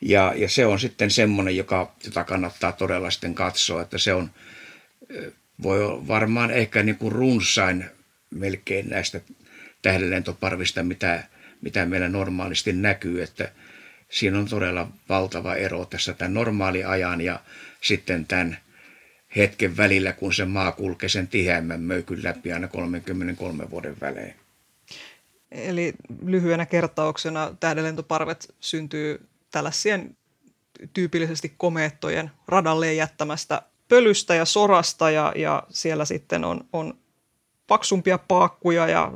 Ja, 0.00 0.32
ja 0.36 0.48
se 0.48 0.66
on 0.66 0.80
sitten 0.80 1.10
semmoinen, 1.10 1.56
joka, 1.56 1.94
jota 2.04 2.24
kannattaa 2.24 2.72
todella 2.72 3.10
sitten 3.10 3.34
katsoa, 3.34 3.82
että 3.82 3.98
se 3.98 4.14
on, 4.14 4.30
voi 5.62 6.08
varmaan 6.08 6.50
ehkä 6.50 6.82
niin 6.82 6.96
kuin 6.96 7.12
runsain 7.12 7.84
melkein 8.30 8.88
näistä 8.90 9.20
tähdenlentoparvista, 9.84 10.82
mitä, 10.82 11.24
mitä 11.60 11.86
meillä 11.86 12.08
normaalisti 12.08 12.72
näkyy, 12.72 13.22
että 13.22 13.52
siinä 14.10 14.38
on 14.38 14.48
todella 14.48 14.88
valtava 15.08 15.54
ero 15.54 15.84
tässä 15.84 16.12
tämän 16.12 16.34
normaaliajan 16.34 17.20
ja 17.20 17.40
sitten 17.80 18.26
tämän 18.26 18.58
hetken 19.36 19.76
välillä, 19.76 20.12
kun 20.12 20.34
se 20.34 20.44
maa 20.44 20.72
kulkee 20.72 21.08
sen 21.08 21.28
tiheämmän 21.28 21.80
möykyn 21.80 22.22
läpi 22.22 22.52
aina 22.52 22.68
33 22.68 23.70
vuoden 23.70 23.96
välein. 24.00 24.34
Eli 25.50 25.92
lyhyenä 26.24 26.66
kertauksena 26.66 27.54
tähdenlentoparvet 27.60 28.54
syntyy 28.60 29.26
tällaisien 29.50 30.16
tyypillisesti 30.92 31.54
komeettojen 31.56 32.30
radalle 32.48 32.94
jättämästä 32.94 33.62
pölystä 33.88 34.34
ja 34.34 34.44
sorasta 34.44 35.10
ja, 35.10 35.32
ja 35.36 35.62
siellä 35.70 36.04
sitten 36.04 36.44
on, 36.44 36.64
on 36.72 37.03
paksumpia 37.66 38.18
paakkuja 38.18 38.88
ja 38.88 39.12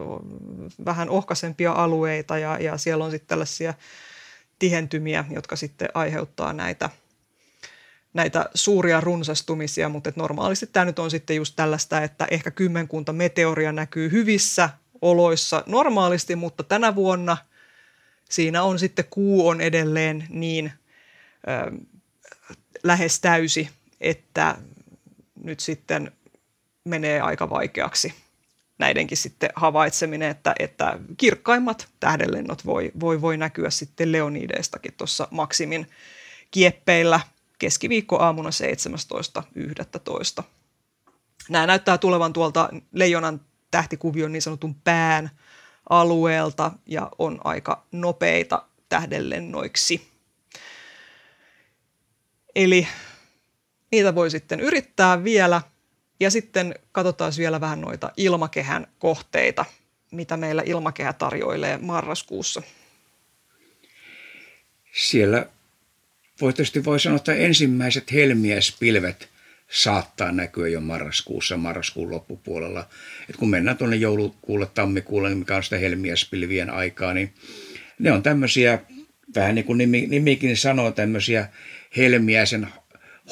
vähän 0.84 1.11
ohkaisempia 1.11 1.72
alueita 1.72 2.38
ja, 2.38 2.59
ja 2.59 2.78
siellä 2.78 3.05
on 3.05 3.11
sitten 3.11 3.28
tällaisia 3.28 3.74
tihentymiä, 4.59 5.24
jotka 5.30 5.57
sitten 5.57 5.88
aiheuttaa 5.94 6.53
näitä– 6.53 6.90
näitä 8.18 8.51
suuria 8.55 9.01
runsastumisia, 9.01 9.88
mutta 9.88 10.12
normaalisti 10.16 10.66
tämä 10.66 10.84
nyt 10.84 10.99
on 10.99 11.11
sitten 11.11 11.36
just 11.36 11.57
tällaista, 11.57 12.03
että 12.03 12.26
ehkä 12.30 12.51
kymmenkunta 12.51 13.12
meteoria 13.12 13.72
näkyy 13.72 14.11
hyvissä 14.11 14.70
oloissa 15.03 15.62
normaalisti, 15.66 16.36
mutta 16.36 16.62
tänä 16.62 16.94
vuonna 16.94 17.36
siinä 18.30 18.62
on 18.62 18.78
sitten 18.78 19.05
kuu 19.11 19.49
on 19.49 19.61
edelleen 19.61 20.26
niin 20.28 20.72
ö, 21.49 21.78
lähes 22.82 23.20
täysi, 23.20 23.68
että 24.01 24.57
nyt 25.44 25.61
sitten 25.61 26.12
menee 26.84 27.20
aika 27.20 27.51
vaikeaksi 27.51 28.14
näidenkin 28.78 29.18
sitten 29.18 29.50
havaitseminen, 29.54 30.30
että, 30.30 30.54
että 30.58 30.98
kirkkaimmat 31.16 31.88
tähdenlennot 32.00 32.66
voi, 32.66 32.92
voi, 33.00 33.20
voi 33.20 33.36
näkyä 33.36 33.70
sitten 33.70 34.12
Leonideistakin 34.12 34.94
tuossa 34.96 35.28
Maksimin 35.30 35.86
kieppeillä 36.50 37.20
keskiviikkoaamuna 37.58 38.50
17.11. 40.38 40.44
Nämä 41.48 41.66
näyttää 41.66 41.98
tulevan 41.98 42.32
tuolta 42.32 42.68
Leijonan 42.92 43.40
tähtikuvion 43.70 44.32
niin 44.32 44.42
sanotun 44.42 44.74
pään 44.74 45.30
alueelta 45.90 46.72
ja 46.86 47.10
on 47.18 47.40
aika 47.44 47.86
nopeita 47.92 48.62
tähdenlennoiksi. 48.88 50.08
Eli 52.54 52.88
niitä 53.92 54.14
voi 54.14 54.30
sitten 54.30 54.60
yrittää 54.60 55.24
vielä 55.24 55.62
ja 56.20 56.30
sitten 56.30 56.74
katsotaan 56.92 57.32
vielä 57.38 57.60
vähän 57.60 57.80
noita 57.80 58.12
ilmakehän 58.16 58.86
kohteita, 58.98 59.64
mitä 60.10 60.36
meillä 60.36 60.62
ilmakehä 60.66 61.12
tarjoilee 61.12 61.78
marraskuussa. 61.78 62.62
Siellä 64.92 65.46
voi 66.40 66.52
tietysti 66.52 66.84
voi 66.84 67.00
sanoa, 67.00 67.16
että 67.16 67.34
ensimmäiset 67.34 68.12
helmiäispilvet 68.12 69.28
saattaa 69.70 70.32
näkyä 70.32 70.68
jo 70.68 70.80
marraskuussa, 70.80 71.56
marraskuun 71.56 72.10
loppupuolella. 72.10 72.88
Et 73.30 73.36
kun 73.36 73.50
mennään 73.50 73.76
tuonne 73.76 73.96
joulukuulle, 73.96 74.66
tammikuulle, 74.66 75.34
mikä 75.34 75.56
on 75.56 75.64
sitä 75.64 75.78
helmiäispilvien 75.78 76.70
aikaa, 76.70 77.14
niin 77.14 77.34
ne 77.98 78.12
on 78.12 78.22
tämmöisiä, 78.22 78.78
vähän 79.34 79.54
niin 79.54 79.64
kuin 79.64 79.78
nimi, 79.78 80.06
nimikin 80.06 80.56
sanoo, 80.56 80.90
tämmöisiä 80.90 81.48
helmiäisen 81.96 82.68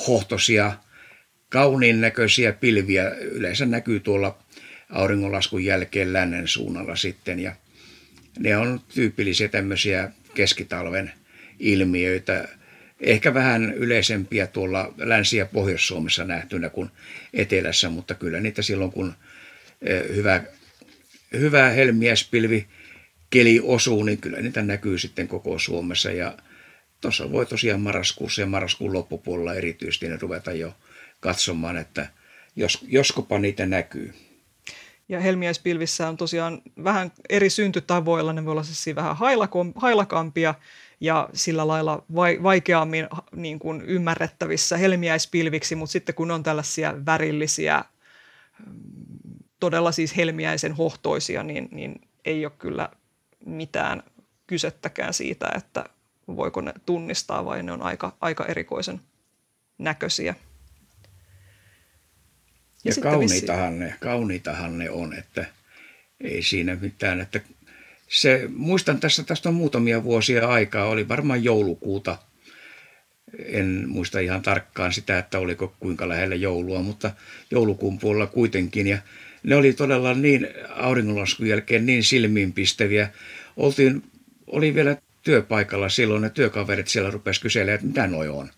hohtosia, 0.07 0.73
kauniin 1.49 2.01
näköisiä 2.01 2.53
pilviä. 2.53 3.11
Yleensä 3.11 3.67
näkyy 3.67 4.01
tuolla 4.01 4.39
auringonlaskun 4.91 5.65
jälkeen 5.65 6.13
lännen 6.13 6.49
suunnalla 6.49 6.97
sitten. 6.97 7.41
Ja 7.41 7.53
ne 8.39 8.57
on 8.57 8.81
tyypillisiä 8.95 9.49
tämmöisiä 9.49 10.11
keskitalven 10.35 11.13
ilmiöitä, 11.59 12.49
ehkä 13.01 13.35
vähän 13.35 13.75
yleisempiä 13.75 14.47
tuolla 14.47 14.95
Länsi- 14.97 15.37
ja 15.37 15.47
Pohjois-Suomessa 15.47 16.25
nähtynä 16.25 16.69
kuin 16.69 16.91
Etelässä, 17.35 17.89
mutta 17.89 18.15
kyllä 18.15 18.41
niitä 18.41 18.63
silloin 18.63 18.93
kun 18.93 19.15
hyvä, 20.15 20.43
hyvä 21.33 21.71
helmiäspilvi 21.71 22.67
keli 23.31 23.61
osuu, 23.63 24.03
niin 24.03 24.19
kyllä 24.19 24.41
niitä 24.41 24.63
näkyy 24.63 24.99
sitten 24.99 25.29
koko 25.29 25.59
Suomessa. 25.59 26.11
Ja 26.11 26.39
tuossa 27.01 27.33
voi 27.33 27.47
tosiaan 27.47 27.81
marraskuussa 27.81 28.41
ja 28.41 28.47
marraskuun 28.47 28.93
loppupuolella 28.93 29.55
erityisesti 29.55 30.09
ne 30.09 30.19
ruveta 30.21 30.53
jo 30.53 30.75
katsomaan, 31.27 31.77
että 31.77 32.07
jos, 32.57 32.79
joskopa 32.89 33.39
niitä 33.39 33.67
näkyy. 33.67 34.15
Ja 35.09 35.21
helmiäispilvissä 35.21 36.09
on 36.09 36.17
tosiaan 36.17 36.63
vähän 36.85 37.13
eri 37.29 37.51
syntytavoilla, 37.51 38.33
ne 38.33 38.45
voi 38.45 38.53
olla 38.53 38.63
siis 38.63 38.97
vähän 38.97 39.17
hailakampia 39.75 40.55
ja 41.01 41.29
sillä 41.33 41.67
lailla 41.67 42.05
vaikeammin 42.43 43.09
niin 43.33 43.59
kuin 43.59 43.83
ymmärrettävissä 43.83 44.77
helmiäispilviksi, 44.77 45.75
mutta 45.75 45.93
sitten 45.93 46.15
kun 46.15 46.31
on 46.31 46.43
tällaisia 46.43 46.95
värillisiä, 47.07 47.85
todella 49.61 49.93
siis 49.93 50.17
helmiäisen 50.17 50.73
hohtoisia, 50.73 51.43
niin, 51.43 51.69
niin 51.71 52.01
ei 52.25 52.47
ole 52.47 52.53
kyllä 52.59 52.89
mitään 53.47 54.03
kysettäkään 54.47 55.15
siitä, 55.15 55.49
että 55.57 55.85
voiko 56.27 56.61
ne 56.61 56.73
tunnistaa 56.87 57.45
vai 57.45 57.63
ne 57.63 57.73
on 57.73 57.83
aika, 57.83 58.13
aika 58.21 58.45
erikoisen 58.45 59.01
näköisiä. 59.79 60.35
Ja, 62.87 62.93
ja 62.97 63.03
kauniitahan, 63.03 63.79
ne, 63.79 63.95
kauniitahan 64.01 64.79
ne 64.79 64.91
on, 64.91 65.15
että 65.15 65.47
ei 66.21 66.43
siinä 66.43 66.77
mitään. 66.81 67.21
Että 67.21 67.41
se, 68.09 68.49
muistan 68.57 69.01
tässä, 69.01 69.25
tästä 69.25 69.49
on 69.49 69.55
muutamia 69.55 70.05
vuosia 70.05 70.49
aikaa, 70.49 70.87
oli 70.87 71.09
varmaan 71.09 71.45
joulukuuta. 71.45 72.19
En 73.45 73.85
muista 73.87 74.21
ihan 74.21 74.43
tarkkaan 74.43 74.93
sitä, 74.93 75.19
että 75.19 75.39
oliko 75.39 75.75
kuinka 75.81 76.09
lähellä 76.09 76.35
joulua, 76.35 76.83
mutta 76.83 77.11
joulukuun 77.51 77.99
puolella 77.99 78.27
kuitenkin. 78.27 78.87
Ja 78.87 78.99
ne 79.43 79.57
oli 79.57 79.73
todella 79.73 80.15
niin 80.15 80.49
auringonlaskun 80.75 81.47
jälkeen 81.47 81.87
niin 81.87 82.05
silmiinpistäviä. 82.05 83.11
Oltiin, 83.57 84.03
oli 84.47 84.75
vielä 84.75 84.97
työpaikalla 85.23 85.89
silloin, 85.89 86.23
ne 86.23 86.31
työkaverit 86.31 86.89
siellä 86.89 87.11
rupesivat 87.11 87.43
kyselemään, 87.43 87.75
että 87.75 87.87
mitä 87.87 88.07
noi 88.07 88.29
on. 88.29 88.51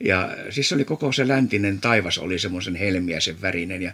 Ja 0.00 0.36
siis 0.50 0.72
oli 0.72 0.84
koko 0.84 1.12
se 1.12 1.28
läntinen 1.28 1.80
taivas 1.80 2.18
oli 2.18 2.38
semmoisen 2.38 2.74
helmiäisen 2.74 3.42
värinen 3.42 3.82
ja 3.82 3.92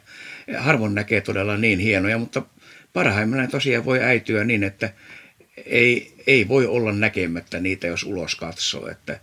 harvoin 0.58 0.94
näkee 0.94 1.20
todella 1.20 1.56
niin 1.56 1.78
hienoja, 1.78 2.18
mutta 2.18 2.42
parhaimmillaan 2.92 3.50
tosiaan 3.50 3.84
voi 3.84 4.02
äityä 4.02 4.44
niin, 4.44 4.64
että 4.64 4.92
ei, 5.66 6.14
ei 6.26 6.48
voi 6.48 6.66
olla 6.66 6.92
näkemättä 6.92 7.60
niitä, 7.60 7.86
jos 7.86 8.04
ulos 8.04 8.34
katsoo, 8.34 8.88
että 8.88 9.20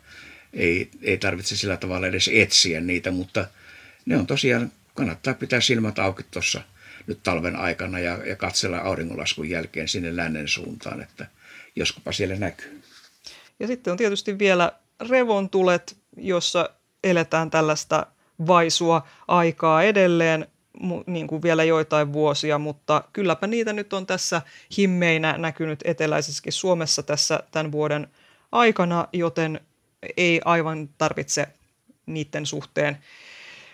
ei, 0.53 0.89
ei 1.01 1.17
tarvitse 1.17 1.55
sillä 1.55 1.77
tavalla 1.77 2.07
edes 2.07 2.29
etsiä 2.33 2.81
niitä, 2.81 3.11
mutta 3.11 3.47
ne 4.05 4.17
on 4.17 4.27
tosiaan, 4.27 4.71
kannattaa 4.93 5.33
pitää 5.33 5.61
silmät 5.61 5.99
auki 5.99 6.23
tuossa 6.31 6.61
nyt 7.07 7.23
talven 7.23 7.55
aikana 7.55 7.99
ja, 7.99 8.19
ja 8.25 8.35
katsella 8.35 8.77
auringonlaskun 8.77 9.49
jälkeen 9.49 9.87
sinne 9.87 10.15
lännen 10.15 10.47
suuntaan, 10.47 11.01
että 11.01 11.27
joskupa 11.75 12.11
siellä 12.11 12.35
näkyy. 12.35 12.81
Ja 13.59 13.67
sitten 13.67 13.91
on 13.91 13.97
tietysti 13.97 14.39
vielä 14.39 14.71
revontulet, 15.09 15.97
jossa 16.17 16.69
eletään 17.03 17.49
tällaista 17.49 18.07
vaisua 18.47 19.07
aikaa 19.27 19.83
edelleen, 19.83 20.47
niin 21.05 21.27
kuin 21.27 21.41
vielä 21.41 21.63
joitain 21.63 22.13
vuosia, 22.13 22.57
mutta 22.57 23.03
kylläpä 23.13 23.47
niitä 23.47 23.73
nyt 23.73 23.93
on 23.93 24.05
tässä 24.05 24.41
himmeinä 24.77 25.37
näkynyt 25.37 25.79
eteläisessäkin 25.85 26.53
Suomessa 26.53 27.03
tässä 27.03 27.39
tämän 27.51 27.71
vuoden 27.71 28.07
aikana, 28.51 29.07
joten 29.13 29.59
ei 30.17 30.41
aivan 30.45 30.89
tarvitse 30.97 31.47
niiden 32.05 32.45
suhteen 32.45 32.97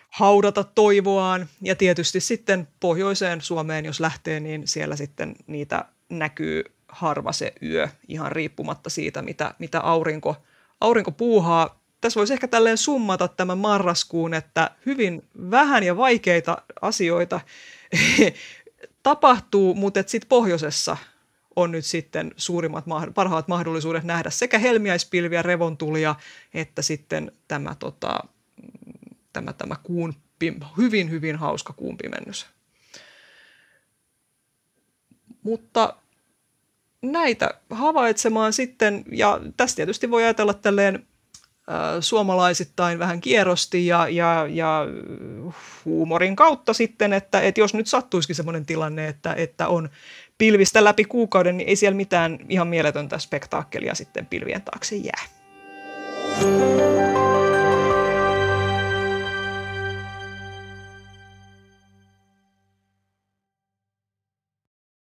haudata 0.09 0.63
toivoaan. 0.63 1.47
Ja 1.61 1.75
tietysti 1.75 2.19
sitten 2.19 2.67
pohjoiseen 2.79 3.41
Suomeen, 3.41 3.85
jos 3.85 3.99
lähtee, 3.99 4.39
niin 4.39 4.67
siellä 4.67 4.95
sitten 4.95 5.35
niitä 5.47 5.85
näkyy 6.09 6.63
harva 6.87 7.31
se 7.31 7.53
yö, 7.63 7.87
ihan 8.07 8.31
riippumatta 8.31 8.89
siitä, 8.89 9.21
mitä, 9.21 9.53
mitä 9.59 9.79
aurinko, 9.79 10.35
aurinko 10.81 11.11
puuhaa 11.11 11.82
tässä 12.03 12.17
voisi 12.17 12.33
ehkä 12.33 12.47
tälleen 12.47 12.77
summata 12.77 13.27
tämän 13.27 13.57
marraskuun, 13.57 14.33
että 14.33 14.71
hyvin 14.85 15.23
vähän 15.51 15.83
ja 15.83 15.97
vaikeita 15.97 16.57
asioita 16.81 17.41
tapahtuu, 19.03 19.75
mutta 19.75 20.03
sitten 20.07 20.29
pohjoisessa 20.29 20.97
on 21.55 21.71
nyt 21.71 21.85
sitten 21.85 22.31
suurimmat, 22.37 22.85
parhaat 23.13 23.47
mahdollisuudet 23.47 24.03
nähdä 24.03 24.29
sekä 24.29 24.59
helmiäispilviä, 24.59 25.41
revontulia, 25.41 26.15
että 26.53 26.81
sitten 26.81 27.31
tämä, 27.47 27.75
tota, 27.79 28.19
tämä, 29.33 29.53
tämä 29.53 29.75
kuun, 29.83 30.13
hyvin, 30.77 31.09
hyvin 31.09 31.35
hauska 31.35 31.73
kuumpimennys. 31.73 32.45
Mutta 35.43 35.95
näitä 37.01 37.53
havaitsemaan 37.69 38.53
sitten, 38.53 39.03
ja 39.11 39.41
tästä 39.57 39.75
tietysti 39.75 40.11
voi 40.11 40.23
ajatella 40.23 40.53
tälleen 40.53 41.07
suomalaisittain 41.99 42.99
vähän 42.99 43.21
kierrosti 43.21 43.87
ja, 43.87 44.09
ja, 44.09 44.47
ja 44.49 44.85
huumorin 45.85 46.35
kautta 46.35 46.73
sitten, 46.73 47.13
että, 47.13 47.41
että 47.41 47.61
jos 47.61 47.73
nyt 47.73 47.87
sattuisikin 47.87 48.35
sellainen 48.35 48.65
tilanne, 48.65 49.07
että, 49.07 49.33
että 49.33 49.67
on 49.67 49.89
pilvistä 50.37 50.83
läpi 50.83 51.05
kuukauden, 51.05 51.57
niin 51.57 51.69
ei 51.69 51.75
siellä 51.75 51.95
mitään 51.95 52.39
ihan 52.49 52.67
mieletöntä 52.67 53.17
spektaakkelia 53.17 53.95
sitten 53.95 54.25
pilvien 54.25 54.61
taakse 54.61 54.95
jää. 54.95 55.23